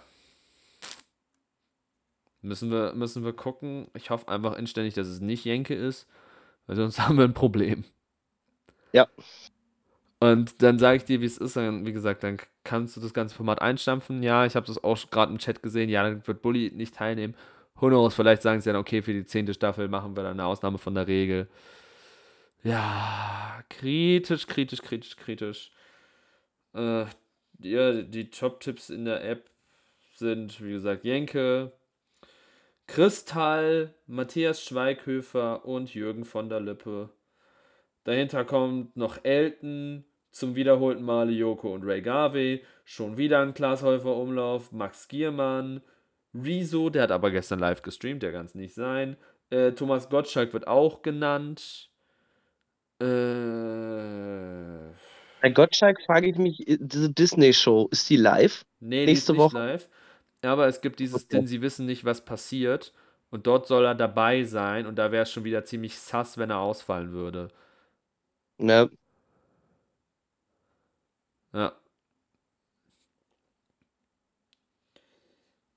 [2.41, 3.87] Müssen wir, müssen wir gucken.
[3.93, 6.07] Ich hoffe einfach inständig, dass es nicht Jenke ist,
[6.65, 7.83] weil sonst haben wir ein Problem.
[8.93, 9.07] Ja.
[10.19, 11.55] Und dann sage ich dir, wie es ist.
[11.55, 14.21] Dann, wie gesagt, dann kannst du das ganze Format einstampfen.
[14.21, 15.89] Ja, ich habe das auch gerade im Chat gesehen.
[15.89, 17.35] Ja, dann wird Bully nicht teilnehmen.
[17.75, 20.45] Who knows, vielleicht sagen sie dann, okay, für die zehnte Staffel machen wir dann eine
[20.45, 21.47] Ausnahme von der Regel.
[22.63, 25.71] Ja, kritisch, kritisch, kritisch, kritisch.
[26.73, 27.05] Äh,
[27.61, 29.49] ja, die Top-Tipps in der App
[30.15, 31.71] sind, wie gesagt, Jenke,
[32.87, 37.09] Kristall, Matthias Schweighöfer und Jürgen von der Lippe.
[38.03, 44.15] Dahinter kommt noch Elton, zum wiederholten Male Joko und Ray Garvey, schon wieder ein Glashäufer
[44.15, 45.81] Umlauf, Max Giermann,
[46.33, 49.17] Rezo, der hat aber gestern live gestreamt, der kann es nicht sein.
[49.49, 51.89] Äh, Thomas Gottschalk wird auch genannt.
[53.01, 54.93] Äh,
[55.41, 58.65] Bei Gottschalk frage ich mich, diese Disney-Show, ist die live?
[58.79, 59.57] Nee, nächste die ist Woche?
[59.57, 59.89] live.
[60.41, 61.37] Aber es gibt dieses, okay.
[61.37, 62.93] denn sie wissen nicht, was passiert.
[63.31, 64.85] Und dort soll er dabei sein.
[64.85, 67.49] Und da wäre es schon wieder ziemlich sass, wenn er ausfallen würde.
[68.59, 68.89] Ne.
[71.53, 71.75] Ja.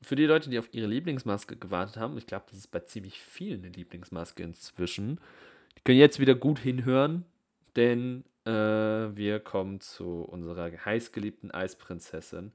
[0.03, 3.21] Für die Leute, die auf ihre Lieblingsmaske gewartet haben, ich glaube, das ist bei ziemlich
[3.21, 5.21] vielen eine Lieblingsmaske inzwischen,
[5.77, 7.25] die können jetzt wieder gut hinhören,
[7.77, 12.53] denn äh, wir kommen zu unserer heißgeliebten Eisprinzessin.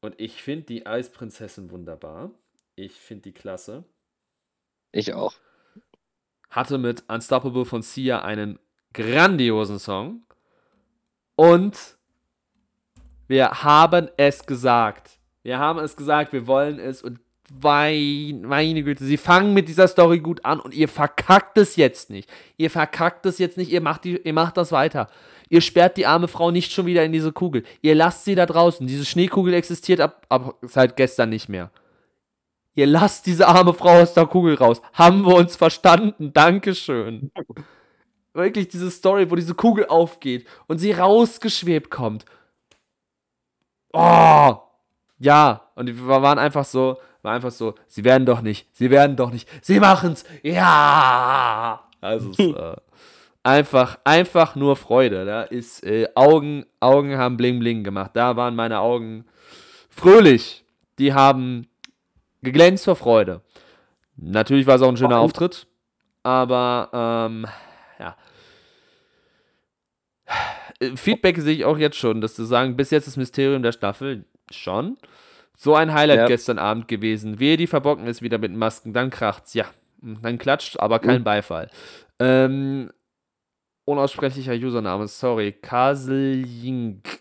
[0.00, 2.30] Und ich finde die Eisprinzessin wunderbar.
[2.76, 3.84] Ich finde die klasse.
[4.92, 5.34] Ich auch.
[6.50, 8.58] Hatte mit Unstoppable von Sia einen
[8.92, 10.24] grandiosen Song.
[11.36, 11.93] Und
[13.26, 15.18] wir haben es gesagt.
[15.42, 17.20] Wir haben es gesagt, wir wollen es und
[17.62, 22.28] meine Güte, sie fangen mit dieser Story gut an und ihr verkackt es jetzt nicht.
[22.56, 25.08] Ihr verkackt es jetzt nicht, ihr macht, die, ihr macht das weiter.
[25.50, 27.64] Ihr sperrt die arme Frau nicht schon wieder in diese Kugel.
[27.82, 28.86] Ihr lasst sie da draußen.
[28.86, 31.70] Diese Schneekugel existiert ab, ab seit gestern nicht mehr.
[32.74, 34.80] Ihr lasst diese arme Frau aus der Kugel raus.
[34.94, 36.32] Haben wir uns verstanden?
[36.32, 37.30] Dankeschön.
[38.32, 42.24] Wirklich diese Story, wo diese Kugel aufgeht und sie rausgeschwebt kommt.
[43.94, 44.56] Oh!
[45.18, 49.16] Ja, und wir waren einfach so, war einfach so, sie werden doch nicht, sie werden
[49.16, 51.80] doch nicht, sie machen's, ja!
[52.00, 52.76] Also, es, äh,
[53.44, 55.24] einfach, einfach nur Freude.
[55.24, 58.10] Da ist äh, Augen, Augen haben bling bling gemacht.
[58.14, 59.24] Da waren meine Augen
[59.88, 60.64] fröhlich.
[60.98, 61.68] Die haben
[62.42, 63.40] geglänzt vor Freude.
[64.16, 65.66] Natürlich war es auch ein schöner Auftritt,
[66.22, 67.46] aber ähm,
[67.98, 68.16] ja.
[70.96, 74.24] Feedback sehe ich auch jetzt schon, dass du sagen, bis jetzt das Mysterium der Staffel
[74.50, 74.96] schon.
[75.56, 76.26] So ein Highlight ja.
[76.26, 77.38] gestern Abend gewesen.
[77.38, 79.66] Wehe, die verbocken ist wieder mit Masken, dann kracht's, ja.
[80.00, 81.24] Dann klatscht, aber kein mhm.
[81.24, 81.70] Beifall.
[82.18, 82.90] Ähm,
[83.84, 85.52] unaussprechlicher Username, sorry.
[85.52, 87.20] Kaseljink.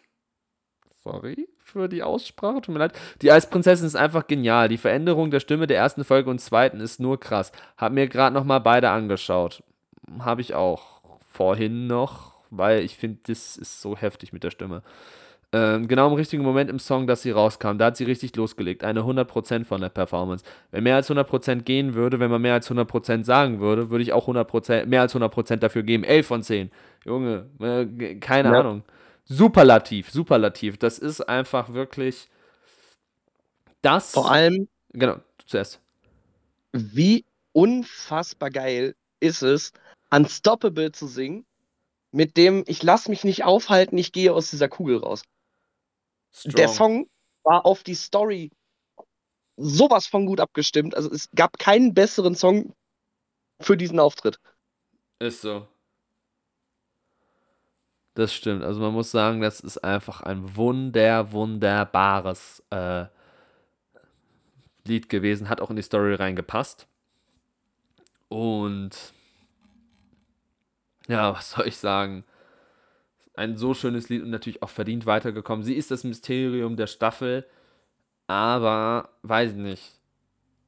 [1.03, 2.93] Sorry für die Aussprache, tut mir leid.
[3.21, 4.69] Die Eisprinzessin ist einfach genial.
[4.69, 7.51] Die Veränderung der Stimme der ersten Folge und zweiten ist nur krass.
[7.77, 9.63] Hab mir gerade nochmal beide angeschaut.
[10.19, 14.83] Habe ich auch vorhin noch, weil ich finde, das ist so heftig mit der Stimme.
[15.53, 18.83] Ähm, genau im richtigen Moment im Song, dass sie rauskam, da hat sie richtig losgelegt.
[18.83, 20.43] Eine 100% von der Performance.
[20.71, 24.13] Wenn mehr als 100% gehen würde, wenn man mehr als 100% sagen würde, würde ich
[24.13, 26.03] auch 100%, mehr als 100% dafür geben.
[26.03, 26.71] 11 von 10.
[27.05, 28.59] Junge, äh, keine ja.
[28.61, 28.83] Ahnung.
[29.25, 30.77] Superlativ, superlativ.
[30.77, 32.29] Das ist einfach wirklich
[33.83, 34.11] das.
[34.11, 34.67] Vor allem.
[34.93, 35.79] Genau, zuerst.
[36.71, 39.71] Wie unfassbar geil ist es,
[40.09, 41.45] Unstoppable zu singen,
[42.13, 45.23] mit dem ich lass mich nicht aufhalten, ich gehe aus dieser Kugel raus.
[46.31, 46.55] Strong.
[46.55, 47.09] Der Song
[47.43, 48.51] war auf die Story
[49.57, 50.95] sowas von gut abgestimmt.
[50.95, 52.73] Also es gab keinen besseren Song
[53.59, 54.39] für diesen Auftritt.
[55.19, 55.67] Ist so.
[58.13, 58.63] Das stimmt.
[58.63, 63.05] Also man muss sagen, das ist einfach ein wunder, wunderbares äh,
[64.85, 65.49] Lied gewesen.
[65.49, 66.87] Hat auch in die Story reingepasst.
[68.29, 69.13] Und
[71.07, 72.23] ja, was soll ich sagen?
[73.35, 75.63] ein so schönes Lied und natürlich auch verdient weitergekommen.
[75.63, 77.45] Sie ist das Mysterium der Staffel,
[78.27, 79.99] aber weiß ich nicht.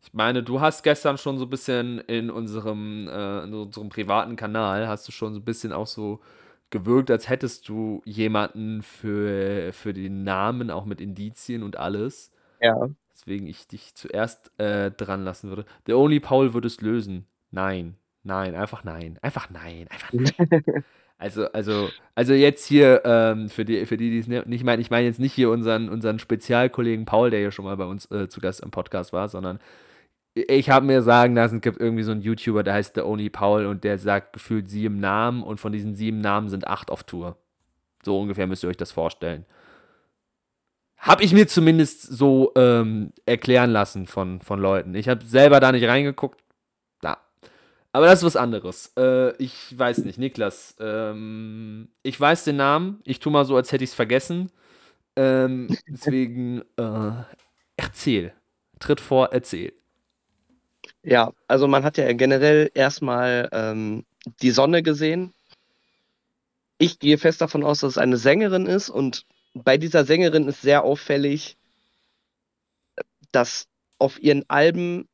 [0.01, 4.35] Ich meine, du hast gestern schon so ein bisschen in unserem, äh, in unserem privaten
[4.35, 6.21] Kanal, hast du schon so ein bisschen auch so
[6.69, 12.31] gewirkt, als hättest du jemanden für, für den Namen, auch mit Indizien und alles.
[12.61, 12.89] Ja.
[13.13, 15.65] Deswegen ich dich zuerst äh, dran lassen würde.
[15.87, 17.25] Der Only Paul würde es lösen.
[17.49, 17.95] Nein,
[18.25, 19.17] nein, einfach nein.
[19.21, 20.83] Einfach nein, einfach nein.
[21.17, 24.89] Also, also, also jetzt hier, ähm, für die, für die, die es nicht meinen, ich
[24.89, 28.27] meine jetzt nicht hier unseren, unseren Spezialkollegen Paul, der ja schon mal bei uns äh,
[28.27, 29.59] zu Gast im Podcast war, sondern
[30.33, 33.29] ich habe mir sagen lassen, es gibt irgendwie so einen YouTuber, der heißt The Only
[33.29, 37.05] Paul und der sagt gefühlt sieben Namen und von diesen sieben Namen sind acht auf
[37.05, 37.37] Tour.
[38.03, 39.45] So ungefähr müsst ihr euch das vorstellen.
[40.97, 44.93] Habe ich mir zumindest so ähm, erklären lassen von, von Leuten.
[44.95, 46.43] Ich habe selber da nicht reingeguckt,
[47.95, 48.91] aber das ist was anderes.
[48.97, 50.75] Äh, ich weiß nicht, Niklas.
[50.81, 52.99] Ähm, ich weiß den Namen.
[53.05, 54.51] Ich tue mal so, als hätte ich es vergessen.
[55.15, 57.23] Ähm, deswegen äh,
[57.77, 58.33] erzähl.
[58.79, 59.71] Tritt vor, erzähl.
[61.03, 64.03] Ja, also man hat ja generell erstmal ähm,
[64.41, 65.33] die Sonne gesehen.
[66.77, 70.61] Ich gehe fest davon aus, dass es eine Sängerin ist und bei dieser Sängerin ist
[70.61, 71.55] sehr auffällig,
[73.31, 73.69] dass
[73.99, 75.07] auf ihren Alben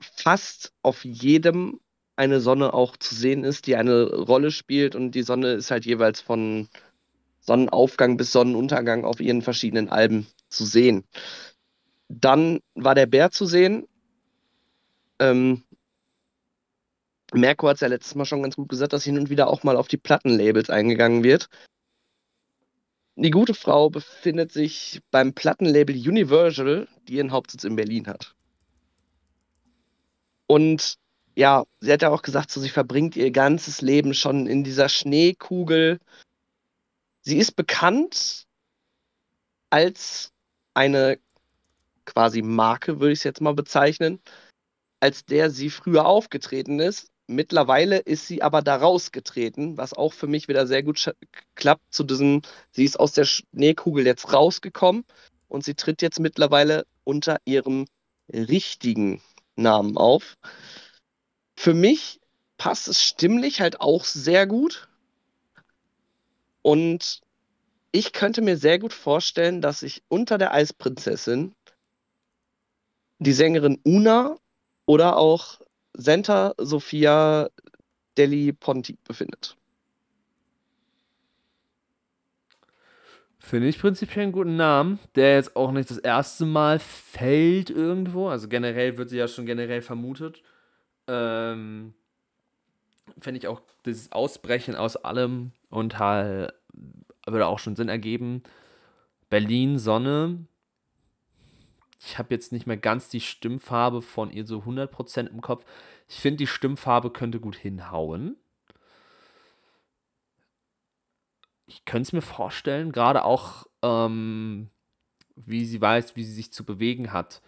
[0.00, 1.78] fast auf jedem
[2.16, 5.84] eine Sonne auch zu sehen ist, die eine Rolle spielt und die Sonne ist halt
[5.84, 6.68] jeweils von
[7.40, 11.04] Sonnenaufgang bis Sonnenuntergang auf ihren verschiedenen Alben zu sehen.
[12.08, 13.86] Dann war der Bär zu sehen.
[15.18, 15.62] Ähm,
[17.32, 19.62] Merkur hat es ja letztes Mal schon ganz gut gesagt, dass hin und wieder auch
[19.62, 21.48] mal auf die Plattenlabels eingegangen wird.
[23.16, 28.34] Die gute Frau befindet sich beim Plattenlabel Universal, die ihren Hauptsitz in Berlin hat.
[30.46, 30.98] Und
[31.36, 34.88] ja, sie hat ja auch gesagt, so, sie verbringt ihr ganzes Leben schon in dieser
[34.88, 36.00] Schneekugel.
[37.20, 38.46] Sie ist bekannt
[39.68, 40.32] als
[40.74, 41.18] eine
[42.06, 44.20] quasi Marke, würde ich es jetzt mal bezeichnen,
[45.00, 47.08] als der sie früher aufgetreten ist.
[47.26, 51.12] Mittlerweile ist sie aber da rausgetreten, was auch für mich wieder sehr gut
[51.54, 55.04] klappt zu diesem, sie ist aus der Schneekugel jetzt rausgekommen
[55.48, 57.86] und sie tritt jetzt mittlerweile unter ihrem
[58.32, 59.20] richtigen
[59.56, 60.36] Namen auf.
[61.56, 62.20] Für mich
[62.58, 64.88] passt es stimmlich halt auch sehr gut.
[66.62, 67.20] Und
[67.92, 71.54] ich könnte mir sehr gut vorstellen, dass sich unter der Eisprinzessin
[73.18, 74.36] die Sängerin Una
[74.84, 75.60] oder auch
[75.94, 77.48] Senta Sophia
[78.18, 79.56] Deli Ponti befindet.
[83.38, 88.28] Finde ich prinzipiell einen guten Namen, der jetzt auch nicht das erste Mal fällt irgendwo.
[88.28, 90.42] Also generell wird sie ja schon generell vermutet.
[91.08, 91.94] Ähm,
[93.20, 96.52] Fände ich auch dieses Ausbrechen aus allem und halt
[97.26, 98.42] würde auch schon Sinn ergeben.
[99.28, 100.46] Berlin, Sonne.
[102.00, 105.64] Ich habe jetzt nicht mehr ganz die Stimmfarbe von ihr so 100% im Kopf.
[106.08, 108.36] Ich finde, die Stimmfarbe könnte gut hinhauen.
[111.66, 114.70] Ich könnte es mir vorstellen, gerade auch, ähm,
[115.34, 117.42] wie sie weiß, wie sie sich zu bewegen hat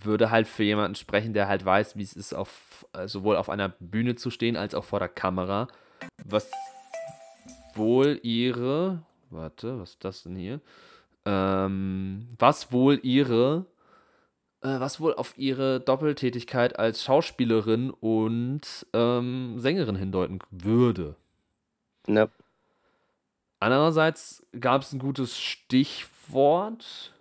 [0.00, 3.48] würde halt für jemanden sprechen, der halt weiß, wie es ist, auf, äh, sowohl auf
[3.50, 5.68] einer Bühne zu stehen, als auch vor der Kamera.
[6.24, 6.50] Was
[7.74, 10.60] wohl ihre, warte, was ist das denn hier?
[11.24, 13.66] Ähm, was wohl ihre,
[14.60, 21.16] äh, was wohl auf ihre Doppeltätigkeit als Schauspielerin und ähm, Sängerin hindeuten würde.
[22.06, 22.28] Ja.
[23.60, 27.12] Andererseits gab es ein gutes Stichwort.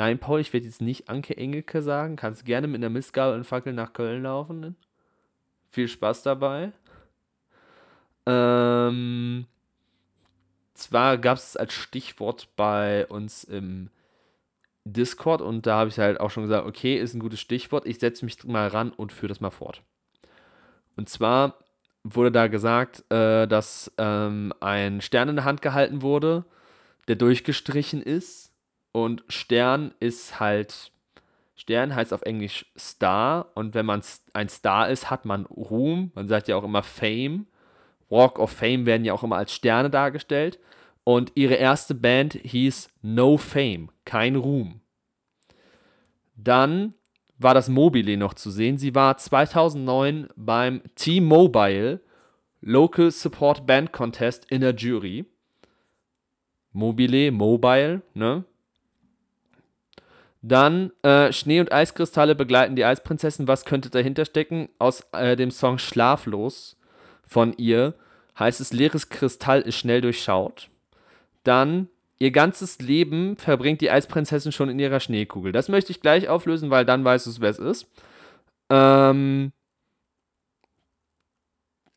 [0.00, 2.16] Nein, Paul, ich werde jetzt nicht Anke Engelke sagen.
[2.16, 4.74] Kannst gerne mit einer Mistgabel und Fackel nach Köln laufen.
[5.68, 6.72] Viel Spaß dabei.
[8.24, 9.44] Ähm,
[10.72, 13.90] zwar gab es als Stichwort bei uns im
[14.86, 17.84] Discord und da habe ich halt auch schon gesagt, okay, ist ein gutes Stichwort.
[17.84, 19.82] Ich setze mich mal ran und führe das mal fort.
[20.96, 21.58] Und zwar
[22.04, 26.46] wurde da gesagt, äh, dass ähm, ein Stern in der Hand gehalten wurde,
[27.06, 28.49] der durchgestrichen ist.
[28.92, 30.92] Und Stern ist halt,
[31.54, 33.50] Stern heißt auf Englisch Star.
[33.54, 34.02] Und wenn man
[34.32, 36.12] ein Star ist, hat man Ruhm.
[36.14, 37.46] Man sagt ja auch immer Fame.
[38.08, 40.58] Walk of Fame werden ja auch immer als Sterne dargestellt.
[41.04, 44.80] Und ihre erste Band hieß No Fame, kein Ruhm.
[46.36, 46.94] Dann
[47.38, 48.78] war das Mobile noch zu sehen.
[48.78, 52.00] Sie war 2009 beim T-Mobile
[52.60, 55.24] Local Support Band Contest in der Jury.
[56.72, 58.44] Mobile, Mobile, ne?
[60.42, 63.46] Dann äh, Schnee- und Eiskristalle begleiten die Eisprinzessin.
[63.46, 64.68] Was könnte dahinter stecken?
[64.78, 66.78] Aus äh, dem Song Schlaflos
[67.26, 67.94] von ihr
[68.38, 70.70] heißt es, leeres Kristall ist schnell durchschaut.
[71.44, 71.88] Dann
[72.18, 75.52] ihr ganzes Leben verbringt die Eisprinzessin schon in ihrer Schneekugel.
[75.52, 77.86] Das möchte ich gleich auflösen, weil dann weißt du, wer es ist.
[78.70, 79.52] Ähm,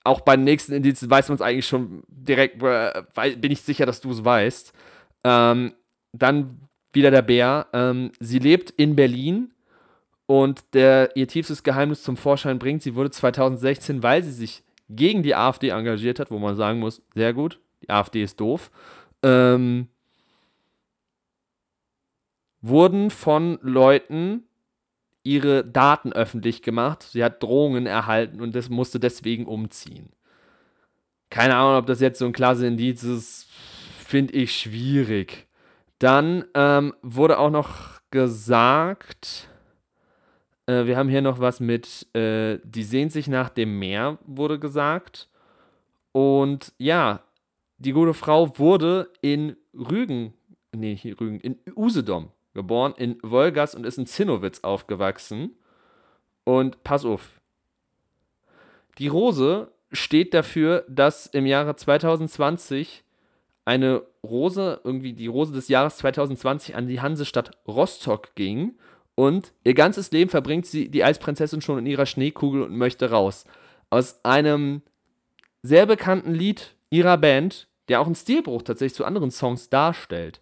[0.03, 3.03] auch bei den nächsten Indizien weiß man es eigentlich schon direkt, äh,
[3.37, 4.73] bin ich sicher, dass du es weißt.
[5.23, 5.73] Ähm,
[6.11, 6.59] dann
[6.93, 7.67] wieder der Bär.
[7.73, 9.51] Ähm, sie lebt in Berlin
[10.25, 12.81] und der, ihr tiefstes Geheimnis zum Vorschein bringt.
[12.81, 17.01] Sie wurde 2016, weil sie sich gegen die AfD engagiert hat, wo man sagen muss,
[17.13, 18.71] sehr gut, die AfD ist doof,
[19.23, 19.87] ähm,
[22.61, 24.43] wurden von Leuten
[25.23, 27.03] ihre Daten öffentlich gemacht.
[27.03, 30.09] Sie hat Drohungen erhalten und das musste deswegen umziehen.
[31.29, 33.47] Keine Ahnung, ob das jetzt so ein klasse Indiz ist,
[34.05, 35.47] finde ich schwierig.
[35.99, 39.49] Dann ähm, wurde auch noch gesagt,
[40.65, 44.59] äh, wir haben hier noch was mit, äh, die sehnt sich nach dem Meer, wurde
[44.59, 45.29] gesagt.
[46.11, 47.21] Und ja,
[47.77, 50.33] die gute Frau wurde in Rügen,
[50.71, 55.57] nee, hier Rügen, in Usedom geboren, in Wolgast und ist in Zinnowitz aufgewachsen.
[56.43, 57.41] Und pass auf.
[58.97, 63.03] Die Rose steht dafür, dass im Jahre 2020
[63.65, 68.75] eine Rose, irgendwie die Rose des Jahres 2020 an die Hansestadt Rostock ging
[69.15, 73.45] und ihr ganzes Leben verbringt sie die Eisprinzessin schon in ihrer Schneekugel und möchte raus.
[73.89, 74.81] Aus einem
[75.61, 80.41] sehr bekannten Lied ihrer Band, der auch einen Stilbruch tatsächlich zu anderen Songs darstellt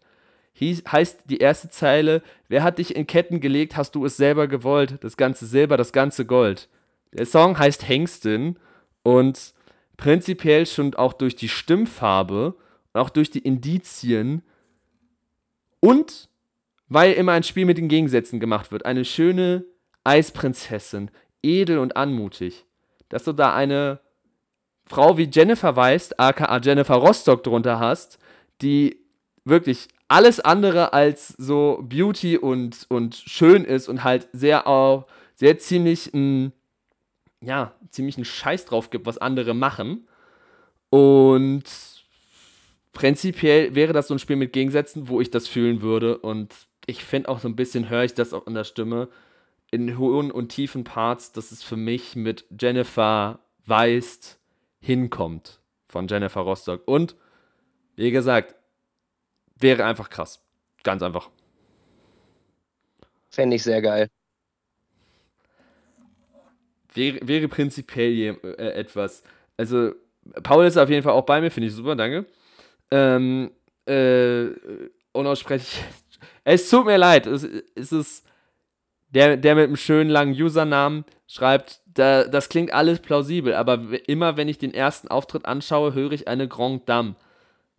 [0.53, 4.47] hieß, heißt die erste Zeile, wer hat dich in Ketten gelegt, hast du es selber
[4.47, 6.69] gewollt, das ganze Silber, das ganze Gold.
[7.13, 8.57] Der Song heißt Hengstin
[9.03, 9.53] und
[9.97, 12.55] prinzipiell schon auch durch die Stimmfarbe
[12.93, 14.43] auch durch die Indizien
[15.79, 16.29] und
[16.87, 18.85] weil immer ein Spiel mit den Gegensätzen gemacht wird.
[18.85, 19.63] Eine schöne
[20.03, 21.09] Eisprinzessin,
[21.41, 22.65] edel und anmutig.
[23.07, 23.99] Dass du da eine
[24.85, 28.19] Frau wie Jennifer weißt, aka Jennifer Rostock drunter hast,
[28.61, 28.99] die
[29.45, 35.57] wirklich alles andere als so Beauty und, und schön ist und halt sehr auch sehr
[35.57, 36.51] ziemlich ein
[37.41, 40.07] ja, ziemlich einen Scheiß drauf gibt, was andere machen.
[40.89, 41.63] Und
[42.93, 46.17] prinzipiell wäre das so ein Spiel mit Gegensätzen, wo ich das fühlen würde.
[46.17, 46.53] Und
[46.85, 49.09] ich finde auch so ein bisschen, höre ich das auch in der Stimme,
[49.71, 54.39] in hohen und tiefen Parts, dass es für mich mit Jennifer Weist
[54.79, 56.81] hinkommt von Jennifer Rostock.
[56.85, 57.15] Und
[57.95, 58.55] wie gesagt,
[59.61, 60.43] Wäre einfach krass.
[60.83, 61.29] Ganz einfach.
[63.29, 64.09] Fände ich sehr geil.
[66.93, 69.23] Wäre, wäre prinzipiell äh, etwas.
[69.55, 69.93] Also,
[70.43, 72.25] Paul ist auf jeden Fall auch bei mir, finde ich super, danke.
[72.91, 73.51] Ähm,
[73.85, 74.47] äh,
[75.11, 75.83] unaussprechlich.
[76.43, 78.25] Es tut mir leid, es, es ist
[79.09, 84.37] der, der mit einem schönen langen Usernamen schreibt, da, das klingt alles plausibel, aber immer
[84.37, 87.15] wenn ich den ersten Auftritt anschaue, höre ich eine Grand Dame.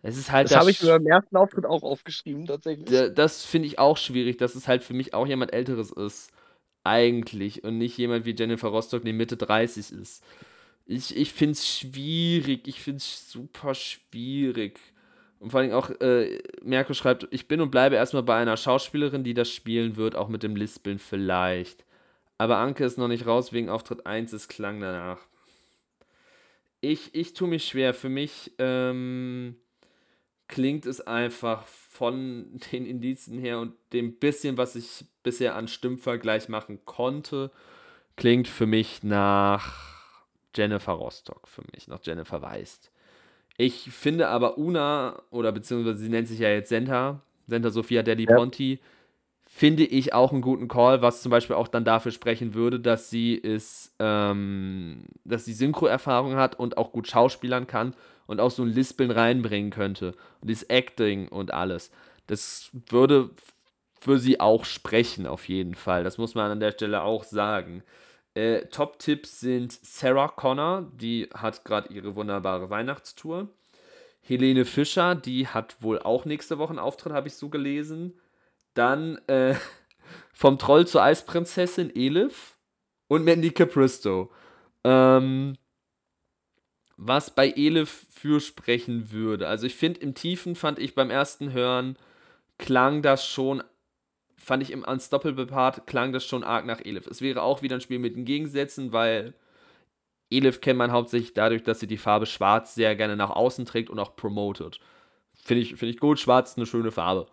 [0.03, 3.15] Es ist halt das habe ich mir beim ersten Auftritt auch aufgeschrieben, tatsächlich.
[3.15, 6.33] Das finde ich auch schwierig, dass es halt für mich auch jemand Älteres ist.
[6.83, 7.63] Eigentlich.
[7.63, 10.25] Und nicht jemand wie Jennifer Rostock, die Mitte 30 ist.
[10.87, 12.67] Ich, ich finde es schwierig.
[12.67, 14.81] Ich finde es super schwierig.
[15.43, 19.25] Und vor allem auch, äh, Merkel schreibt, ich bin und bleibe erstmal bei einer Schauspielerin,
[19.25, 21.85] die das spielen wird, auch mit dem Lispeln vielleicht.
[22.39, 25.19] Aber Anke ist noch nicht raus wegen Auftritt 1, es klang danach.
[26.81, 27.93] Ich, ich tue mich schwer.
[27.93, 29.57] Für mich ähm,
[30.47, 36.49] klingt es einfach von den Indizien her und dem bisschen, was ich bisher an Stimmvergleich
[36.49, 37.51] machen konnte,
[38.15, 40.07] klingt für mich nach
[40.55, 42.92] Jennifer Rostock, für mich, nach Jennifer Weist.
[43.63, 48.27] Ich finde aber Una, oder beziehungsweise sie nennt sich ja jetzt Senta, Senta Sophia Deli
[48.29, 48.35] ja.
[48.35, 48.81] Ponti,
[49.47, 53.09] finde ich auch einen guten Call, was zum Beispiel auch dann dafür sprechen würde, dass
[53.09, 57.95] sie ist, ähm, dass sie Synchro-Erfahrung hat und auch gut schauspielern kann
[58.27, 60.17] und auch so ein Lispeln reinbringen könnte.
[60.41, 61.93] Und dieses Acting und alles.
[62.27, 63.31] Das würde
[64.01, 66.03] für sie auch sprechen, auf jeden Fall.
[66.03, 67.85] Das muss man an der Stelle auch sagen.
[68.35, 73.49] Äh, Top-Tipps sind Sarah Connor, die hat gerade ihre wunderbare Weihnachtstour.
[74.21, 78.19] Helene Fischer, die hat wohl auch nächste Woche einen Auftritt, habe ich so gelesen.
[78.75, 79.55] Dann äh,
[80.33, 82.57] vom Troll zur Eisprinzessin Elif
[83.09, 84.31] und Mandy Capristo.
[84.85, 85.57] Ähm,
[86.97, 89.49] was bei Elif für sprechen würde.
[89.49, 91.97] Also ich finde im Tiefen fand ich beim ersten Hören
[92.59, 93.63] klang das schon,
[94.43, 97.07] fand ich im Unstoppable Part klang das schon arg nach Elif.
[97.07, 99.35] Es wäre auch wieder ein Spiel mit den Gegensätzen, weil
[100.31, 103.91] Elif kennt man hauptsächlich dadurch, dass sie die Farbe Schwarz sehr gerne nach außen trägt
[103.91, 104.81] und auch promotet.
[105.35, 107.27] Finde ich, find ich gut, Schwarz ist eine schöne Farbe.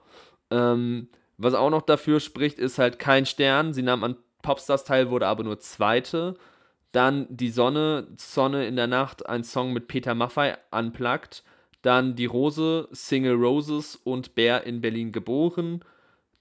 [0.52, 3.73] Ähm, was auch noch dafür spricht, ist halt kein Stern.
[3.73, 6.36] Sie nahm an Popstars teil, wurde aber nur Zweite.
[6.91, 11.44] Dann Die Sonne, Sonne in der Nacht, ein Song mit Peter Maffay, unplugged.
[11.81, 15.84] Dann Die Rose, Single Roses und Bär in Berlin geboren.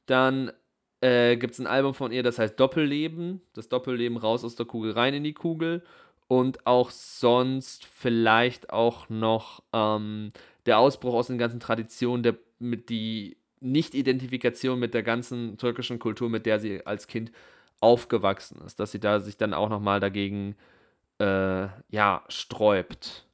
[0.06, 0.52] Dann
[1.00, 3.40] äh, gibt es ein Album von ihr, das heißt Doppelleben.
[3.54, 5.82] Das Doppelleben raus aus der Kugel, rein in die Kugel.
[6.26, 10.32] Und auch sonst vielleicht auch noch ähm,
[10.66, 16.28] der Ausbruch aus den ganzen Traditionen, der, mit die Nicht-Identifikation mit der ganzen türkischen Kultur,
[16.28, 17.32] mit der sie als Kind
[17.80, 20.56] aufgewachsen ist, dass sie da sich dann auch nochmal dagegen
[21.18, 23.27] äh, ja, sträubt.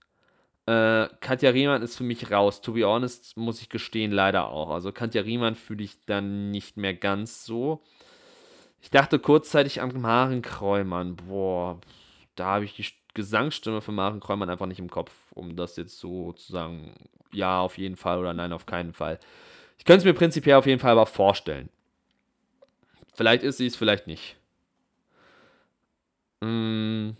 [0.66, 2.60] Äh, Katja Riemann ist für mich raus.
[2.60, 4.70] To be honest, muss ich gestehen, leider auch.
[4.70, 7.82] Also Katja Riemann fühle ich dann nicht mehr ganz so.
[8.80, 11.16] Ich dachte kurzzeitig an Maren Kräumann.
[11.16, 11.80] Boah,
[12.34, 15.98] da habe ich die Gesangsstimme von Maren Kräumann einfach nicht im Kopf, um das jetzt
[15.98, 16.94] so zu sagen,
[17.32, 19.18] ja, auf jeden Fall oder nein, auf keinen Fall.
[19.78, 21.68] Ich könnte es mir prinzipiell auf jeden Fall aber vorstellen.
[23.14, 24.36] Vielleicht ist sie es, vielleicht nicht.
[26.40, 27.10] Mm,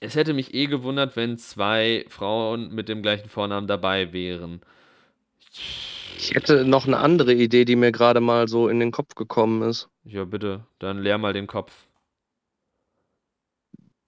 [0.00, 4.62] es hätte mich eh gewundert, wenn zwei Frauen mit dem gleichen Vornamen dabei wären.
[6.16, 9.62] Ich hätte noch eine andere Idee, die mir gerade mal so in den Kopf gekommen
[9.62, 9.88] ist.
[10.04, 11.86] Ja, bitte, dann leer mal den Kopf.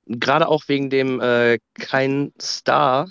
[0.06, 3.10] Gerade auch wegen dem äh, kein Star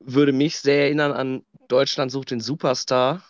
[0.00, 3.22] würde mich sehr erinnern an Deutschland sucht den Superstar.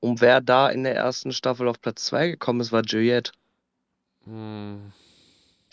[0.00, 3.32] Und wer da in der ersten Staffel auf Platz 2 gekommen ist, war Juliette.
[4.24, 4.92] Hm.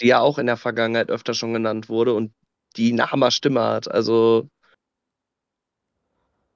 [0.01, 2.33] Die ja auch in der Vergangenheit öfter schon genannt wurde und
[2.75, 3.89] die eine Hammer-Stimme hat.
[3.89, 4.49] Also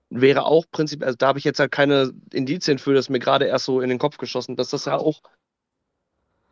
[0.10, 3.46] wäre auch prinzipiell, also da habe ich jetzt halt keine Indizien für, das mir gerade
[3.46, 5.22] erst so in den Kopf geschossen, dass das ja auch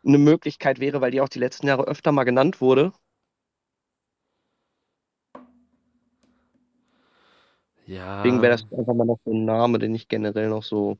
[0.04, 2.92] eine Möglichkeit wäre, weil die auch die letzten Jahre öfter mal genannt wurde.
[7.86, 8.22] Ja.
[8.22, 10.98] Deswegen wäre das einfach mal noch so ein Name, den ich generell noch so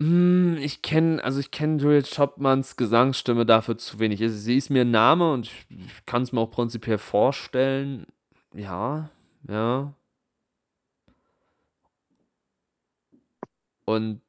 [0.00, 4.22] Hm, ich kenne, also ich kenne Juliet Schoppmanns Gesangsstimme dafür zu wenig.
[4.22, 8.06] Also sie ist mir ein Name und ich, ich kann es mir auch prinzipiell vorstellen.
[8.54, 9.10] Ja,
[9.48, 9.92] ja.
[13.84, 14.22] Und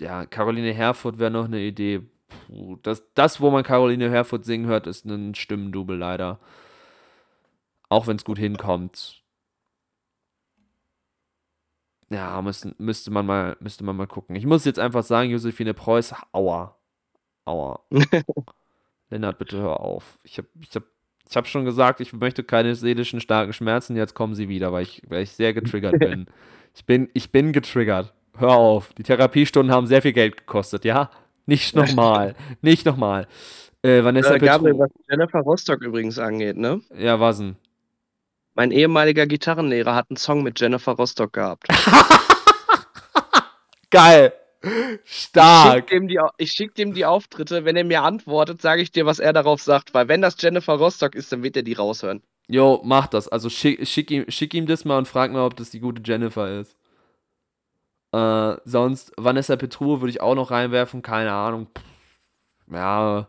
[0.00, 2.02] ja, Caroline Herfurth wäre noch eine Idee.
[2.46, 6.38] Puh, das, das, wo man Caroline Herfurth singen hört, ist ein Stimmendubel leider.
[7.88, 9.22] Auch wenn es gut hinkommt.
[12.10, 14.34] Ja, müssen, müsste, man mal, müsste man mal gucken.
[14.34, 16.76] Ich muss jetzt einfach sagen, Josephine Preuß, aua.
[17.44, 17.80] Aua.
[19.10, 20.18] Lennart, bitte hör auf.
[20.22, 20.84] Ich habe ich hab,
[21.28, 23.96] ich hab schon gesagt, ich möchte keine seelischen starken Schmerzen.
[23.96, 26.26] Jetzt kommen sie wieder, weil ich, weil ich sehr getriggert bin.
[26.74, 28.14] Ich bin, ich bin getriggert.
[28.36, 28.92] Hör auf.
[28.94, 31.10] Die Therapiestunden haben sehr viel Geld gekostet, ja?
[31.44, 32.34] Nicht nochmal.
[32.62, 33.26] Nicht nochmal.
[33.82, 36.80] Äh, Vanessa äh, Gabriel, was Jennifer Rostock übrigens angeht, ne?
[36.96, 37.56] Ja, was denn?
[38.58, 41.68] Mein ehemaliger Gitarrenlehrer hat einen Song mit Jennifer Rostock gehabt.
[43.90, 44.32] Geil.
[45.04, 45.92] Stark.
[46.38, 47.64] Ich schicke dem, dem, die Auftritte.
[47.64, 49.94] Wenn er mir antwortet, sage ich dir, was er darauf sagt.
[49.94, 52.20] Weil wenn das Jennifer Rostock ist, dann wird er die raushören.
[52.48, 53.28] Jo, mach das.
[53.28, 56.02] Also schick, schick, ihm, schick ihm das mal und frag mal, ob das die gute
[56.04, 56.74] Jennifer ist.
[58.10, 61.02] Äh, sonst, Vanessa Petru würde ich auch noch reinwerfen.
[61.02, 61.68] Keine Ahnung.
[62.66, 63.28] Ja.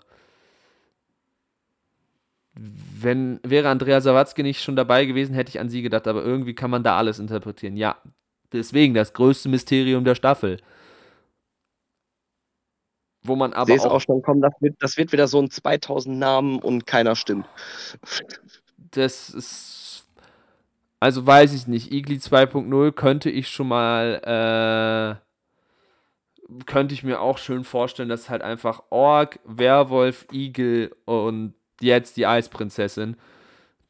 [3.01, 6.55] Wenn wäre Andrea Sawatzki nicht schon dabei gewesen, hätte ich an sie gedacht, aber irgendwie
[6.55, 7.77] kann man da alles interpretieren.
[7.77, 7.97] Ja,
[8.51, 10.57] deswegen das größte Mysterium der Staffel.
[13.23, 16.17] Wo man aber auch, auch schon kommen, das wird, das wird wieder so ein 2000
[16.17, 17.45] Namen und keiner stimmt.
[18.91, 20.05] Das ist
[20.99, 21.93] also weiß ich nicht.
[21.93, 28.41] Igli 2.0 könnte ich schon mal äh, könnte ich mir auch schön vorstellen, dass halt
[28.41, 33.17] einfach Ork, Werwolf, Igel und jetzt die Eisprinzessin,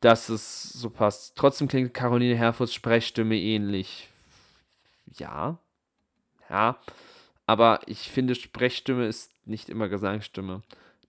[0.02, 1.36] dass es so passt.
[1.36, 4.10] Trotzdem klingt Caroline Herfords Sprechstimme ähnlich.
[5.18, 5.58] Ja.
[6.50, 6.78] Ja.
[7.46, 10.62] Aber ich finde, Sprechstimme ist nicht immer Gesangsstimme.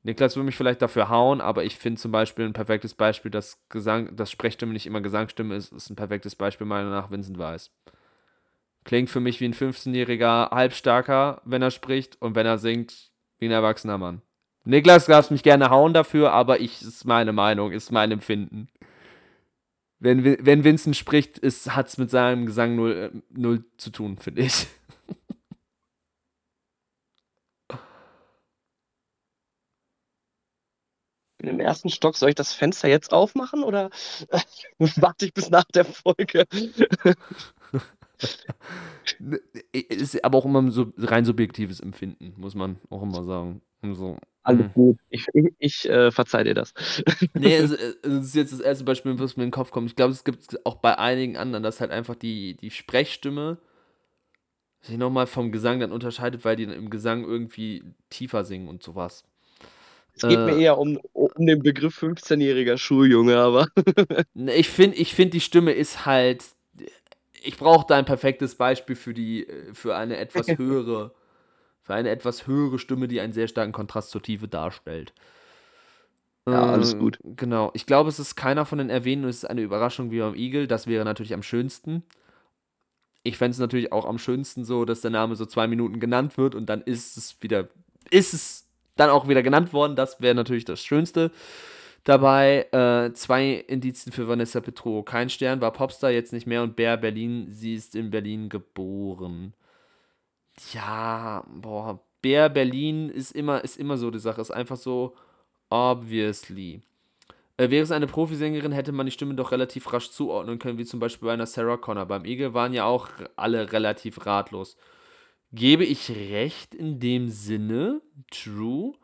[0.02, 3.58] Niklas würde mich vielleicht dafür hauen, aber ich finde zum Beispiel ein perfektes Beispiel, dass,
[3.68, 7.70] Gesang, dass Sprechstimme nicht immer Gesangsstimme ist, ist ein perfektes Beispiel meiner nach Vincent Weiss.
[8.84, 13.44] Klingt für mich wie ein 15-jähriger Halbstarker, wenn er spricht, und wenn er singt, wie
[13.46, 14.22] ein erwachsener Mann.
[14.64, 18.68] Niklas darf mich gerne hauen dafür, aber ich ist meine Meinung, ist mein Empfinden.
[19.98, 24.42] Wenn, wenn Vincent spricht, hat es mit seinem Gesang null, äh, null zu tun, finde
[24.42, 24.66] ich.
[31.40, 32.16] bin im ersten Stock.
[32.16, 33.90] Soll ich das Fenster jetzt aufmachen oder
[34.78, 36.46] warte ich bis nach der Folge?
[39.72, 43.62] ist aber auch immer so rein subjektives Empfinden, muss man auch immer sagen.
[43.82, 44.18] So.
[44.42, 44.72] Alles hm.
[44.72, 44.98] gut.
[45.10, 46.72] Ich, ich, ich äh, verzeih dir das.
[47.34, 49.88] nee, es, es, ist jetzt das erste Beispiel, was mir in den Kopf kommt.
[49.88, 53.58] Ich glaube, es gibt auch bei einigen anderen, dass halt einfach die, die Sprechstimme
[54.82, 58.82] sich nochmal vom Gesang dann unterscheidet, weil die dann im Gesang irgendwie tiefer singen und
[58.82, 59.24] sowas.
[60.14, 63.68] Es geht äh, mir eher um, um den Begriff 15-jähriger Schuljunge, aber.
[64.34, 66.44] Ne, ich finde, ich find, die Stimme ist halt.
[67.42, 71.14] Ich brauche da ein perfektes Beispiel für die, für eine etwas höhere,
[71.90, 75.12] für eine etwas höhere Stimme, die einen sehr starken Kontrast zur Tiefe darstellt.
[76.46, 77.18] Ja, alles gut.
[77.24, 77.72] Genau.
[77.74, 80.68] Ich glaube, es ist keiner von den Erwähnungen, es ist eine Überraschung wie beim Igel.
[80.68, 82.04] Das wäre natürlich am schönsten.
[83.24, 86.38] Ich fände es natürlich auch am schönsten so, dass der Name so zwei Minuten genannt
[86.38, 87.68] wird und dann ist es wieder,
[88.08, 89.96] ist es dann auch wieder genannt worden.
[89.96, 91.32] Das wäre natürlich das Schönste
[92.04, 92.68] dabei.
[92.70, 95.02] Äh, zwei Indizien für Vanessa Petro.
[95.02, 96.62] Kein Stern, war Popstar, jetzt nicht mehr.
[96.62, 99.54] Und Bär Berlin, sie ist in Berlin geboren.
[100.72, 104.40] Ja, boah, Bär Berlin ist immer, ist immer so die Sache.
[104.40, 105.16] Ist einfach so,
[105.70, 106.82] obviously.
[107.56, 110.84] Äh, wäre es eine Profisängerin, hätte man die Stimme doch relativ rasch zuordnen können, wie
[110.84, 112.06] zum Beispiel bei einer Sarah Connor.
[112.06, 114.76] Beim Eagle waren ja auch alle relativ ratlos.
[115.52, 118.94] Gebe ich recht in dem Sinne, true.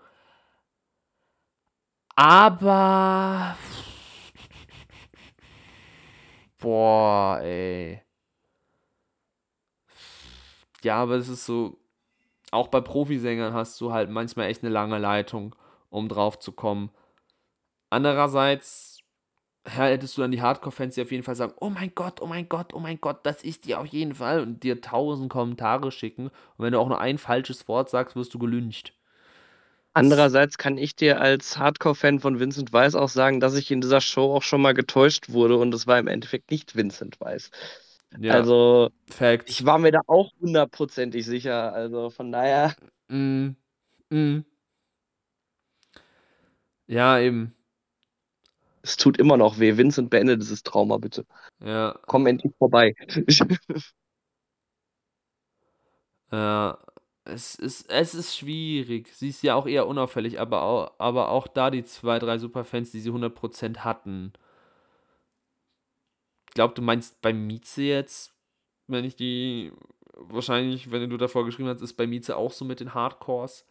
[2.17, 3.57] Aber.
[6.59, 8.06] Boah, ey.
[10.83, 11.79] Ja, aber es ist so.
[12.53, 15.57] Auch bei Profisängern hast du halt manchmal echt eine lange Leitung,
[15.91, 16.91] um drauf zu kommen.
[17.91, 19.01] Andererseits
[19.65, 22.49] hättest du dann die Hardcore-Fans, die auf jeden Fall sagen, oh mein Gott, oh mein
[22.49, 26.27] Gott, oh mein Gott, das ist die auf jeden Fall und dir tausend Kommentare schicken.
[26.27, 28.95] Und wenn du auch nur ein falsches Wort sagst, wirst du gelüncht.
[29.93, 34.03] Andererseits kann ich dir als Hardcore-Fan von Vincent Weiss auch sagen, dass ich in dieser
[34.03, 37.51] Show auch schon mal getäuscht wurde und es war im Endeffekt nicht Vincent Weiss.
[38.19, 39.51] Ja, also, Fact.
[39.51, 41.73] ich war mir da auch hundertprozentig sicher.
[41.73, 42.75] Also von daher.
[43.09, 43.51] Mm,
[44.11, 44.41] mm.
[46.89, 47.53] Ja, eben.
[48.85, 49.77] Es tut immer noch weh.
[49.77, 51.27] Vincent, beende dieses Trauma bitte.
[51.65, 51.99] Ja.
[52.07, 52.95] Komm endlich vorbei.
[56.33, 56.79] ja.
[57.29, 59.09] Es ist, es ist schwierig.
[59.13, 62.93] Sie ist ja auch eher unauffällig, aber auch, aber auch da die zwei, drei Superfans,
[62.93, 64.33] die sie 100% hatten.
[66.57, 68.33] Glaube, du meinst bei Mieze jetzt,
[68.87, 69.73] wenn ich die,
[70.15, 73.67] wahrscheinlich, wenn du davor geschrieben hast, ist bei Mieze auch so mit den Hardcores.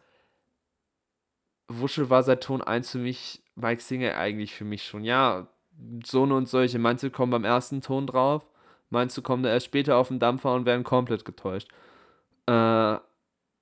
[1.66, 5.02] Wuschel war seit Ton 1 für mich Mike Singer eigentlich für mich schon.
[5.02, 5.48] Ja,
[6.04, 6.78] so und solche.
[6.78, 8.46] Manche kommen beim ersten Ton drauf,
[8.90, 11.68] meinst du, kommen da erst später auf den Dampfer und werden komplett getäuscht.
[12.46, 12.98] Äh,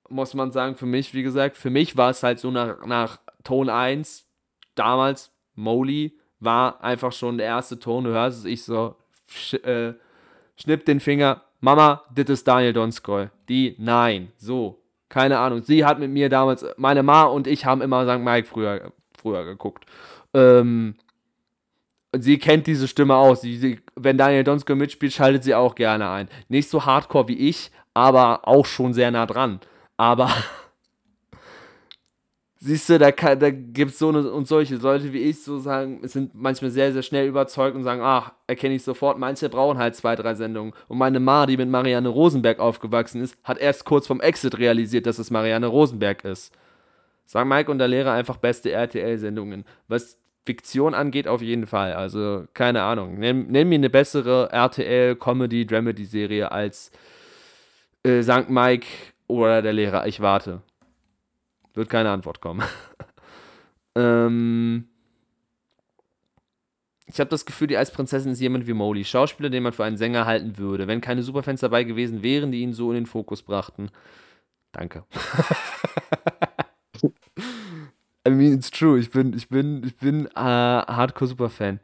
[0.07, 3.17] muss man sagen, für mich, wie gesagt, für mich war es halt so nach, nach
[3.43, 4.27] Ton 1,
[4.75, 8.95] damals, Molly, war einfach schon der erste Ton, du hörst es, ich so,
[9.27, 9.93] sch, äh,
[10.55, 13.29] schnipp den Finger, Mama, das ist Daniel Donskoy.
[13.49, 15.63] Die, nein, so, keine Ahnung.
[15.63, 18.23] Sie hat mit mir damals, meine Ma und ich haben immer St.
[18.23, 18.91] Mike früher
[19.25, 19.85] früher geguckt.
[20.33, 20.95] Ähm,
[22.17, 23.41] sie kennt diese Stimme aus.
[23.41, 26.29] Sie, sie, wenn Daniel Donsko mitspielt, schaltet sie auch gerne ein.
[26.47, 29.59] Nicht so hardcore wie ich, aber auch schon sehr nah dran.
[29.97, 30.29] Aber
[32.65, 35.99] siehst du, da, da gibt es so eine, und solche Leute wie ich, so sagen,
[36.07, 39.19] sind manchmal sehr, sehr schnell überzeugt und sagen, ach, erkenne ich sofort.
[39.19, 40.73] Manche brauchen halt zwei, drei Sendungen.
[40.87, 45.05] Und meine Ma, die mit Marianne Rosenberg aufgewachsen ist, hat erst kurz vom Exit realisiert,
[45.05, 46.51] dass es Marianne Rosenberg ist.
[47.25, 49.63] Sagen Mike und der Lehrer einfach beste RTL-Sendungen.
[49.87, 51.93] Was Fiktion angeht, auf jeden Fall.
[51.93, 53.19] Also, keine Ahnung.
[53.19, 56.91] Nenn, nenn mir eine bessere RTL-Comedy-Dramedy-Serie als
[58.03, 58.49] äh, St.
[58.49, 58.87] Mike
[59.27, 60.07] oder der Lehrer.
[60.07, 60.61] Ich warte.
[61.75, 62.63] Wird keine Antwort kommen.
[63.95, 64.87] ähm.
[67.07, 69.05] Ich habe das Gefühl, die Eisprinzessin ist jemand wie Molly.
[69.05, 72.61] Schauspieler, den man für einen Sänger halten würde, wenn keine Superfans dabei gewesen wären, die
[72.61, 73.91] ihn so in den Fokus brachten.
[74.71, 75.03] Danke.
[78.27, 78.97] I mean, it's true.
[78.99, 81.79] Ich bin, ich bin, ich bin äh, Hardcore-Superfan.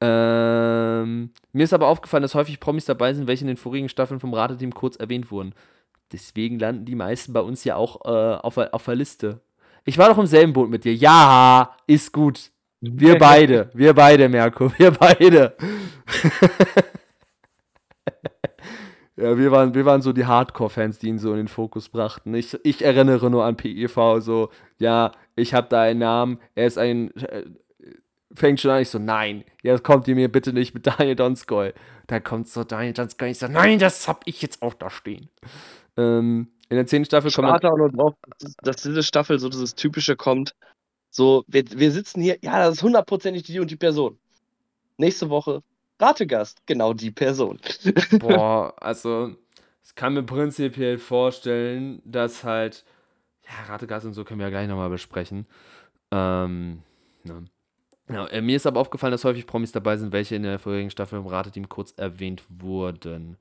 [0.00, 4.20] Ähm, mir ist aber aufgefallen, dass häufig Promis dabei sind, welche in den vorigen Staffeln
[4.20, 5.54] vom Rateteam kurz erwähnt wurden.
[6.12, 9.40] Deswegen landen die meisten bei uns ja auch äh, auf, auf der Liste.
[9.84, 10.94] Ich war doch im selben Boot mit dir.
[10.94, 12.52] Ja, ist gut.
[12.80, 15.56] Wir beide, wir beide, Merko, wir beide.
[19.16, 22.34] ja, wir waren, wir waren so die Hardcore-Fans, die ihn so in den Fokus brachten.
[22.34, 26.76] Ich, ich erinnere nur an PEV, so, ja, ich habe da einen Namen, er ist
[26.76, 27.44] ein, äh,
[28.34, 31.72] fängt schon an, ich so, nein, jetzt kommt ihr mir bitte nicht mit Daniel Donskoy.
[32.08, 35.28] Da kommt so Daniel Donskoy, ich so, nein, das hab ich jetzt auch da stehen.
[35.96, 37.64] Ähm, in der zehnten Staffel kommt man...
[37.64, 38.14] auch nur drauf,
[38.62, 40.54] dass diese Staffel so dieses Typische kommt,
[41.14, 44.18] so, wir, wir sitzen hier, ja, das ist hundertprozentig die und die Person.
[44.96, 45.62] Nächste Woche,
[46.00, 47.60] Rategast, genau die Person.
[48.18, 49.36] Boah, also,
[49.84, 52.86] ich kann mir prinzipiell vorstellen, dass halt,
[53.44, 55.46] ja, Rategast und so können wir ja gleich nochmal besprechen.
[56.10, 56.82] Ähm,
[57.24, 57.42] ja.
[58.08, 60.90] Ja, äh, mir ist aber aufgefallen, dass häufig Promis dabei sind, welche in der vorherigen
[60.90, 63.36] Staffel im Rateteam kurz erwähnt wurden.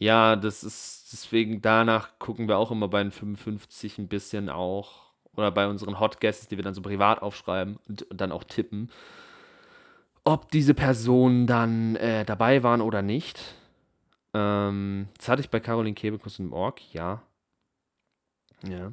[0.00, 5.12] Ja, das ist deswegen danach gucken wir auch immer bei den 55 ein bisschen auch
[5.36, 8.44] oder bei unseren Hot Guests, die wir dann so privat aufschreiben und, und dann auch
[8.44, 8.90] tippen,
[10.24, 13.54] ob diese Personen dann äh, dabei waren oder nicht.
[14.32, 17.22] Ähm, das hatte ich bei Caroline Kebekus im Org, ja.
[18.66, 18.92] Ja.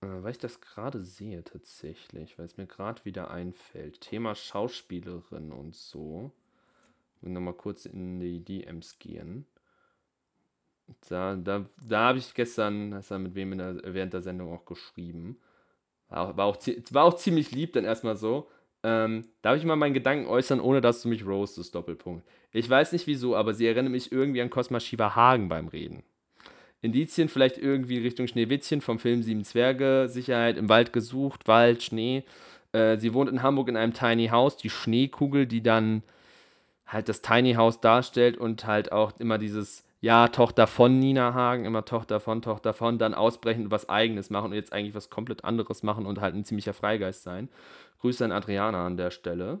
[0.00, 4.00] Äh, weil ich das gerade sehe tatsächlich, weil es mir gerade wieder einfällt.
[4.00, 6.32] Thema Schauspielerin und so.
[7.22, 9.46] Will nochmal kurz in die DMs gehen.
[11.08, 14.64] Da, da, da habe ich gestern, hast du mit wem der, während der Sendung auch
[14.64, 15.38] geschrieben.
[16.08, 16.58] War auch, war auch,
[16.90, 18.48] war auch ziemlich lieb dann erstmal so.
[18.82, 22.26] Ähm, darf ich mal meinen Gedanken äußern, ohne dass du mich roastest, Doppelpunkt.
[22.50, 26.02] Ich weiß nicht wieso, aber sie erinnert mich irgendwie an Cosma Shiva Hagen beim Reden.
[26.80, 32.24] Indizien vielleicht irgendwie Richtung Schneewittchen vom Film Sieben Zwerge, Sicherheit im Wald gesucht, Wald, Schnee.
[32.72, 36.02] Äh, sie wohnt in Hamburg in einem Tiny House, die Schneekugel, die dann
[36.92, 41.64] halt das Tiny House darstellt und halt auch immer dieses ja, Tochter von Nina Hagen,
[41.64, 45.10] immer Tochter von, Tochter von, dann ausbrechen und was Eigenes machen und jetzt eigentlich was
[45.10, 47.48] komplett anderes machen und halt ein ziemlicher Freigeist sein.
[48.00, 49.60] Grüße an Adriana an der Stelle.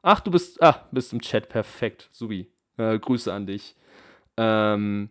[0.00, 2.50] Ach, du bist, ah, bist im Chat, perfekt, Subi.
[2.78, 3.76] Äh, Grüße an dich.
[4.38, 5.10] Ähm,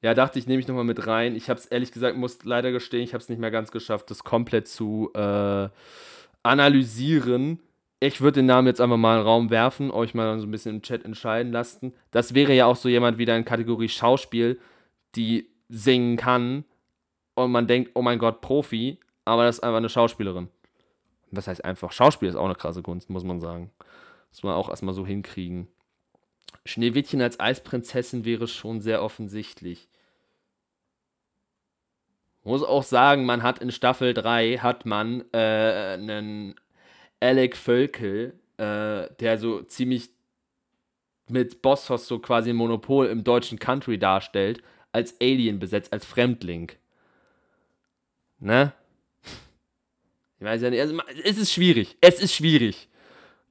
[0.00, 1.36] ja, dachte ich, nehme ich nochmal mit rein.
[1.36, 4.10] Ich habe es ehrlich gesagt, muss leider gestehen, ich habe es nicht mehr ganz geschafft,
[4.10, 5.68] das komplett zu äh,
[6.42, 7.60] analysieren
[8.02, 10.50] ich würde den Namen jetzt einfach mal in den Raum werfen, euch mal so ein
[10.50, 11.94] bisschen im Chat entscheiden lassen.
[12.10, 14.60] Das wäre ja auch so jemand wieder in Kategorie Schauspiel,
[15.14, 16.64] die singen kann
[17.34, 20.48] und man denkt, oh mein Gott, Profi, aber das ist einfach eine Schauspielerin.
[21.30, 23.70] Das heißt einfach, Schauspiel ist auch eine krasse Kunst, muss man sagen.
[24.30, 25.68] Muss man auch erstmal so hinkriegen.
[26.64, 29.88] Schneewittchen als Eisprinzessin wäre schon sehr offensichtlich.
[32.42, 36.56] Muss auch sagen, man hat in Staffel 3 hat man äh, einen
[37.22, 40.10] Alec Völkel, äh, der so ziemlich
[41.28, 46.72] mit Bossos so quasi ein Monopol im deutschen Country darstellt, als Alien besetzt, als Fremdling.
[48.40, 48.72] Ne?
[50.38, 52.88] Ich weiß ja nicht, also es ist schwierig, es ist schwierig.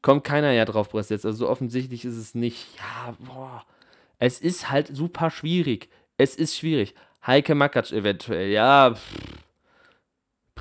[0.01, 2.67] Kommt keiner ja drauf bis jetzt, also so offensichtlich ist es nicht.
[2.77, 3.65] Ja, boah.
[4.19, 5.89] Es ist halt super schwierig.
[6.17, 6.93] Es ist schwierig.
[7.25, 8.93] Heike Makatsch eventuell, ja.
[8.93, 9.40] Pff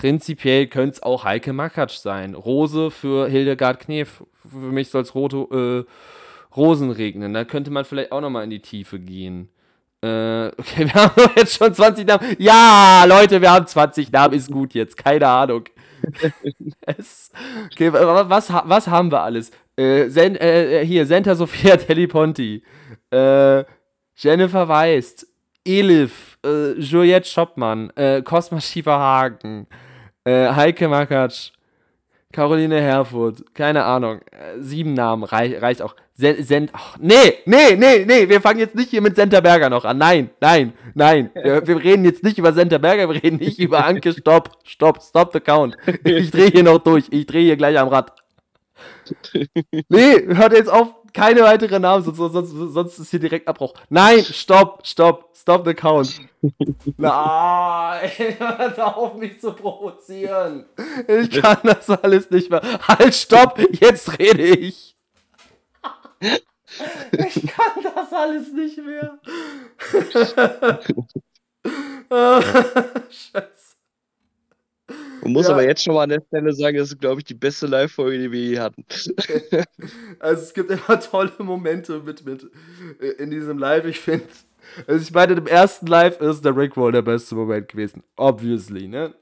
[0.01, 2.35] Prinzipiell könnte es auch Heike Makatsch sein.
[2.35, 4.25] Rose für Hildegard Knef.
[4.51, 5.85] Für mich soll es äh,
[6.57, 7.35] Rosen regnen.
[7.35, 9.51] Da könnte man vielleicht auch nochmal in die Tiefe gehen.
[10.01, 12.35] Äh, okay, wir haben jetzt schon 20 Namen.
[12.39, 14.33] Ja, Leute, wir haben 20 Namen.
[14.33, 14.97] Ist gut jetzt.
[14.97, 15.65] Keine Ahnung.
[16.87, 17.31] es,
[17.71, 19.51] okay, was, was haben wir alles?
[19.77, 22.63] Äh, Sen, äh, hier, Senta Sophia Teleponti.
[23.11, 23.65] Äh,
[24.17, 25.27] Jennifer Weist.
[25.63, 26.39] Elif.
[26.43, 27.91] Äh, Juliette Schoppmann.
[27.97, 29.67] Äh, Cosma Schieferhagen
[30.25, 31.51] äh, Heike Makatsch,
[32.33, 35.97] Caroline Herfurth, keine Ahnung, äh, sieben Namen, reich, reicht auch.
[36.15, 39.71] Sen, Sen ach, nee, nee, nee, nee, wir fangen jetzt nicht hier mit Senta Berger
[39.71, 39.97] noch an.
[39.99, 41.31] Nein, nein, nein.
[41.35, 44.13] Wir, wir reden jetzt nicht über Senta Berger, wir reden nicht über Anke.
[44.13, 45.77] Stopp, stopp, stop the count.
[46.05, 48.13] Ich drehe hier noch durch, ich drehe hier gleich am Rad.
[49.89, 53.75] Nee, hört jetzt auf, keine weiteren Namen, sonst, sonst, sonst ist hier direkt Abbruch.
[53.89, 56.21] Nein, stopp, stopp, stop the count.
[56.97, 60.67] Nein, hör auf mich zu provozieren.
[61.07, 62.63] Ich kann das alles nicht mehr.
[62.87, 64.97] Halt, stopp, jetzt rede ich.
[67.13, 69.19] Ich kann das alles nicht mehr.
[73.11, 73.70] Scheiße.
[75.23, 75.53] Man muss ja.
[75.53, 78.19] aber jetzt schon mal an der Stelle sagen, das ist, glaube ich, die beste Live-Folge,
[78.19, 78.85] die wir je hatten.
[80.19, 82.47] Also es gibt immer tolle Momente mit, mit
[83.01, 83.85] äh, in diesem Live.
[83.87, 84.27] Ich finde,
[84.87, 88.03] also ich meine, im ersten Live ist der Rick Roll der beste Moment gewesen.
[88.17, 89.15] Obviously, ne?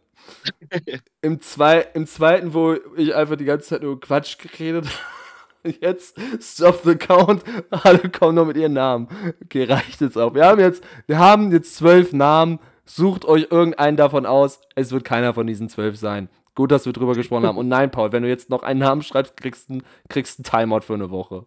[1.23, 5.75] Im, zwei, Im zweiten, wo ich einfach die ganze Zeit nur Quatsch geredet habe.
[5.81, 7.43] Jetzt stop the count.
[7.71, 9.09] Alle kommen noch mit ihren Namen.
[9.43, 10.35] Okay, reicht jetzt auch.
[10.35, 12.59] Wir haben jetzt, wir haben jetzt zwölf Namen.
[12.89, 14.63] Sucht euch irgendeinen davon aus.
[14.75, 16.31] Es wird keiner von diesen zwölf sein.
[16.55, 17.59] Gut, dass wir drüber gesprochen haben.
[17.59, 20.81] Und nein, Paul, wenn du jetzt noch einen Namen schreibst, kriegst du kriegst einen Timeout
[20.81, 21.45] für eine Woche.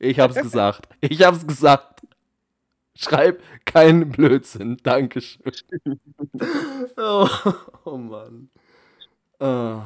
[0.00, 0.88] Ich hab's gesagt.
[1.00, 2.02] Ich hab's gesagt.
[2.96, 4.78] Schreib keinen Blödsinn.
[4.82, 5.52] Dankeschön.
[6.96, 7.28] oh,
[7.84, 8.50] oh Mann.
[9.40, 9.82] Uh,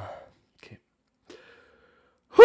[0.57, 0.81] okay.
[2.31, 2.43] Puh,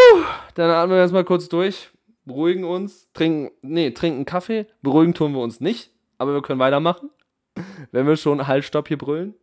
[0.56, 1.91] dann atmen wir erstmal kurz durch.
[2.26, 3.10] Beruhigen uns.
[3.14, 4.68] Trinken, nee, trinken Kaffee.
[4.81, 5.91] Beruhigen tun wir uns nicht.
[6.18, 7.10] Aber wir können weitermachen.
[7.91, 9.36] Wenn wir schon Halt, Stopp hier brüllen.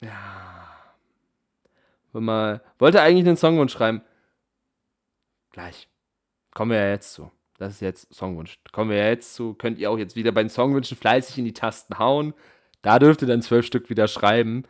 [0.00, 0.70] Ja.
[2.12, 4.02] Mal, wollte eigentlich einen Songwunsch schreiben.
[5.52, 5.88] Gleich.
[6.52, 7.30] Kommen wir ja jetzt zu.
[7.58, 8.58] Das ist jetzt Songwunsch.
[8.72, 9.54] Kommen wir ja jetzt zu.
[9.54, 12.34] Könnt ihr auch jetzt wieder bei den Songwünschen fleißig in die Tasten hauen.
[12.82, 14.64] Da dürft ihr dann zwölf Stück wieder schreiben.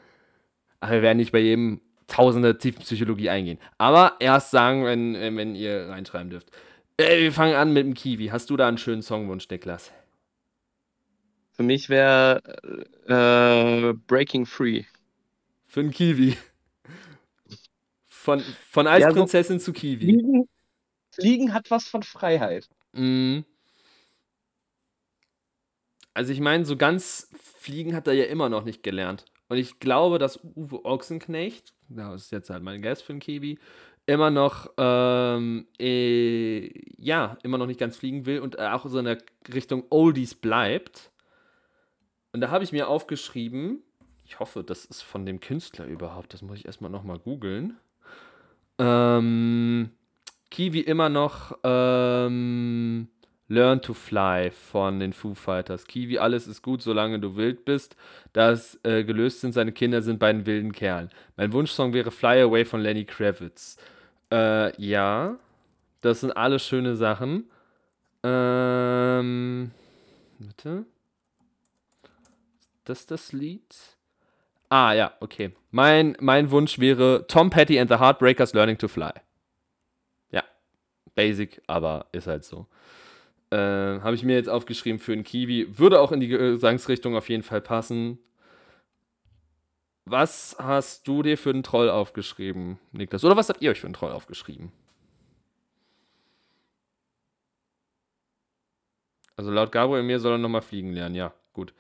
[0.80, 3.60] Aber wir werden nicht bei jedem Tausende Tiefenpsychologie eingehen.
[3.78, 6.50] Aber erst sagen, wenn, wenn ihr reinschreiben dürft.
[6.96, 8.26] Äh, wir fangen an mit dem Kiwi.
[8.26, 9.92] Hast du da einen schönen Songwunsch, Niklas?
[11.60, 12.42] Für mich wäre
[13.06, 14.84] äh, Breaking Free.
[15.66, 16.38] Für einen Kiwi.
[18.06, 20.06] Von, von Eisprinzessin ja, so zu Kiwi.
[20.06, 20.48] Fliegen,
[21.10, 22.66] Fliegen, hat was von Freiheit.
[22.94, 23.44] Mhm.
[26.14, 27.28] Also ich meine, so ganz
[27.58, 29.26] Fliegen hat er ja immer noch nicht gelernt.
[29.48, 33.58] Und ich glaube, dass Uwe Ochsenknecht, das ist jetzt halt mein Guest für den Kiwi,
[34.06, 39.04] immer noch, ähm, äh, ja, immer noch nicht ganz fliegen will und auch so in
[39.04, 39.18] der
[39.52, 41.09] Richtung Oldies bleibt.
[42.32, 43.82] Und da habe ich mir aufgeschrieben,
[44.24, 47.76] ich hoffe, das ist von dem Künstler überhaupt, das muss ich erstmal nochmal googeln.
[48.78, 49.90] Ähm,
[50.50, 53.08] Kiwi immer noch ähm,
[53.48, 55.84] Learn to Fly von den Foo Fighters.
[55.84, 57.96] Kiwi, alles ist gut, solange du wild bist.
[58.32, 61.10] Das äh, gelöst sind, seine Kinder sind bei den wilden Kerlen.
[61.36, 63.76] Mein Wunschsong wäre Fly Away von Lenny Kravitz.
[64.32, 65.36] Äh, ja,
[66.00, 67.50] das sind alles schöne Sachen.
[68.22, 69.72] Ähm,
[70.38, 70.86] bitte.
[72.84, 73.74] Das das Lied?
[74.68, 75.52] Ah, ja, okay.
[75.70, 79.12] Mein, mein Wunsch wäre Tom Petty and the Heartbreakers Learning to Fly.
[80.30, 80.44] Ja,
[81.14, 82.66] basic, aber ist halt so.
[83.50, 85.78] Äh, Habe ich mir jetzt aufgeschrieben für einen Kiwi.
[85.78, 88.18] Würde auch in die Gesangsrichtung auf jeden Fall passen.
[90.04, 93.24] Was hast du dir für einen Troll aufgeschrieben, Niklas?
[93.24, 94.72] Oder was habt ihr euch für einen Troll aufgeschrieben?
[99.36, 101.72] Also laut Gabriel mir soll er nochmal fliegen lernen, ja, gut.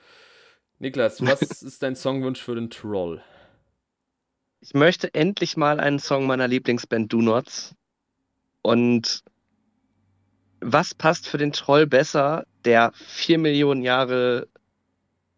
[0.80, 3.22] Niklas, was ist dein Songwunsch für den Troll?
[4.60, 7.74] Ich möchte endlich mal einen Song meiner Lieblingsband Do Nots.
[8.62, 9.22] Und
[10.60, 14.48] was passt für den Troll besser, der vier Millionen Jahre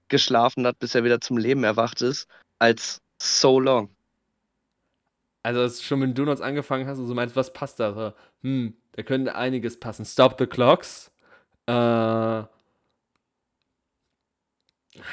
[0.09, 2.29] geschlafen hat, bis er wieder zum Leben erwacht ist,
[2.59, 3.91] als So Long?
[5.45, 8.15] Also, schon wenn du noch angefangen hast und so meinst, was passt da?
[8.43, 10.05] Hm, da könnte einiges passen.
[10.05, 11.11] Stop the Clocks.
[11.67, 12.45] Äh.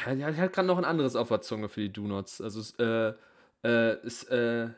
[0.05, 2.41] Er hat gerade noch ein anderes auf der Zunge für die Do-Nots.
[2.41, 3.13] Also, äh,
[3.63, 4.69] äh, ist, äh,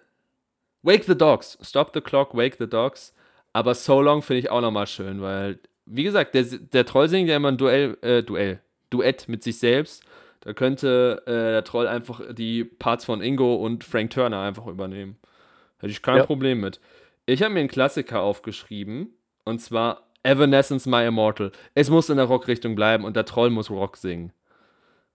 [0.84, 1.58] Wake the Dogs.
[1.62, 3.14] Stop the Clock, Wake the Dogs.
[3.54, 7.30] Aber So Long finde ich auch nochmal schön, weil, wie gesagt, der, der Troll singt
[7.30, 10.04] ja immer ein Duell, äh, Duell, Duett mit sich selbst.
[10.42, 15.18] Da könnte äh, der Troll einfach die Parts von Ingo und Frank Turner einfach übernehmen.
[15.80, 16.26] Hätte ich kein ja.
[16.26, 16.80] Problem mit.
[17.26, 19.14] Ich habe mir einen Klassiker aufgeschrieben
[19.44, 21.52] und zwar Evanescence My Immortal.
[21.76, 24.32] Es muss in der Rockrichtung bleiben und der Troll muss Rock singen.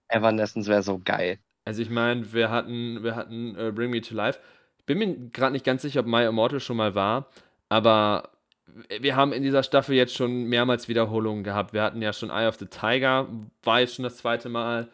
[0.08, 1.38] Evanescence wäre so geil.
[1.64, 4.38] Also ich meine, wir hatten, wir hatten uh, Bring Me to Life.
[4.78, 7.28] Ich bin mir gerade nicht ganz sicher, ob My Immortal schon mal war,
[7.68, 8.30] aber
[9.00, 11.72] wir haben in dieser Staffel jetzt schon mehrmals Wiederholungen gehabt.
[11.72, 13.28] Wir hatten ja schon Eye of the Tiger,
[13.62, 14.88] war jetzt schon das zweite Mal.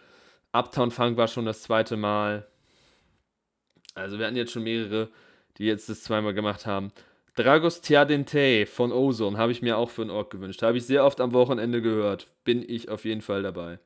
[0.53, 2.47] Uptown Funk war schon das zweite Mal.
[3.95, 5.09] Also wir hatten jetzt schon mehrere,
[5.59, 6.93] die jetzt das zweimal gemacht haben.
[7.35, 10.63] Dragos Tiadente von Ozone habe ich mir auch für einen Ort gewünscht.
[10.63, 12.29] Habe ich sehr oft am Wochenende gehört.
[12.45, 13.79] Bin ich auf jeden Fall dabei.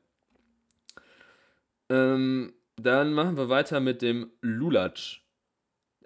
[1.89, 5.21] Ähm, dann machen wir weiter mit dem Lulatsch.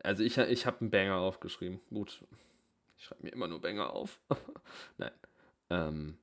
[0.03, 1.79] Also ich, ich habe einen Banger aufgeschrieben.
[1.89, 2.23] Gut.
[2.97, 4.19] Ich schreibe mir immer nur Banger auf.
[4.97, 5.11] Nein.
[5.69, 6.17] Ähm,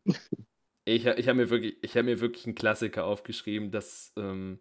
[0.85, 4.59] ich ich habe mir, wirklich, hab mir wirklich einen Klassiker aufgeschrieben, das, ähm,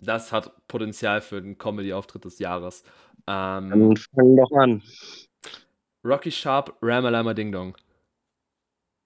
[0.00, 2.82] das hat Potenzial für den Comedy-Auftritt des Jahres.
[3.26, 4.82] Ähm, Dann fang doch an.
[6.04, 7.76] Rocky Sharp, Ramalama Ding Dong.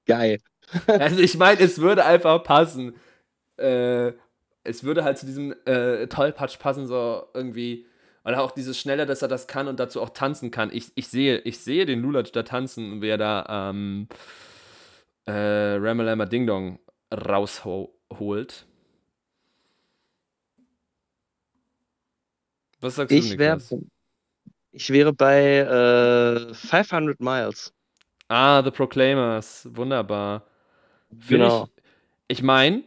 [0.06, 0.38] Geil.
[0.86, 2.94] Also ich meine, es würde einfach passen.
[3.58, 4.12] Äh,
[4.64, 7.86] es würde halt zu diesem äh, Tollpatsch passen, so irgendwie.
[8.24, 10.70] Oder auch dieses Schnelle, dass er das kann und dazu auch tanzen kann.
[10.70, 14.08] Ich, ich, sehe, ich sehe den Lulatsch da tanzen, wer da ähm,
[15.24, 16.78] äh, Ramalama Ding Dong
[17.12, 18.66] rausholt.
[22.80, 23.70] Was sagst ich du, Niklas?
[23.70, 23.80] Wär,
[24.72, 27.72] ich wäre bei äh, 500 Miles.
[28.28, 29.68] Ah, The Proclaimers.
[29.72, 30.44] Wunderbar.
[31.28, 31.68] Genau.
[32.28, 32.84] Ich, ich meine,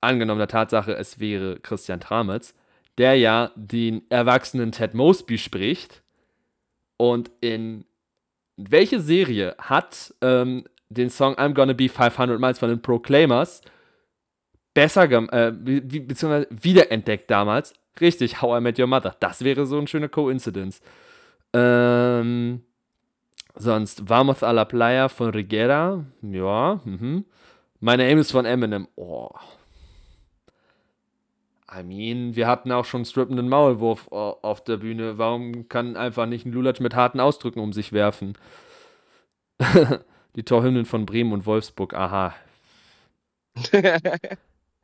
[0.00, 2.54] angenommen der Tatsache, es wäre Christian Tramitz,
[2.98, 6.02] der ja den erwachsenen Ted Mosby spricht.
[6.96, 7.84] Und in
[8.56, 13.62] welche Serie hat ähm, den Song I'm Gonna Be 500 Miles von den Proclaimers
[14.74, 17.74] besser, äh, be beziehungsweise wiederentdeckt damals?
[18.00, 19.16] Richtig, How I Met Your Mother.
[19.20, 20.80] Das wäre so eine schöne Coincidence.
[21.52, 22.62] Ähm,
[23.54, 26.04] sonst Vamos a la Playa von Rigera.
[26.22, 27.24] Ja, mhm.
[27.80, 28.88] Meine Aim ist von Eminem.
[28.96, 29.30] Oh,
[31.70, 35.18] I mean, wir hatten auch schon strippenden Maulwurf auf der Bühne.
[35.18, 38.38] Warum kann einfach nicht ein Lulatsch mit harten Ausdrücken um sich werfen?
[40.36, 42.34] Die Torhymnen von Bremen und Wolfsburg, aha.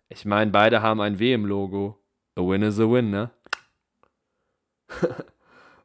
[0.09, 1.98] ich meine, beide haben ein W im Logo.
[2.36, 3.31] A win is a win, ne?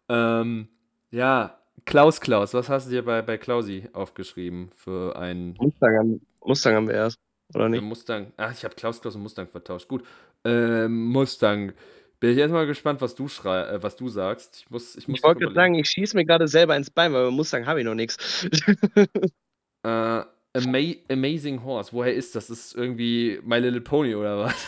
[0.10, 0.68] ähm,
[1.12, 5.56] ja, Klaus Klaus, was hast du dir bei, bei Klausi aufgeschrieben für ein.
[5.60, 7.20] Mustang, Mustang haben wir erst,
[7.54, 7.84] oder nicht?
[7.84, 8.34] Mustang.
[8.38, 9.88] Ach, ich habe Klaus Klaus und Mustang vertauscht.
[9.88, 10.04] Gut.
[10.46, 11.74] Ähm, Mustang.
[12.20, 14.58] Bin ich erstmal gespannt, was du schrei äh, was du sagst.
[14.64, 17.14] Ich muss, ich muss ich wollte gerade sagen, ich schieße mir gerade selber ins Bein,
[17.14, 18.46] weil bei Mustang habe ich noch nichts.
[19.84, 21.94] äh, Ama Amazing Horse.
[21.94, 22.48] Woher ist das?
[22.48, 24.68] Das ist irgendwie My Little Pony oder was?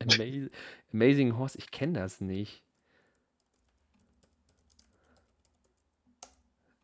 [0.00, 0.50] Amazing,
[0.92, 2.62] Amazing Horse, ich kenne das nicht.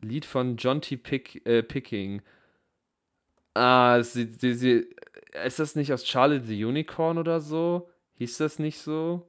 [0.01, 0.95] Lied von John T.
[0.97, 2.21] Pick, äh, Picking.
[3.57, 4.87] Ah, sie, sie, sie,
[5.45, 7.89] ist das nicht aus Charlie the Unicorn oder so?
[8.19, 9.27] Hieß das nicht so?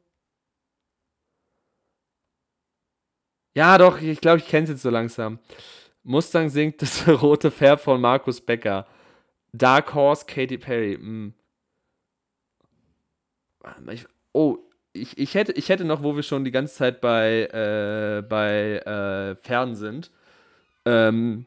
[3.54, 5.38] Ja, doch, ich glaube, ich kenne es jetzt so langsam.
[6.02, 8.86] Mustang singt das rote Pferd von Markus Becker.
[9.52, 10.94] Dark Horse, Katy Perry.
[10.96, 11.32] Hm.
[14.32, 14.58] Oh,
[14.92, 18.78] ich, ich, hätte, ich hätte noch, wo wir schon die ganze Zeit bei, äh, bei
[18.78, 20.10] äh, Pferden sind.
[20.84, 21.46] Ähm,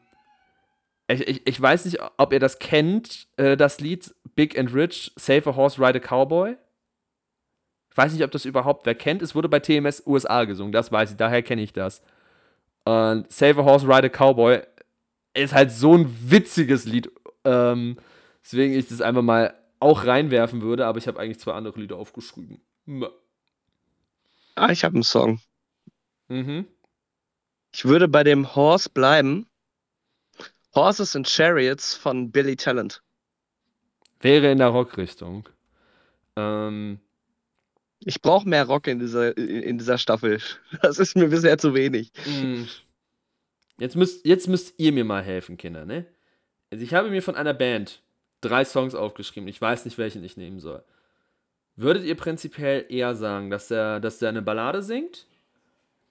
[1.08, 5.12] ich, ich, ich, weiß nicht, ob ihr das kennt, äh, das Lied Big and Rich,
[5.16, 6.56] Save a Horse, Ride a Cowboy.
[7.90, 9.20] Ich weiß nicht, ob das überhaupt wer kennt.
[9.20, 12.02] Es wurde bei TMS USA gesungen, das weiß ich, daher kenne ich das.
[12.84, 14.62] Und Save a Horse, Ride a Cowboy
[15.34, 17.10] ist halt so ein witziges Lied.
[17.44, 17.98] Ähm,
[18.42, 21.96] deswegen ich das einfach mal auch reinwerfen würde, aber ich habe eigentlich zwei andere Lieder
[21.96, 22.60] aufgeschrieben.
[24.54, 25.40] Ah, ich habe einen Song.
[26.28, 26.66] Mhm.
[27.74, 29.46] Ich würde bei dem Horse bleiben.
[30.74, 33.02] Horses and Chariots von Billy Talent.
[34.20, 35.48] Wäre in der Rockrichtung.
[36.36, 36.98] Ähm,
[38.00, 40.40] ich brauche mehr Rock in dieser, in dieser Staffel.
[40.82, 42.12] Das ist mir bisher zu wenig.
[42.26, 42.64] Mm.
[43.78, 46.06] Jetzt müsst, jetzt müsst ihr mir mal helfen, Kinder, ne?
[46.70, 48.02] Also ich habe mir von einer Band
[48.40, 49.48] drei Songs aufgeschrieben.
[49.48, 50.82] Ich weiß nicht, welchen ich nehmen soll.
[51.76, 55.26] Würdet ihr prinzipiell eher sagen, dass der, dass der eine Ballade singt?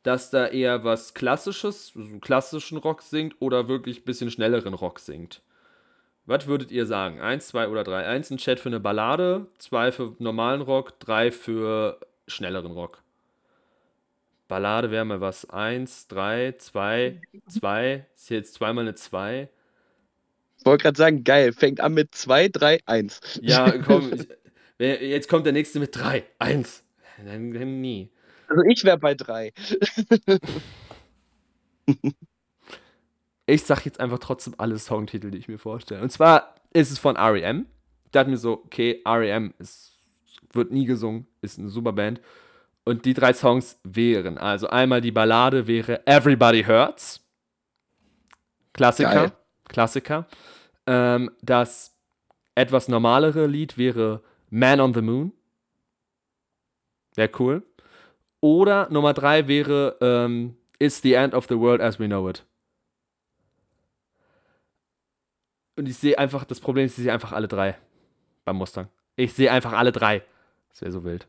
[0.04, 5.00] Dass da eher was Klassisches, so klassischen Rock singt oder wirklich ein bisschen schnelleren Rock
[5.00, 5.42] singt?
[6.26, 7.20] Was würdet ihr sagen?
[7.20, 8.06] Eins, zwei oder drei?
[8.06, 13.02] Eins ein Chat für eine Ballade, zwei für normalen Rock, drei für schnelleren Rock.
[14.48, 15.50] Ballade wäre mal was.
[15.50, 18.06] Eins, drei, zwei, zwei.
[18.16, 19.50] Ist hier jetzt zweimal eine zwei.
[20.62, 21.54] Ich wollte gerade sagen, geil.
[21.54, 23.40] Fängt an mit 2, 3, 1.
[23.42, 24.12] Ja, komm.
[24.78, 26.84] jetzt kommt der nächste mit 3, 1.
[27.26, 28.12] Dann, dann nie.
[28.52, 29.54] Also ich wäre bei 3.
[33.46, 36.02] ich sag jetzt einfach trotzdem alle Songtitel, die ich mir vorstelle.
[36.02, 37.66] Und zwar ist es von R.E.M.
[38.12, 39.54] Da hat mir so, okay, R.E.M.
[39.58, 39.94] Ist,
[40.52, 42.20] wird nie gesungen, ist eine super Band.
[42.84, 47.22] Und die drei Songs wären, also einmal die Ballade wäre Everybody Hurts.
[48.74, 49.14] Klassiker.
[49.14, 49.32] Geil.
[49.70, 50.28] Klassiker.
[50.88, 51.96] Ähm, das
[52.56, 55.32] etwas normalere Lied wäre Man on the Moon.
[57.16, 57.64] Wäre cool.
[58.42, 62.44] Oder Nummer drei wäre ähm, It's the End of the World as We Know It.
[65.78, 67.78] Und ich sehe einfach, das Problem ist, ich sehe einfach alle drei
[68.44, 68.88] beim Mustang.
[69.16, 70.24] Ich sehe einfach alle drei.
[70.70, 71.28] Das wäre so wild.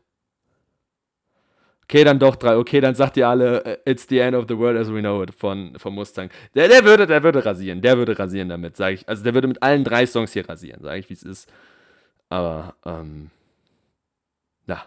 [1.83, 2.57] Okay, dann doch drei.
[2.57, 5.21] Okay, dann sagt ihr alle, äh, it's the end of the world as we know
[5.21, 6.29] it von, von Mustang.
[6.55, 7.81] Der, der würde, der würde rasieren.
[7.81, 9.07] Der würde rasieren damit, sage ich.
[9.07, 11.51] Also der würde mit allen drei Songs hier rasieren, sage ich, wie es ist.
[12.29, 13.29] Aber, ähm,
[14.65, 14.85] na.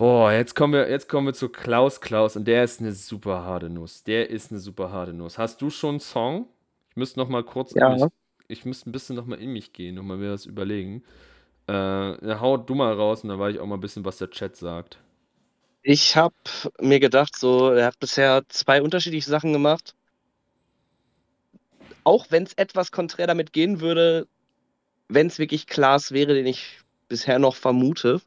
[0.00, 3.44] Boah, jetzt kommen wir, jetzt kommen wir zu Klaus Klaus und der ist eine super
[3.44, 4.02] harte Nuss.
[4.02, 5.36] Der ist eine super harte Nuss.
[5.36, 6.48] Hast du schon einen Song?
[6.88, 7.90] Ich müsste noch mal kurz, Ja.
[7.90, 8.02] mich,
[8.48, 11.04] ich müsste ein bisschen noch mal in mich gehen, noch mal mir das überlegen.
[11.68, 11.72] Äh,
[12.26, 14.30] ja, hau du mal raus und dann weiß ich auch mal ein bisschen, was der
[14.30, 14.98] Chat sagt.
[15.82, 16.34] Ich habe
[16.80, 19.94] mir gedacht, so, er hat bisher zwei unterschiedliche Sachen gemacht.
[22.04, 24.26] Auch wenn es etwas konträr damit gehen würde,
[25.08, 28.22] wenn es wirklich Klaas wäre, den ich bisher noch vermute.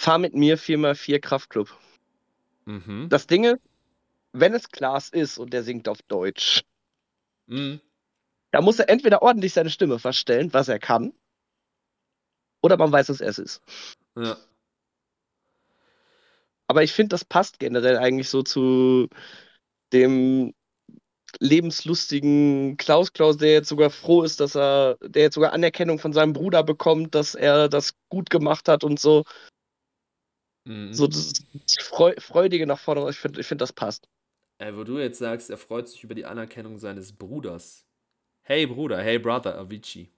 [0.00, 1.76] Fahr mit mir 4x4 Kraftclub.
[2.64, 3.10] Mhm.
[3.10, 3.60] Das Ding ist,
[4.32, 6.62] wenn es Klaas ist und der singt auf Deutsch,
[7.46, 7.80] Mhm.
[8.50, 11.12] da muss er entweder ordentlich seine Stimme verstellen, was er kann,
[12.62, 13.62] oder man weiß, dass er es ist.
[14.16, 14.38] Ja.
[16.66, 19.06] Aber ich finde, das passt generell eigentlich so zu
[19.92, 20.54] dem
[21.40, 26.14] lebenslustigen Klaus Klaus, der jetzt sogar froh ist, dass er, der jetzt sogar Anerkennung von
[26.14, 29.24] seinem Bruder bekommt, dass er das gut gemacht hat und so.
[30.64, 30.92] Mhm.
[30.92, 31.32] So das
[31.80, 33.08] Freu Freudige nach vorne.
[33.10, 34.08] Ich finde, ich find, das passt.
[34.58, 37.86] Äh, wo du jetzt sagst, er freut sich über die Anerkennung seines Bruders.
[38.42, 40.10] Hey Bruder, hey Brother, Avicii.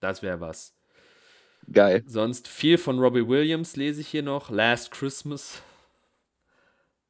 [0.00, 0.74] Das wäre was.
[1.72, 2.04] Geil.
[2.06, 4.50] Sonst viel von Robbie Williams lese ich hier noch.
[4.50, 5.62] Last Christmas.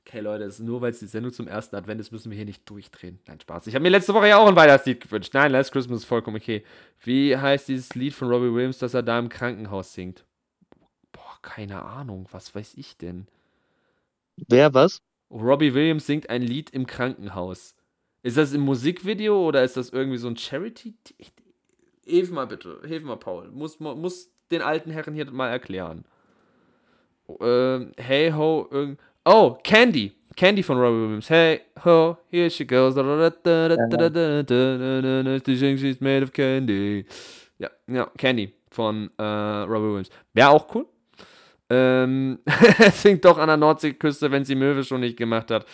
[0.06, 2.68] Okay, Leute, nur weil es die Sendung zum ersten Advent ist, müssen wir hier nicht
[2.70, 3.18] durchdrehen.
[3.26, 3.66] Nein, Spaß.
[3.66, 5.34] Ich habe mir letzte Woche ja auch ein Weihnachtslied gewünscht.
[5.34, 6.64] Nein, Last Christmas ist vollkommen okay.
[7.00, 10.24] Wie heißt dieses Lied von Robbie Williams, das er da im Krankenhaus singt?
[11.46, 12.26] Keine Ahnung.
[12.32, 13.28] Was weiß ich denn?
[14.48, 15.00] Wer was?
[15.30, 17.76] Robbie Williams singt ein Lied im Krankenhaus.
[18.24, 20.96] Ist das im Musikvideo oder ist das irgendwie so ein Charity?
[22.04, 23.48] Hilf mal bitte, hilf mal, Paul.
[23.52, 26.04] Muss, muss den alten Herren hier mal erklären.
[27.40, 28.98] Ähm, hey ho, irgend.
[29.24, 30.16] Oh, Candy.
[30.34, 31.30] Candy von Robbie Williams.
[31.30, 32.96] Hey ho, here she goes.
[32.96, 33.04] She's
[36.00, 37.06] made of candy.
[37.58, 40.10] Ja, ja, Candy von äh, Robbie Williams.
[40.34, 40.86] Wäre auch cool.
[41.68, 42.38] Ähm,
[42.92, 45.66] singt doch an der Nordseeküste, wenn sie Möwe schon nicht gemacht hat.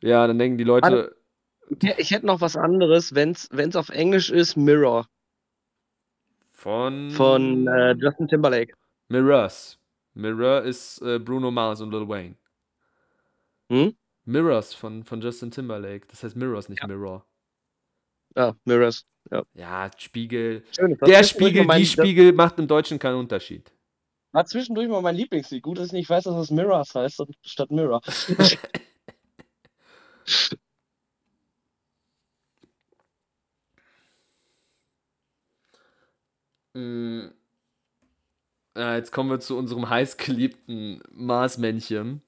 [0.00, 1.16] Ja, dann denken die Leute.
[1.82, 5.06] Ich, ich hätte noch was anderes, wenn es auf Englisch ist, Mirror
[6.52, 7.10] Von.
[7.10, 8.74] von äh, Justin Timberlake.
[9.08, 9.78] Mirrors.
[10.14, 12.36] Mirror ist äh, Bruno Mars und Lil Wayne.
[13.70, 13.94] Hm?
[14.24, 16.06] Mirrors von, von Justin Timberlake.
[16.08, 16.86] Das heißt Mirrors, nicht Ja.
[16.86, 17.24] Mirror.
[18.36, 19.04] Ja, Mirrors.
[19.30, 19.42] Ja.
[19.54, 20.62] Ja, Spiegel.
[20.74, 23.72] Schön, Der Spiegel, die Spiegel macht im Deutschen keinen Unterschied.
[24.38, 25.64] Das war zwischendurch mal mein Lieblingslied.
[25.64, 28.00] Gut, dass ich nicht weiß, dass es Mirrors heißt, statt Mirror.
[36.74, 37.30] Mm.
[38.76, 42.22] Ja, jetzt kommen wir zu unserem heißgeliebten Marsmännchen.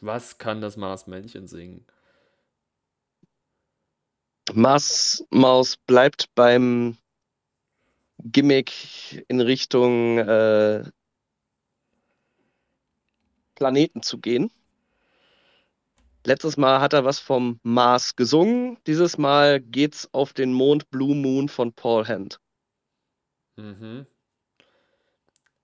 [0.00, 1.86] Was kann das Marsmännchen singen?
[4.52, 6.96] Mars Maus bleibt beim
[8.24, 10.84] Gimmick in Richtung äh,
[13.54, 14.50] Planeten zu gehen.
[16.24, 18.78] Letztes Mal hat er was vom Mars gesungen.
[18.86, 22.40] Dieses Mal geht's auf den Mond Blue Moon von Paul Hand.
[23.56, 24.06] Mhm.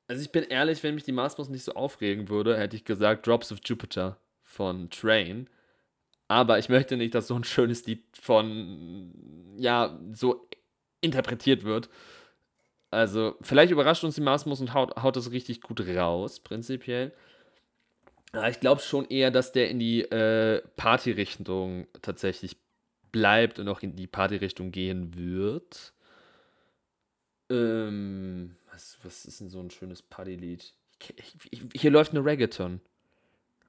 [0.09, 3.27] Also ich bin ehrlich, wenn mich die Marsmaus nicht so aufregen würde, hätte ich gesagt
[3.27, 5.51] Drops of Jupiter von Train.
[6.29, 10.49] Aber ich möchte nicht, dass so ein schönes Lied von, ja, so
[11.01, 11.89] interpretiert wird.
[12.91, 17.13] Also, vielleicht überrascht uns die Marsmaus und haut, haut das richtig gut raus, prinzipiell.
[18.33, 22.57] Aber ich glaube schon eher, dass der in die äh, Party-Richtung tatsächlich
[23.13, 25.95] bleibt und auch in die Party-Richtung gehen wird.
[27.51, 30.75] Ähm, was, was ist denn so ein schönes Partylied?
[31.75, 32.81] Hier läuft eine Reggaeton.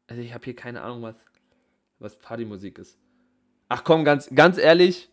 [0.07, 1.15] Also ich habe hier keine Ahnung, was,
[1.99, 2.98] was Partymusik ist.
[3.69, 5.10] Ach komm, ganz, ganz ehrlich,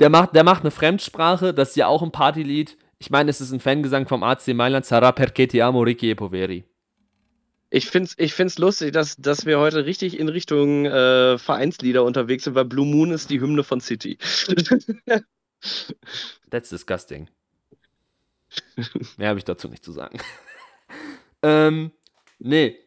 [0.00, 2.76] der macht, der macht eine Fremdsprache, das ist ja auch ein Partylied.
[3.00, 6.14] Ich meine, es ist ein Fangesang vom AC Mailand, Sarà perché ti amo, Ricky e
[6.14, 6.64] Poveri.
[7.70, 12.44] Ich find's, ich find's lustig, dass, dass wir heute richtig in Richtung äh, Vereinslieder unterwegs
[12.44, 14.18] sind, weil Blue Moon ist die Hymne von City.
[16.50, 17.30] That's disgusting.
[19.16, 20.18] Mehr habe ich dazu nicht zu sagen.
[21.42, 21.92] ähm,
[22.38, 22.78] nee.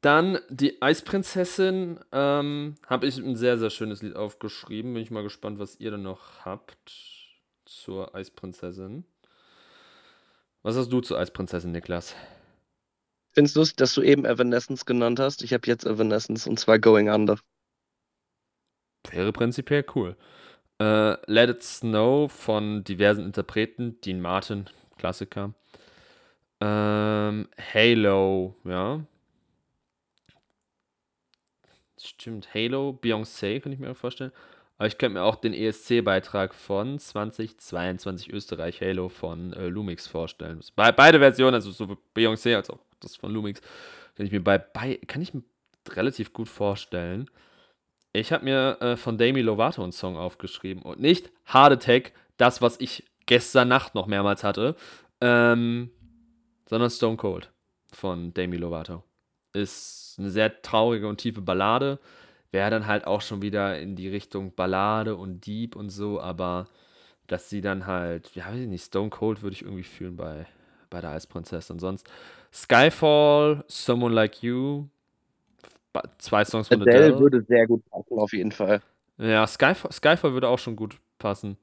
[0.00, 2.00] Dann die Eisprinzessin.
[2.12, 4.94] Ähm, habe ich ein sehr, sehr schönes Lied aufgeschrieben.
[4.94, 6.92] Bin ich mal gespannt, was ihr denn noch habt
[7.64, 9.04] zur Eisprinzessin.
[10.64, 12.12] Was hast du zur Eisprinzessin, Niklas?
[12.12, 15.42] Ich find's lustig, dass du eben Evanescence genannt hast.
[15.42, 17.38] Ich habe jetzt Evanescence und zwar Going Under.
[19.10, 20.16] Wäre prinzipiell cool.
[20.80, 24.00] Äh, Let It Snow von diversen Interpreten.
[24.00, 25.52] Dean Martin, Klassiker.
[26.62, 29.04] Ähm, Halo, ja.
[32.00, 34.32] Stimmt, Halo, Beyoncé, könnte ich mir vorstellen.
[34.76, 40.60] Aber ich könnte mir auch den ESC-Beitrag von 2022 Österreich Halo von äh, Lumix vorstellen.
[40.74, 43.60] Be beide Versionen, also sowohl Beyoncé als auch das von Lumix,
[44.16, 45.42] kann ich mir bei, bei kann ich mir
[45.90, 47.30] relativ gut vorstellen.
[48.12, 52.62] Ich habe mir äh, von Demi Lovato einen Song aufgeschrieben und nicht Hard Attack, das,
[52.62, 54.76] was ich gestern Nacht noch mehrmals hatte,
[55.20, 55.90] ähm,
[56.68, 57.52] sondern Stone Cold
[57.92, 59.02] von Demi Lovato.
[59.52, 61.98] Ist eine sehr traurige und tiefe Ballade.
[62.54, 66.66] Wäre dann halt auch schon wieder in die Richtung Ballade und Deep und so, aber
[67.26, 70.46] dass sie dann halt, ja, weiß ich nicht, Stone Cold würde ich irgendwie fühlen bei,
[70.88, 71.80] bei der Eisprinzessin.
[71.80, 72.08] Sonst
[72.52, 74.84] Skyfall, Someone Like You,
[76.18, 77.06] zwei Songs von Adele.
[77.06, 78.80] Adele würde sehr gut passen, auf jeden Fall.
[79.18, 81.56] Ja, Skyfall, Skyfall würde auch schon gut passen.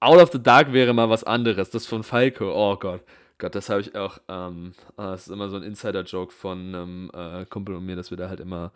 [0.00, 2.50] Out of the Dark wäre mal was anderes, das von Falco.
[2.50, 3.02] Oh Gott.
[3.36, 7.10] Gott, das habe ich auch, ähm, ah, das ist immer so ein Insider-Joke von einem
[7.12, 8.72] äh, Kumpel und mir, dass wir da halt immer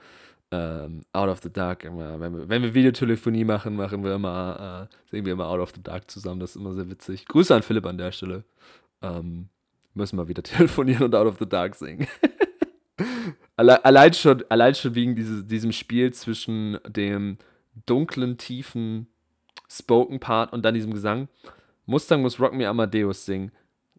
[0.50, 4.88] ähm, Out of the Dark immer, wenn wir, wenn wir Videotelefonie machen, machen wir immer,
[4.90, 6.40] äh, singen wir immer Out of the Dark zusammen.
[6.40, 7.26] Das ist immer sehr witzig.
[7.26, 8.44] Grüße an Philipp an der Stelle.
[9.02, 9.48] Ähm,
[9.94, 12.06] müssen wir wieder telefonieren und Out of the Dark singen.
[13.56, 17.38] allein, schon, allein schon wegen diese, diesem Spiel zwischen dem
[17.86, 19.08] dunklen, tiefen
[19.68, 21.28] Spoken-Part und dann diesem Gesang.
[21.84, 23.52] Mustang muss Rock Me Amadeus singen.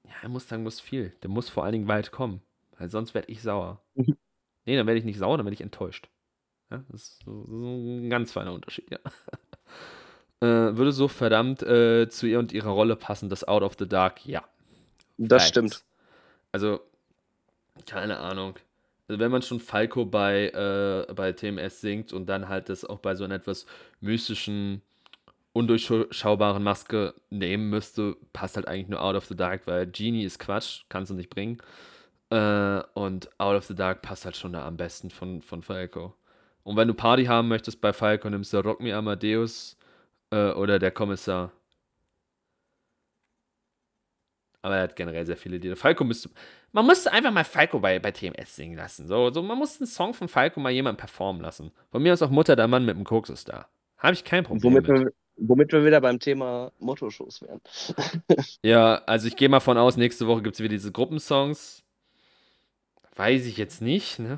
[0.03, 1.13] Ja, Mustang muss viel.
[1.21, 2.41] Der muss vor allen Dingen weit kommen.
[2.77, 3.81] Weil sonst werde ich sauer.
[3.95, 4.17] Mhm.
[4.65, 6.09] nee, dann werde ich nicht sauer, dann werde ich enttäuscht.
[6.71, 8.99] Ja, das ist so, so ein ganz feiner Unterschied, ja.
[10.41, 13.87] äh, würde so verdammt äh, zu ihr und ihrer Rolle passen, das Out of the
[13.87, 14.43] Dark, ja.
[15.17, 15.49] Das Facts.
[15.49, 15.83] stimmt.
[16.51, 16.79] Also,
[17.85, 18.55] keine Ahnung.
[19.07, 22.99] Also wenn man schon Falco bei, äh, bei TMS singt und dann halt das auch
[22.99, 23.65] bei so einer etwas
[24.01, 24.83] mystischen,
[25.53, 30.37] undurchschaubaren Maske nehmen müsste, passt halt eigentlich nur Out of the Dark, weil Genie ist
[30.37, 31.57] Quatsch, kannst du nicht bringen.
[32.29, 36.13] Äh, und Out of the Dark passt halt schon da am besten von, von Falco.
[36.69, 39.75] Und wenn du Party haben möchtest bei Falco, nimmst du Rock Me Amadeus
[40.29, 41.51] äh, oder der Kommissar.
[44.61, 45.75] Aber er hat generell sehr viele Lieder.
[45.75, 46.29] Falco müsste.
[46.71, 49.07] Man musste einfach mal Falco bei, bei TMS singen lassen.
[49.07, 51.71] So, so, man muss einen Song von Falco mal jemanden performen lassen.
[51.89, 53.67] Von mir aus auch Mutter der Mann mit dem Koks ist da.
[53.97, 54.99] Habe ich kein Problem womit mit.
[54.99, 57.61] Wir, womit wir wieder beim Thema Motto-Shows wären.
[58.61, 61.83] ja, also ich gehe mal von aus, nächste Woche gibt es wieder diese Gruppensongs.
[63.15, 64.37] Weiß ich jetzt nicht, ne?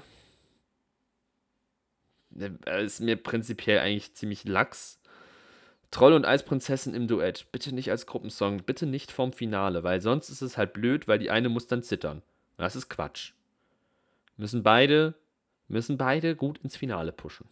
[2.39, 4.99] Äh, ist mir prinzipiell eigentlich ziemlich lax.
[5.91, 7.51] Troll und Eisprinzessin im Duett.
[7.51, 11.19] Bitte nicht als Gruppensong, bitte nicht vom Finale, weil sonst ist es halt blöd, weil
[11.19, 12.21] die eine muss dann zittern.
[12.57, 13.33] Das ist Quatsch.
[14.37, 15.15] Müssen beide,
[15.67, 17.47] müssen beide gut ins Finale pushen.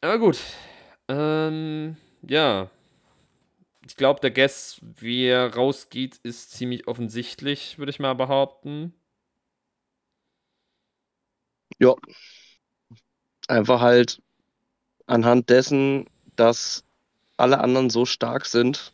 [0.00, 0.38] Aber gut.
[1.08, 2.70] Ähm, ja.
[3.86, 8.92] Ich glaube, der Guess, wie er rausgeht, ist ziemlich offensichtlich, würde ich mal behaupten.
[11.78, 11.94] Ja.
[13.46, 14.20] Einfach halt
[15.06, 16.06] anhand dessen,
[16.36, 16.84] dass
[17.36, 18.92] alle anderen so stark sind,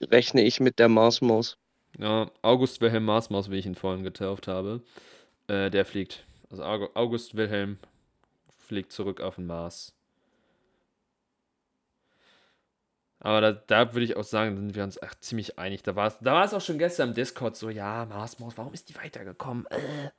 [0.00, 1.56] rechne ich mit der Marsmaus.
[1.98, 4.82] Ja, August Wilhelm Marsmaus, wie ich ihn vorhin getauft habe,
[5.46, 6.24] äh, der fliegt.
[6.50, 7.78] Also August Wilhelm
[8.58, 9.94] fliegt zurück auf den Mars.
[13.20, 15.82] Aber da, da würde ich auch sagen, sind wir uns ach, ziemlich einig.
[15.84, 18.96] Da war es da auch schon gestern im Discord so, ja, Marsmaus, warum ist die
[18.96, 19.66] weitergekommen?
[19.66, 20.10] Äh.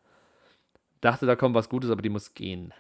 [1.03, 2.73] Dachte, da kommt was Gutes, aber die muss gehen.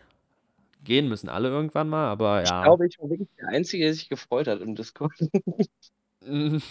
[0.85, 2.43] Gehen müssen alle irgendwann mal, aber ja.
[2.43, 5.11] Ich glaube, ich war wirklich der Einzige, der sich gefreut hat im Discord.
[6.21, 6.61] Nennt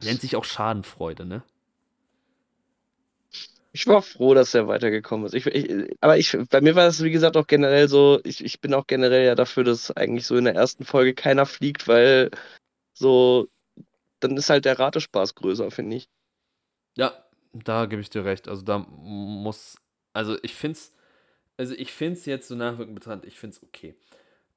[0.00, 1.42] sich auch Schadenfreude, ne?
[3.72, 5.34] Ich war froh, dass er weitergekommen ist.
[5.34, 8.60] Ich, ich, aber ich, bei mir war das, wie gesagt, auch generell so, ich, ich
[8.60, 12.30] bin auch generell ja dafür, dass eigentlich so in der ersten Folge keiner fliegt, weil
[12.92, 13.48] so,
[14.20, 16.08] dann ist halt der Ratespaß größer, finde ich.
[16.96, 17.12] Ja,
[17.52, 18.46] da gebe ich dir recht.
[18.46, 19.81] Also da muss
[20.12, 20.92] also ich finde es,
[21.56, 23.94] also ich finde es jetzt so nachwirkend betrachtet, ich finde es okay,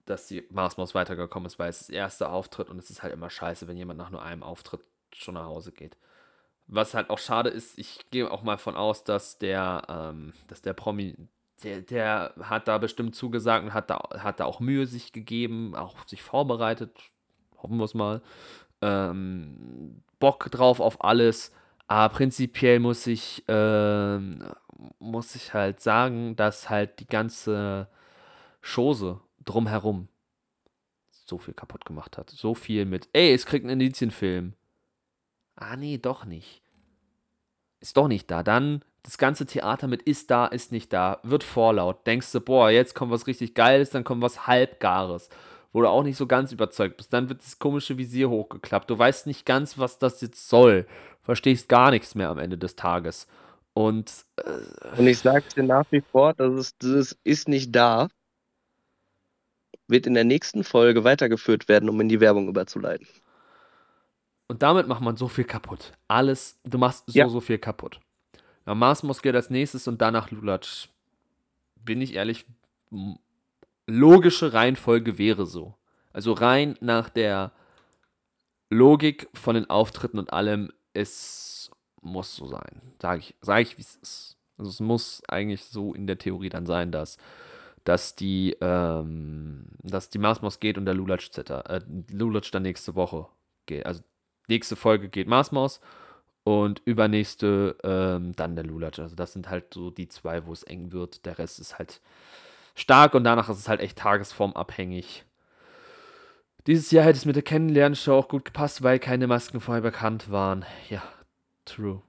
[0.06, 3.14] dass die Marsmaus weitergekommen ist, weil es ist der erste Auftritt und es ist halt
[3.14, 4.82] immer scheiße, wenn jemand nach nur einem Auftritt
[5.14, 5.98] schon nach Hause geht.
[6.68, 10.61] Was halt auch schade ist, ich gehe auch mal von aus, dass der, ähm, dass
[10.61, 11.15] der Promi,
[11.64, 15.76] der, der hat da bestimmt zugesagt und hat da, hat da auch Mühe sich gegeben,
[15.76, 16.91] auch sich vorbereitet,
[17.57, 18.22] hoffen wir es mal.
[18.82, 21.52] Ähm, Bock drauf auf alles.
[21.88, 24.44] Aber prinzipiell muss ich, ähm,
[24.99, 27.88] muss ich halt sagen, dass halt die ganze
[28.62, 30.07] Chose drumherum
[31.26, 32.30] so viel kaputt gemacht hat.
[32.30, 34.53] So viel mit, ey, es kriegt einen Indizienfilm.
[35.56, 36.62] Ah, nee, doch nicht.
[37.80, 38.44] Ist doch nicht da.
[38.44, 42.07] Dann das ganze Theater mit ist da, ist nicht da, wird vorlaut.
[42.07, 45.30] Denkst du, boah, jetzt kommt was richtig Geiles, dann kommt was Halbgares,
[45.76, 47.11] wo du auch nicht so ganz überzeugt bist.
[47.11, 48.89] Dann wird das komische Visier hochgeklappt.
[48.89, 50.88] Du weißt nicht ganz, was das jetzt soll.
[51.22, 53.27] Verstehst gar nichts mehr am Ende des Tages.
[53.73, 58.07] Und, äh, Und ich sage dir nach wie vor, dass es, das ist nicht da,
[59.89, 63.07] wird in der nächsten Folge weitergeführt werden, um in die Werbung überzuleiten.
[64.47, 65.91] Und damit macht man so viel kaputt.
[66.07, 67.27] Alles, du machst so, ja.
[67.27, 67.99] so viel kaputt.
[68.65, 70.88] Ja, Mars geht als nächstes und danach Lulatsch.
[71.84, 72.45] Bin ich ehrlich,
[73.88, 75.76] logische Reihenfolge wäre so.
[76.14, 77.52] Also rein nach der
[78.70, 81.72] Logik von den Auftritten und allem, es
[82.02, 82.82] muss so sein.
[83.02, 84.38] Sage ich, sag ich wie es ist.
[84.57, 87.18] Also es muss eigentlich so in der Theorie dann sein, dass,
[87.84, 91.82] dass die, ähm, dass die Marsmos geht und der Lulatsch, äh,
[92.12, 93.28] Lulatsch dann nächste Woche
[93.66, 93.86] geht.
[93.86, 94.02] Also
[94.48, 95.82] nächste Folge geht Marsmos
[96.44, 98.99] und übernächste ähm, dann der Lulatsch.
[98.99, 101.26] Also das sind halt so die zwei, wo es eng wird.
[101.26, 102.02] Der Rest ist halt
[102.76, 105.26] stark und danach ist es halt echt tagesformabhängig.
[106.68, 110.31] Dieses Jahr hätte es mit der Kennenlernshow auch gut gepasst, weil keine Masken vorher bekannt
[110.31, 110.65] waren.
[110.89, 111.03] Ja,
[111.64, 112.02] true.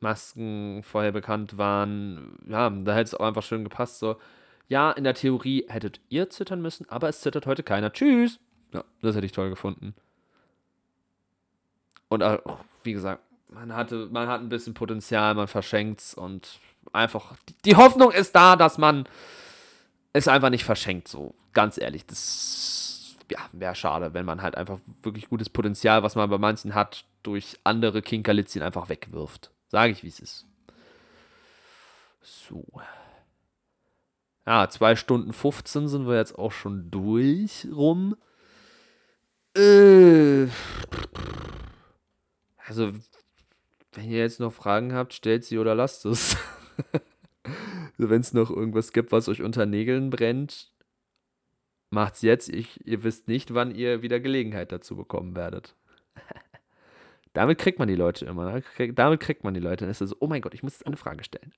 [0.00, 3.98] Masken vorher bekannt waren, ja, da hätte es auch einfach schön gepasst.
[3.98, 4.16] So,
[4.68, 7.92] ja, in der Theorie hättet ihr zittern müssen, aber es zittert heute keiner.
[7.92, 8.38] Tschüss.
[8.72, 9.94] Ja, das hätte ich toll gefunden.
[12.08, 16.58] Und auch, wie gesagt, man hatte, man hat ein bisschen Potenzial, man verschenkt es und
[16.92, 19.08] einfach, die Hoffnung ist da, dass man
[20.18, 22.06] es einfach nicht verschenkt, so ganz ehrlich.
[22.06, 26.74] Das ja, wäre schade, wenn man halt einfach wirklich gutes Potenzial, was man bei manchen
[26.74, 29.50] hat, durch andere Kinkerlitzchen einfach wegwirft.
[29.68, 30.46] Sage ich, wie es ist.
[32.22, 32.64] So.
[34.46, 38.16] Ja, 2 Stunden 15 sind wir jetzt auch schon durch rum.
[39.54, 40.46] Äh,
[42.66, 42.92] also,
[43.92, 46.36] wenn ihr jetzt noch Fragen habt, stellt sie oder lasst es.
[47.98, 50.72] wenn es noch irgendwas gibt, was euch unter Nägeln brennt,
[51.90, 52.48] macht's jetzt.
[52.48, 55.74] Ich, ihr wisst nicht, wann ihr wieder Gelegenheit dazu bekommen werdet.
[57.32, 58.52] Damit kriegt man die Leute immer.
[58.52, 58.62] Ne?
[58.94, 59.84] Damit kriegt man die Leute.
[59.84, 61.52] Dann ist es so, oh mein Gott, ich muss jetzt eine Frage stellen.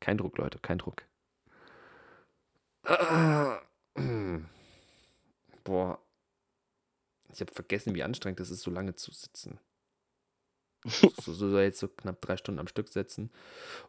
[0.00, 1.02] Kein Druck, Leute, kein Druck.
[5.64, 5.98] Boah.
[7.32, 9.60] Ich habe vergessen, wie anstrengend es ist, so lange zu sitzen.
[10.84, 13.30] so, so jetzt so knapp drei Stunden am Stück setzen.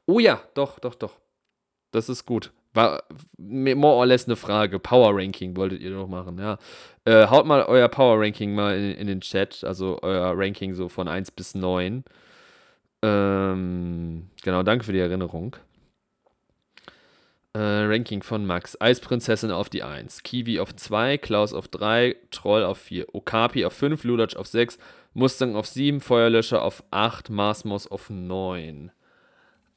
[0.05, 1.19] Oh ja, doch, doch, doch.
[1.91, 2.51] Das ist gut.
[2.73, 3.03] War
[3.38, 4.80] more or less eine Frage.
[4.80, 6.57] Power Ranking wolltet ihr noch machen, ja.
[7.03, 9.63] Äh, haut mal euer Power Ranking mal in, in, den Chat.
[9.63, 12.05] Also euer Ranking so von 1 bis 9.
[13.02, 15.57] Ähm, genau, danke für die Erinnerung.
[17.53, 18.79] Äh, Ranking von Max.
[18.79, 20.23] Eisprinzessin auf die 1.
[20.23, 21.18] Kiwi auf 2.
[21.18, 22.15] Klaus auf 3.
[22.31, 23.13] Troll auf 4.
[23.13, 24.05] Okapi auf 5.
[24.05, 24.78] Lulatsch auf 6.
[25.13, 28.91] Mustang auf 7, Feuerlöscher auf 8, Marsmos auf 9.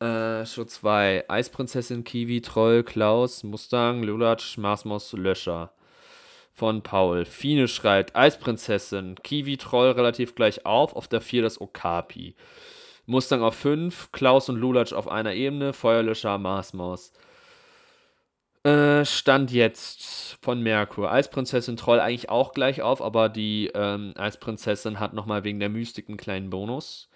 [0.01, 5.73] Äh, Show 2, Eisprinzessin, Kiwi, Troll, Klaus, Mustang, Lulatsch, Marsmos, Löscher.
[6.53, 7.25] Von Paul.
[7.25, 12.37] Fine schreibt, Eisprinzessin, Kiwi, Troll relativ gleich auf, auf der 4 das Okapi.
[13.07, 17.13] Mustang auf 5, Klaus und Lulatsch auf einer Ebene, Feuerlöscher, Marsmos.
[18.65, 21.13] Äh, Stand jetzt von Merkur.
[21.13, 26.09] Eisprinzessin Troll eigentlich auch gleich auf, aber die ähm, Eisprinzessin hat nochmal wegen der Mystik
[26.09, 27.11] einen kleinen Bonus.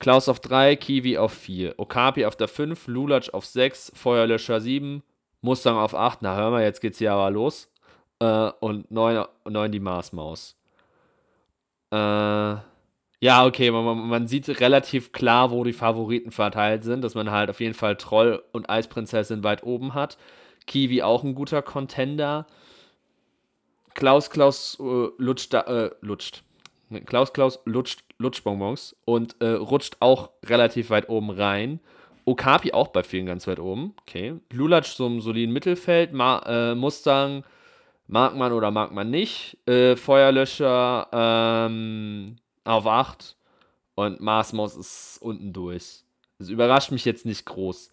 [0.00, 5.02] Klaus auf 3, Kiwi auf 4, Okapi auf der 5, Lulatsch auf 6, Feuerlöscher 7,
[5.42, 7.70] Mustang auf 8, na hör mal, jetzt geht's hier aber los.
[8.18, 10.56] Äh, und 9, 9 die Marsmaus.
[11.92, 17.30] Äh, ja, okay, man, man, sieht relativ klar, wo die Favoriten verteilt sind, dass man
[17.30, 20.16] halt auf jeden Fall Troll und Eisprinzessin weit oben hat.
[20.66, 22.46] Kiwi auch ein guter Contender.
[23.92, 26.42] Klaus Klaus äh, lutscht, äh, lutscht.
[27.04, 31.80] Klaus Klaus lutscht Lutschbonbons und äh, rutscht auch relativ weit oben rein.
[32.26, 33.94] Okapi auch bei vielen ganz weit oben.
[34.02, 34.34] Okay.
[34.52, 36.12] Lulatsch im soliden Mittelfeld.
[36.12, 37.44] Ma äh, Mustang
[38.06, 39.56] mag man oder mag man nicht.
[39.66, 43.36] Äh, Feuerlöscher ähm, auf 8.
[43.94, 46.04] Und Marsmaus ist unten durch.
[46.38, 47.90] Das überrascht mich jetzt nicht groß.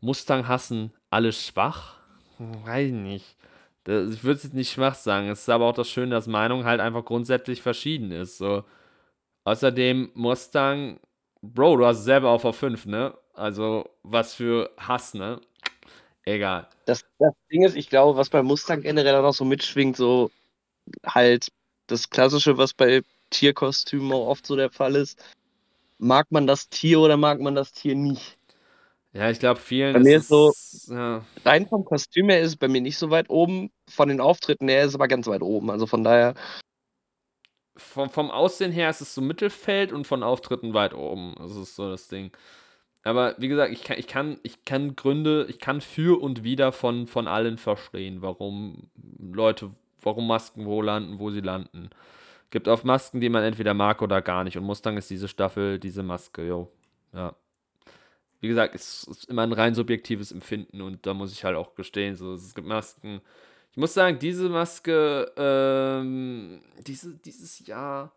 [0.00, 1.96] Mustang hassen alle schwach.
[2.38, 3.36] Weiß ich nicht.
[3.84, 5.28] Das, ich würde es jetzt nicht schwach sagen.
[5.28, 8.38] Es ist aber auch das Schöne, dass Meinung halt einfach grundsätzlich verschieden ist.
[8.38, 8.64] So.
[9.48, 11.00] Außerdem Mustang,
[11.40, 13.14] Bro, du hast selber auf V5, ne?
[13.32, 15.40] Also, was für Hass, ne?
[16.26, 16.68] Egal.
[16.84, 20.30] Das, das Ding ist, ich glaube, was bei Mustang generell auch noch so mitschwingt, so
[21.06, 21.50] halt
[21.86, 25.18] das Klassische, was bei Tierkostümen auch oft so der Fall ist.
[25.96, 28.36] Mag man das Tier oder mag man das Tier nicht?
[29.14, 30.52] Ja, ich glaube, vielen Bei mir ist so,
[30.88, 31.24] ja.
[31.46, 33.70] rein vom Kostüm her ist es bei mir nicht so weit oben.
[33.88, 35.70] Von den Auftritten her ist es aber ganz weit oben.
[35.70, 36.34] Also von daher.
[37.78, 41.34] Vom, vom Aussehen her ist es so Mittelfeld und von Auftritten weit oben.
[41.38, 42.32] Das ist so das Ding.
[43.04, 46.72] Aber wie gesagt, ich kann, ich kann, ich kann Gründe, ich kann für und wider
[46.72, 49.70] von, von allen verstehen, warum Leute,
[50.02, 51.90] warum Masken wo landen, wo sie landen.
[52.50, 54.58] Gibt auch Masken, die man entweder mag oder gar nicht.
[54.58, 56.72] Und Mustang ist diese Staffel, diese Maske, jo.
[57.12, 57.34] Ja.
[58.40, 61.74] Wie gesagt, es ist immer ein rein subjektives Empfinden und da muss ich halt auch
[61.74, 63.20] gestehen, so, es gibt Masken.
[63.70, 68.12] Ich muss sagen, diese Maske, ähm, diese, dieses Jahr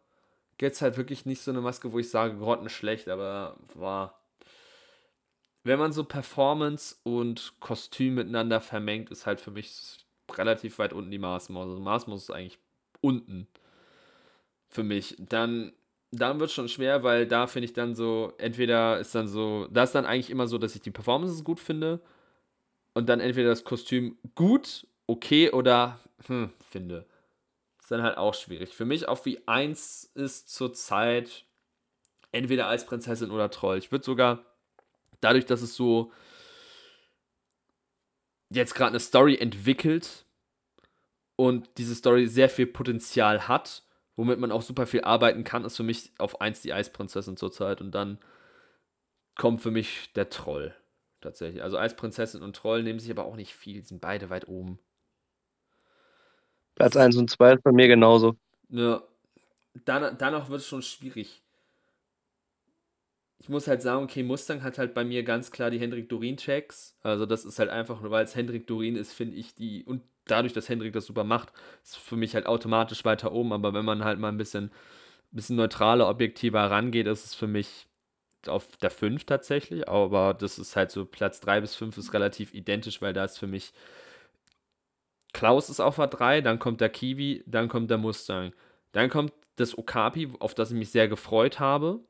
[0.59, 4.21] jetzt halt wirklich nicht so eine Maske, wo ich sage, grottenschlecht, aber war.
[5.63, 9.97] Wenn man so Performance und Kostüm miteinander vermengt, ist halt für mich
[10.31, 11.67] relativ weit unten die Maßmaus.
[11.69, 12.59] Also Maßmaus ist eigentlich
[13.01, 13.47] unten
[14.69, 15.15] für mich.
[15.19, 15.73] Dann,
[16.11, 19.67] dann wird es schon schwer, weil da finde ich dann so, entweder ist dann so,
[19.69, 22.01] da ist dann eigentlich immer so, dass ich die Performances gut finde
[22.93, 27.05] und dann entweder das Kostüm gut, okay oder hm, finde
[27.91, 28.73] dann halt auch schwierig.
[28.73, 31.45] Für mich auf wie 1 ist zurzeit
[32.31, 33.77] entweder als Prinzessin oder Troll.
[33.77, 34.45] Ich würde sogar,
[35.19, 36.11] dadurch, dass es so
[38.49, 40.25] jetzt gerade eine Story entwickelt
[41.35, 43.83] und diese Story sehr viel Potenzial hat,
[44.15, 47.81] womit man auch super viel arbeiten kann, ist für mich auf 1 die Eisprinzessin zurzeit
[47.81, 48.19] und dann
[49.35, 50.73] kommt für mich der Troll
[51.19, 51.61] tatsächlich.
[51.61, 54.79] Also Eisprinzessin und Troll nehmen sich aber auch nicht viel, sind beide weit oben.
[56.75, 58.35] Platz 1 und 2 ist bei mir genauso.
[58.69, 59.01] Ja.
[59.85, 61.41] Dann, danach wird es schon schwierig.
[63.39, 66.95] Ich muss halt sagen, okay, Mustang hat halt bei mir ganz klar die Hendrik Dorin-Checks.
[67.01, 69.83] Also, das ist halt einfach nur, weil es Hendrik Dorin ist, finde ich die.
[69.83, 71.51] Und dadurch, dass Hendrik das super macht,
[71.83, 73.53] ist für mich halt automatisch weiter oben.
[73.53, 74.71] Aber wenn man halt mal ein bisschen,
[75.31, 77.87] bisschen neutraler, objektiver rangeht, ist es für mich
[78.45, 79.87] auf der 5 tatsächlich.
[79.87, 83.39] Aber das ist halt so, Platz 3 bis 5 ist relativ identisch, weil da ist
[83.39, 83.73] für mich
[85.33, 88.53] Klaus ist auf A3, dann kommt der Kiwi, dann kommt der Mustang.
[88.91, 92.01] Dann kommt das Okapi, auf das ich mich sehr gefreut habe.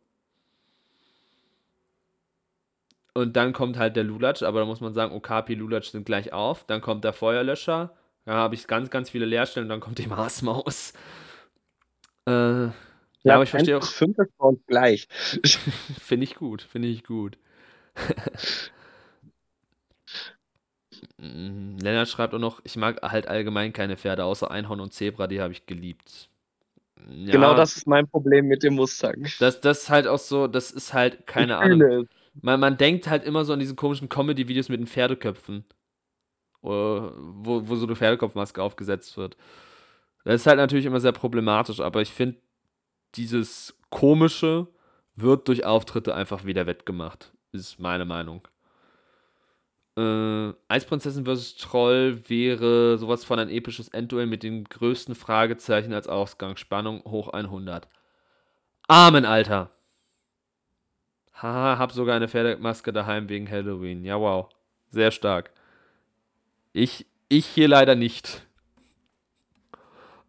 [3.14, 6.32] Und dann kommt halt der Lulatsch, aber da muss man sagen, Okapi, Lulatsch sind gleich
[6.32, 6.64] auf.
[6.66, 7.94] Dann kommt der Feuerlöscher.
[8.26, 9.66] Da habe ich ganz, ganz viele Leerstellen.
[9.66, 10.94] Und dann kommt die Marsmaus.
[12.26, 12.74] Äh, ja,
[13.24, 13.84] ja, aber ich verstehe auch.
[13.84, 15.08] Fünf ist bei uns gleich.
[16.00, 17.38] finde ich gut, finde ich gut.
[21.22, 21.78] Mhm.
[21.78, 25.40] Lennart schreibt auch noch, ich mag halt allgemein keine Pferde, außer Einhorn und Zebra, die
[25.40, 26.30] habe ich geliebt.
[27.08, 29.28] Ja, genau das ist mein Problem mit dem Mustang.
[29.40, 32.08] Das, das ist halt auch so, das ist halt, keine Ahnung.
[32.42, 35.66] Man, man denkt halt immer so an diese komischen Comedy-Videos mit den Pferdeköpfen.
[36.64, 37.12] Wo,
[37.64, 39.36] wo so eine Pferdekopfmaske aufgesetzt wird.
[40.24, 42.38] Das ist halt natürlich immer sehr problematisch, aber ich finde,
[43.16, 44.68] dieses Komische
[45.16, 47.34] wird durch Auftritte einfach wieder wettgemacht.
[47.52, 48.48] Ist meine Meinung.
[49.98, 51.58] Äh, Eisprinzessin vs.
[51.58, 57.88] Troll wäre sowas von ein episches Endduell mit den größten Fragezeichen als Ausgangsspannung hoch 100.
[58.88, 59.72] Amen, Alter.
[61.34, 64.06] Haha, hab sogar eine Pferdemaske daheim wegen Halloween.
[64.06, 64.50] Ja, wow.
[64.92, 65.52] Sehr stark.
[66.74, 68.46] Ich, ich hier leider nicht.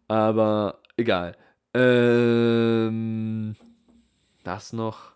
[0.07, 1.37] Aber egal.
[1.73, 3.55] Ähm,
[4.43, 5.13] das noch.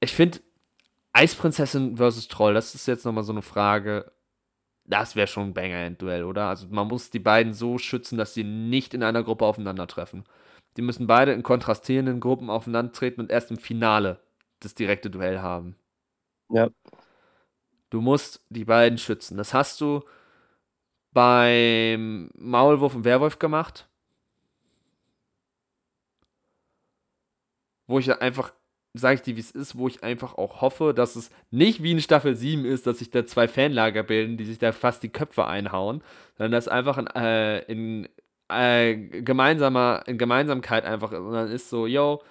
[0.00, 0.40] Ich finde,
[1.12, 4.12] Eisprinzessin versus Troll, das ist jetzt nochmal so eine Frage.
[4.84, 6.48] Das wäre schon ein Banger-Duell, oder?
[6.48, 10.24] Also man muss die beiden so schützen, dass sie nicht in einer Gruppe aufeinandertreffen.
[10.76, 14.20] Die müssen beide in kontrastierenden Gruppen aufeinandertreten und erst im Finale
[14.60, 15.76] das direkte Duell haben.
[16.50, 16.70] Ja.
[17.90, 19.36] Du musst die beiden schützen.
[19.36, 20.02] Das hast du
[21.12, 23.88] beim Maulwurf und Werwolf gemacht.
[27.86, 28.52] Wo ich einfach
[28.94, 31.92] sage ich dir, wie es ist, wo ich einfach auch hoffe, dass es nicht wie
[31.92, 35.08] in Staffel 7 ist, dass sich da zwei Fanlager bilden, die sich da fast die
[35.08, 36.02] Köpfe einhauen,
[36.36, 38.08] sondern dass einfach in, äh, in
[38.48, 42.22] äh, gemeinsamer, in Gemeinsamkeit einfach, und dann ist so, yo,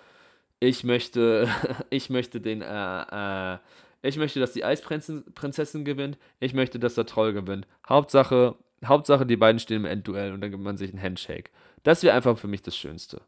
[0.60, 1.50] ich möchte,
[1.90, 3.58] ich möchte den, äh, äh,
[4.04, 7.68] ich möchte, dass die Eisprinzessin gewinnt, ich möchte, dass der Troll gewinnt.
[7.88, 11.52] Hauptsache, Hauptsache, die beiden stehen im Endduell und dann gibt man sich einen Handshake.
[11.84, 13.22] Das wäre einfach für mich das Schönste.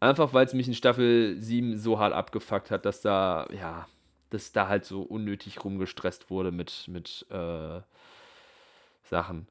[0.00, 3.88] Einfach weil es mich in Staffel 7 so hart abgefuckt hat, dass da, ja,
[4.30, 7.80] dass da halt so unnötig rumgestresst wurde mit, mit äh,
[9.02, 9.48] Sachen.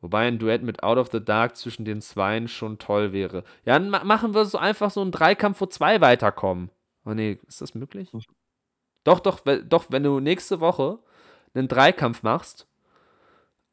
[0.00, 3.44] Wobei ein Duett mit Out of the Dark zwischen den Zweien schon toll wäre.
[3.66, 6.70] Ja, dann machen wir so einfach so einen Dreikampf, wo zwei weiterkommen.
[7.04, 8.10] Oh nee, ist das möglich?
[9.04, 10.98] Doch, doch, doch, wenn du nächste Woche
[11.54, 12.66] einen Dreikampf machst,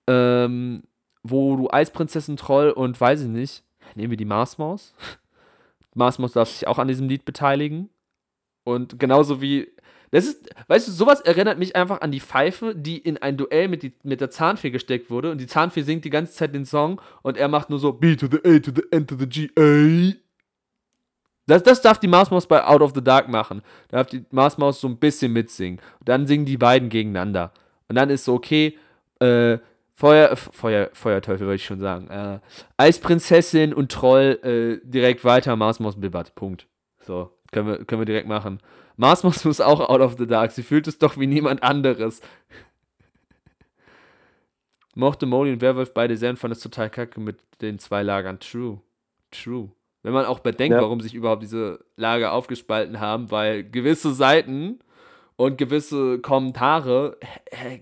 [0.07, 0.83] ähm,
[1.23, 3.63] wo du Eisprinzessin Troll und weiß ich nicht,
[3.95, 4.93] nehmen wir die Marsmaus.
[5.97, 7.89] Marsmos darf sich auch an diesem Lied beteiligen.
[8.63, 9.67] Und genauso wie.
[10.09, 13.67] Das ist, weißt du, sowas erinnert mich einfach an die Pfeife, die in ein Duell
[13.67, 15.31] mit, die, mit der Zahnfee gesteckt wurde.
[15.31, 18.15] Und die Zahnfee singt die ganze Zeit den Song und er macht nur so B
[18.15, 20.15] to the A to the N to the G A.
[21.45, 23.61] Das, das darf die Mars Maus bei Out of the Dark machen.
[23.89, 25.79] Da darf die Mars Maus so ein bisschen mitsingen.
[25.99, 27.51] Und dann singen die beiden gegeneinander.
[27.89, 28.77] Und dann ist so, okay,
[29.19, 29.57] äh,
[29.99, 32.07] Feuer, Feuer, Feuerteufel wollte ich schon sagen.
[32.09, 32.39] Äh,
[32.77, 36.35] Eisprinzessin und Troll äh, direkt weiter, Mars Maus bibbert.
[36.35, 36.67] Punkt.
[36.99, 38.59] So, können wir, können wir direkt machen.
[38.95, 40.51] Mars Maus muss auch Out of the Dark.
[40.51, 42.21] Sie fühlt es doch wie niemand anderes.
[44.95, 48.39] Mochte Molly und Werwolf beide sehr und fand es total kacke mit den zwei Lagern.
[48.39, 48.79] True.
[49.31, 49.71] True.
[50.03, 50.81] Wenn man auch bedenkt, ja.
[50.83, 54.77] warum sich überhaupt diese Lager aufgespalten haben, weil gewisse Seiten
[55.37, 57.17] und gewisse Kommentare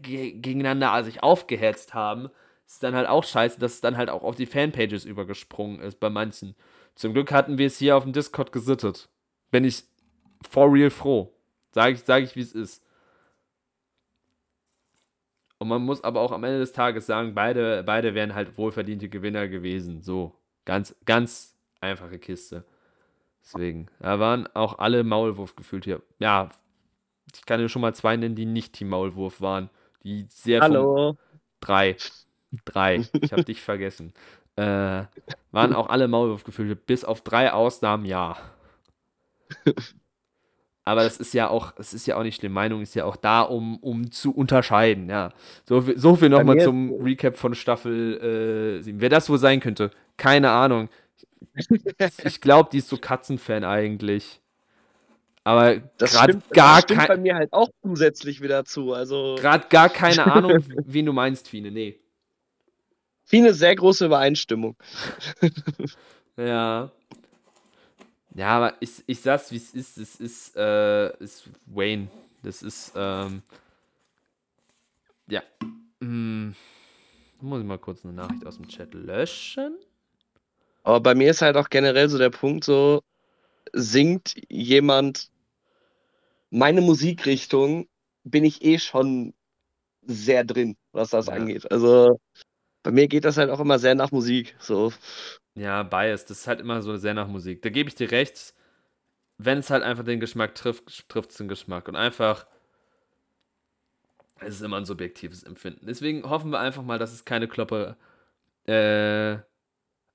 [0.02, 2.30] gegeneinander sich aufgehetzt haben,
[2.68, 6.00] ist dann halt auch scheiße, dass es dann halt auch auf die Fanpages übergesprungen ist
[6.00, 6.56] bei manchen.
[6.96, 9.10] Zum Glück hatten wir es hier auf dem Discord gesittet.
[9.52, 9.84] Bin ich
[10.50, 11.34] for real froh.
[11.72, 12.84] Sage ich, sag ich wie es ist.
[15.58, 19.08] Und man muss aber auch am Ende des Tages sagen, beide, beide wären halt wohlverdiente
[19.08, 20.02] Gewinner gewesen.
[20.02, 20.36] So,
[20.66, 22.66] ganz, ganz einfache Kiste.
[23.42, 26.02] Deswegen, da waren auch alle Maulwurf gefühlt hier.
[26.20, 26.50] Ja,
[27.34, 29.70] ich kann dir schon mal zwei nennen, die nicht Team Maulwurf waren.
[30.04, 30.62] Die sehr.
[30.62, 31.18] Hallo.
[31.60, 31.98] Drei.
[32.64, 33.06] Drei.
[33.22, 34.14] Ich habe dich vergessen.
[34.56, 35.04] Äh,
[35.52, 38.38] waren auch alle Maulwurf gefühlt, bis auf drei Ausnahmen, ja.
[40.88, 42.54] Aber das ist ja auch, es ist ja auch nicht schlimm.
[42.54, 45.34] Meinung ist ja auch da, um, um zu unterscheiden, ja.
[45.68, 49.02] So, so viel nochmal zum Recap von Staffel äh, 7.
[49.02, 50.90] Wer das wohl sein könnte, keine Ahnung.
[52.24, 54.42] ich glaube, die ist so Katzenfan eigentlich.
[55.46, 57.08] Aber gerade gar kein.
[57.08, 58.94] bei mir halt auch zusätzlich wieder zu.
[58.94, 59.36] Also.
[59.40, 61.70] Gerade gar keine Ahnung, wen du meinst, Fine.
[61.70, 62.00] Nee.
[63.26, 64.76] Fine, sehr große Übereinstimmung.
[66.38, 66.92] ja.
[68.34, 70.00] Ja, aber ich, ich sag's, wie es ist.
[70.00, 72.08] Es ist, äh, ist Wayne.
[72.42, 73.44] Das ist, ähm.
[75.28, 75.44] Ja.
[76.02, 76.56] Hm.
[77.40, 79.78] Muss ich mal kurz eine Nachricht aus dem Chat löschen.
[80.82, 83.04] Aber bei mir ist halt auch generell so der Punkt so,
[83.74, 85.30] singt jemand
[86.50, 87.88] meine Musikrichtung,
[88.24, 89.34] bin ich eh schon
[90.02, 91.34] sehr drin, was das ja.
[91.34, 91.72] angeht.
[91.72, 92.20] Also
[92.84, 94.56] bei mir geht das halt auch immer sehr nach Musik.
[94.60, 94.94] So.
[95.56, 97.62] Ja, Bias, das ist halt immer so sehr nach Musik.
[97.62, 98.54] Da gebe ich dir recht,
[99.38, 101.88] wenn es halt einfach den Geschmack trifft, trifft es den Geschmack.
[101.88, 102.46] Und einfach,
[104.40, 105.88] es ist immer ein subjektives Empfinden.
[105.88, 107.98] Deswegen hoffen wir einfach mal, dass es keine Kloppe,
[108.66, 109.38] äh,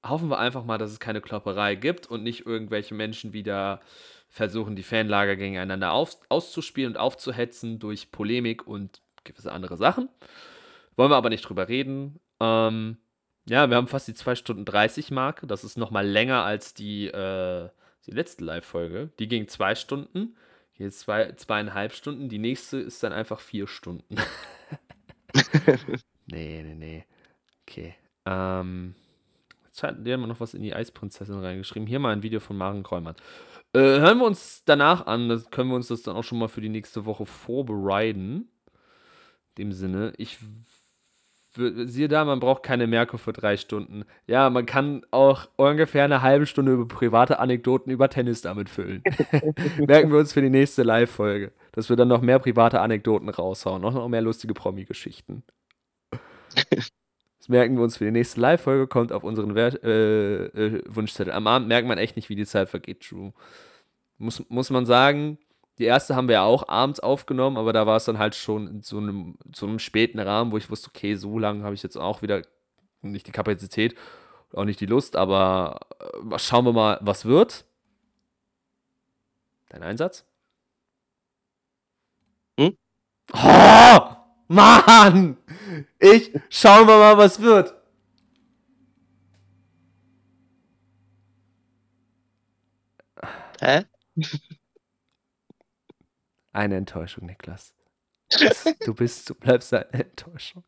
[0.06, 3.80] hoffen wir einfach mal, dass es keine Klopperei gibt und nicht irgendwelche Menschen wieder
[4.30, 10.08] versuchen, die Fanlager gegeneinander auf, auszuspielen und aufzuhetzen durch Polemik und gewisse andere Sachen.
[10.96, 12.20] Wollen wir aber nicht drüber reden.
[12.38, 12.96] Ähm,
[13.48, 15.46] ja, wir haben fast die 2 Stunden 30 Marke.
[15.46, 17.68] Das ist nochmal länger als die, äh,
[18.06, 19.10] die letzte Live-Folge.
[19.18, 20.36] Die ging zwei Stunden.
[20.72, 22.28] Hier ist zwei, zweieinhalb Stunden.
[22.28, 24.16] Die nächste ist dann einfach vier Stunden.
[26.26, 27.04] nee, nee, nee.
[27.66, 27.94] Okay.
[28.24, 28.94] Ähm,
[29.70, 31.86] Jetzt hat der noch was in die Eisprinzessin reingeschrieben.
[31.86, 33.22] Hier mal ein Video von Maren Kräumert.
[33.72, 35.28] Äh, hören wir uns danach an.
[35.28, 38.48] Das können wir uns das dann auch schon mal für die nächste Woche vorbereiten.
[39.56, 40.38] In dem Sinne, ich
[41.54, 44.04] siehe da, man braucht keine Merkur für drei Stunden.
[44.26, 49.02] Ja, man kann auch ungefähr eine halbe Stunde über private Anekdoten über Tennis damit füllen.
[49.78, 53.82] Merken wir uns für die nächste Live-Folge, dass wir dann noch mehr private Anekdoten raushauen,
[53.82, 55.42] noch, noch mehr lustige Promi-Geschichten.
[57.40, 61.32] Das merken wir uns für die nächste Live-Folge, kommt auf unseren Wer äh, äh, Wunschzettel.
[61.32, 63.32] Am Abend merkt man echt nicht, wie die Zeit vergeht, True.
[64.18, 65.38] Muss, muss man sagen,
[65.78, 68.66] die erste haben wir ja auch abends aufgenommen, aber da war es dann halt schon
[68.66, 71.82] in so einem, so einem späten Rahmen, wo ich wusste, okay, so lange habe ich
[71.82, 72.42] jetzt auch wieder
[73.00, 73.96] nicht die Kapazität,
[74.52, 77.64] auch nicht die Lust, aber äh, schauen wir mal, was wird.
[79.70, 80.26] Dein Einsatz?
[82.58, 82.76] Hm?
[83.32, 83.98] Oh!
[84.48, 85.38] Mann!
[85.98, 87.74] Ich, schauen wir mal, was wird.
[93.60, 93.84] Hä?
[96.52, 97.74] Eine Enttäuschung, Niklas.
[98.84, 100.64] Du bist, du bleibst eine Enttäuschung.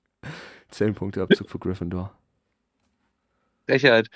[0.68, 2.16] Zehn Punkte Abzug für Gryffindor.
[3.66, 4.08] Frechheit.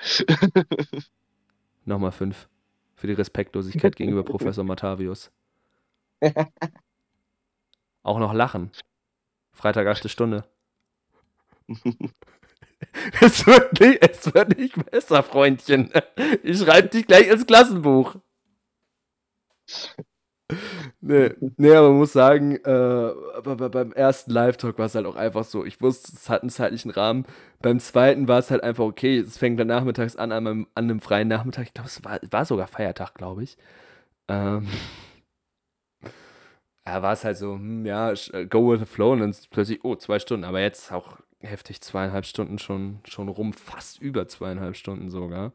[1.84, 2.48] Nochmal fünf.
[2.96, 5.30] Für die Respektlosigkeit gegenüber Professor Matavius.
[8.02, 8.70] Auch noch lachen.
[9.52, 10.10] Freitag, 8.
[10.10, 10.44] Stunde.
[13.20, 15.90] es, wird nicht, es wird nicht besser, Freundchen.
[16.42, 18.16] Ich schreibe dich gleich ins Klassenbuch.
[21.00, 23.12] Nee, nee, aber man muss sagen, äh,
[23.44, 25.64] beim ersten Live-Talk war es halt auch einfach so.
[25.64, 27.26] Ich wusste, es hat einen zeitlichen Rahmen.
[27.60, 29.18] Beim zweiten war es halt einfach okay.
[29.18, 31.64] Es fängt dann nachmittags an, an einem, an einem freien Nachmittag.
[31.66, 33.56] Ich glaube, es war, war sogar Feiertag, glaube ich.
[34.28, 34.68] Ähm,
[36.86, 39.84] ja, war es halt so, hm, ja, äh, go with the flow und dann plötzlich,
[39.84, 44.76] oh, zwei Stunden, aber jetzt auch heftig zweieinhalb Stunden schon, schon rum, fast über zweieinhalb
[44.76, 45.52] Stunden sogar.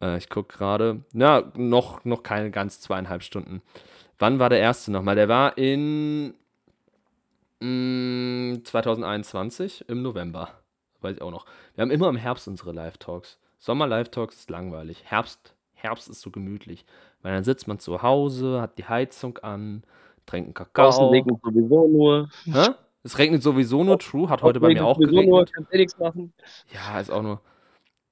[0.00, 1.02] Äh, ich gucke gerade.
[1.12, 3.62] Ja, noch, noch keine ganz zweieinhalb Stunden.
[4.18, 5.16] Wann war der erste nochmal?
[5.16, 6.34] Der war in
[7.60, 10.50] mh, mm, 2021 im November.
[11.00, 11.46] Weiß ich auch noch.
[11.74, 13.38] Wir haben immer im Herbst unsere Live-Talks.
[13.58, 15.04] Sommer-Live-Talks ist langweilig.
[15.06, 16.84] Herbst, Herbst ist so gemütlich.
[17.22, 19.82] Weil dann sitzt man zu Hause, hat die Heizung an,
[20.26, 20.86] trinkt einen Kakao.
[20.86, 22.28] Draußen regnet sowieso nur.
[22.44, 22.68] Hä?
[23.02, 25.28] Es regnet sowieso nur, True, hat heute bei mir auch geregnet.
[25.28, 26.32] Nur, kannst eh nichts machen.
[26.72, 27.40] Ja, ist auch nur.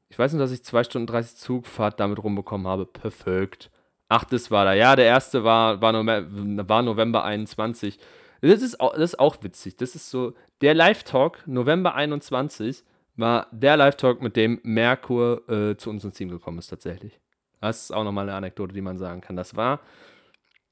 [0.08, 2.86] Ich weiß nur, dass ich 2 Stunden 30 Zugfahrt damit rumbekommen habe.
[2.86, 3.70] Perfekt.
[4.08, 4.72] Ach, das war da.
[4.72, 7.98] Ja, der erste war, war, November, war November 21.
[8.40, 9.76] Das ist, auch, das ist auch witzig.
[9.76, 12.84] Das ist so, der Live-Talk, November 21,
[13.16, 17.20] war der Live-Talk, mit dem Merkur äh, zu uns ins Team gekommen ist, tatsächlich.
[17.60, 19.36] Das ist auch nochmal eine Anekdote, die man sagen kann.
[19.36, 19.80] Das war,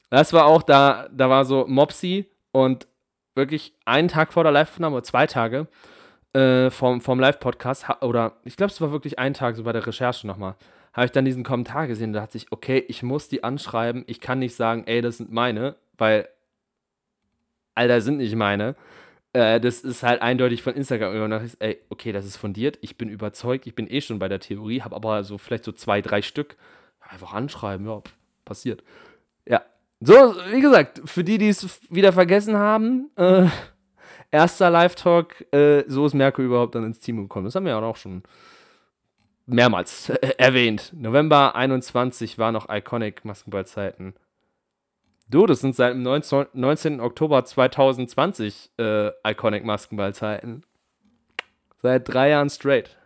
[0.08, 2.86] das war auch da, da war so Mopsy und
[3.36, 5.68] wirklich einen Tag vor der Live-Aufnahme, oder zwei Tage,
[6.32, 9.86] äh, vom, vom Live-Podcast, oder ich glaube, es war wirklich ein Tag, so bei der
[9.86, 10.56] Recherche nochmal,
[10.92, 14.20] habe ich dann diesen Kommentar gesehen, da hat sich, okay, ich muss die anschreiben, ich
[14.20, 16.28] kann nicht sagen, ey, das sind meine, weil,
[17.74, 18.74] Alter, sind nicht meine.
[19.34, 21.12] Äh, das ist halt eindeutig von Instagram.
[21.12, 24.00] Und dann dachte ich, ey, okay, das ist fundiert, ich bin überzeugt, ich bin eh
[24.00, 26.56] schon bei der Theorie, habe aber so vielleicht so zwei, drei Stück.
[27.00, 28.02] Einfach anschreiben, ja,
[28.46, 28.82] passiert.
[29.46, 29.62] Ja,
[30.00, 30.14] so,
[30.50, 33.46] wie gesagt, für die, die es wieder vergessen haben, äh,
[34.30, 37.46] erster Live-Talk, äh, so ist Merkur überhaupt dann ins Team gekommen.
[37.46, 38.22] Das haben wir ja auch schon
[39.46, 40.92] mehrmals äh, erwähnt.
[40.94, 44.14] November 21 war noch Iconic Maskenballzeiten.
[45.28, 47.00] Du, das sind seit dem 19, 19.
[47.00, 50.64] Oktober 2020 äh, Iconic Maskenballzeiten.
[51.82, 52.96] Seit drei Jahren straight.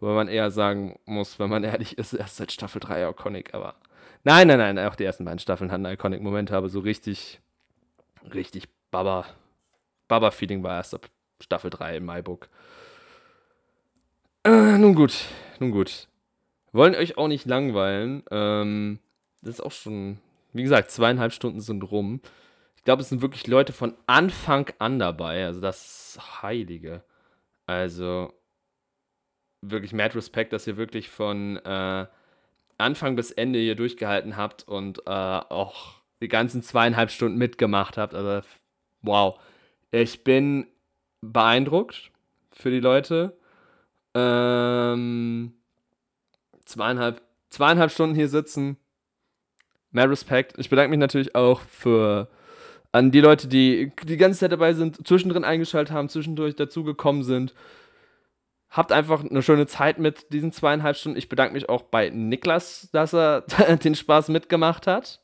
[0.00, 3.74] Wobei man eher sagen muss, wenn man ehrlich ist, erst seit Staffel 3 Iconic, aber
[4.24, 7.40] Nein, nein, nein, auch die ersten beiden Staffeln hatten Iconic-Momente, aber so richtig,
[8.34, 9.24] richtig Baba,
[10.08, 11.08] Baba-Feeling war erst ab
[11.40, 12.48] Staffel 3 im MyBook.
[14.44, 15.24] Äh, nun gut,
[15.60, 16.08] nun gut.
[16.72, 18.22] Wollen euch auch nicht langweilen.
[18.30, 18.98] Ähm,
[19.42, 20.18] das ist auch schon,
[20.52, 22.20] wie gesagt, zweieinhalb Stunden sind rum.
[22.76, 25.44] Ich glaube, es sind wirklich Leute von Anfang an dabei.
[25.44, 27.02] Also das Heilige.
[27.66, 28.32] Also
[29.60, 32.06] wirklich mad Respect, dass ihr wirklich von äh,
[32.78, 38.14] Anfang bis Ende hier durchgehalten habt und äh, auch die ganzen zweieinhalb Stunden mitgemacht habt.
[38.14, 38.46] Also,
[39.02, 39.38] wow.
[39.90, 40.66] Ich bin
[41.20, 42.10] beeindruckt
[42.52, 43.36] für die Leute.
[44.14, 45.52] Ähm,
[46.64, 48.76] zweieinhalb, zweieinhalb Stunden hier sitzen.
[49.90, 50.58] Mehr Respekt.
[50.58, 52.28] Ich bedanke mich natürlich auch für
[52.92, 57.54] an die Leute, die die ganze Zeit dabei sind, zwischendrin eingeschaltet haben, zwischendurch dazugekommen sind.
[58.70, 61.18] Habt einfach eine schöne Zeit mit diesen zweieinhalb Stunden.
[61.18, 63.42] Ich bedanke mich auch bei Niklas, dass er
[63.82, 65.20] den Spaß mitgemacht hat.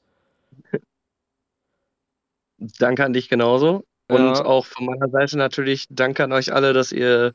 [2.79, 3.85] Danke an dich genauso.
[4.09, 4.45] Und ja.
[4.45, 7.33] auch von meiner Seite natürlich danke an euch alle, dass ihr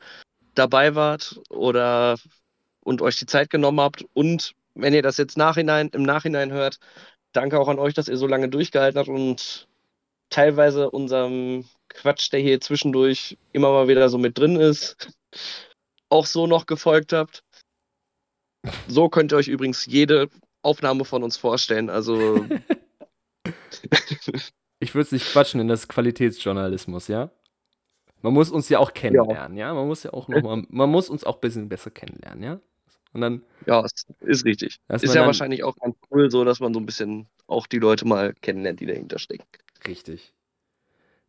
[0.56, 2.16] dabei wart oder
[2.82, 4.06] und euch die Zeit genommen habt.
[4.14, 6.80] Und wenn ihr das jetzt nachhinein, im Nachhinein hört,
[7.34, 9.68] danke auch an euch, dass ihr so lange durchgehalten habt und
[10.30, 15.12] teilweise unserem Quatsch, der hier zwischendurch immer mal wieder so mit drin ist,
[16.10, 17.44] auch so noch gefolgt habt.
[18.88, 20.30] So könnt ihr euch übrigens jede
[20.62, 21.90] Aufnahme von uns vorstellen.
[21.90, 22.46] Also.
[24.80, 27.32] ich würde es nicht quatschen in das Qualitätsjournalismus, ja?
[28.22, 29.68] Man muss uns ja auch kennenlernen, ja?
[29.68, 29.74] ja?
[29.74, 32.60] Man muss ja auch noch mal, man muss uns auch ein bisschen besser kennenlernen, ja?
[33.14, 33.44] Und dann.
[33.66, 33.86] Ja,
[34.20, 34.80] ist richtig.
[34.90, 38.06] Ist ja wahrscheinlich auch ganz cool, so dass man so ein bisschen auch die Leute
[38.06, 39.48] mal kennenlernt, die dahinter stecken.
[39.88, 40.34] Richtig.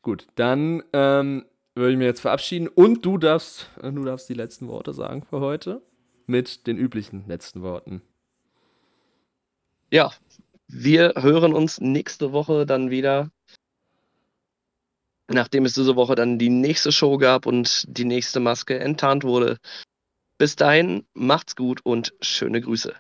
[0.03, 1.45] Gut, dann ähm,
[1.81, 2.69] würde ich mir jetzt verabschieden.
[2.69, 5.83] Und du darfst, äh, du darfst die letzten Worte sagen für heute.
[6.27, 8.03] Mit den üblichen letzten Worten.
[9.91, 10.13] Ja,
[10.69, 13.31] wir hören uns nächste Woche dann wieder.
[15.27, 19.59] Nachdem es diese Woche dann die nächste Show gab und die nächste Maske enttarnt wurde.
[20.39, 22.95] Bis dahin, macht's gut und schöne Grüße.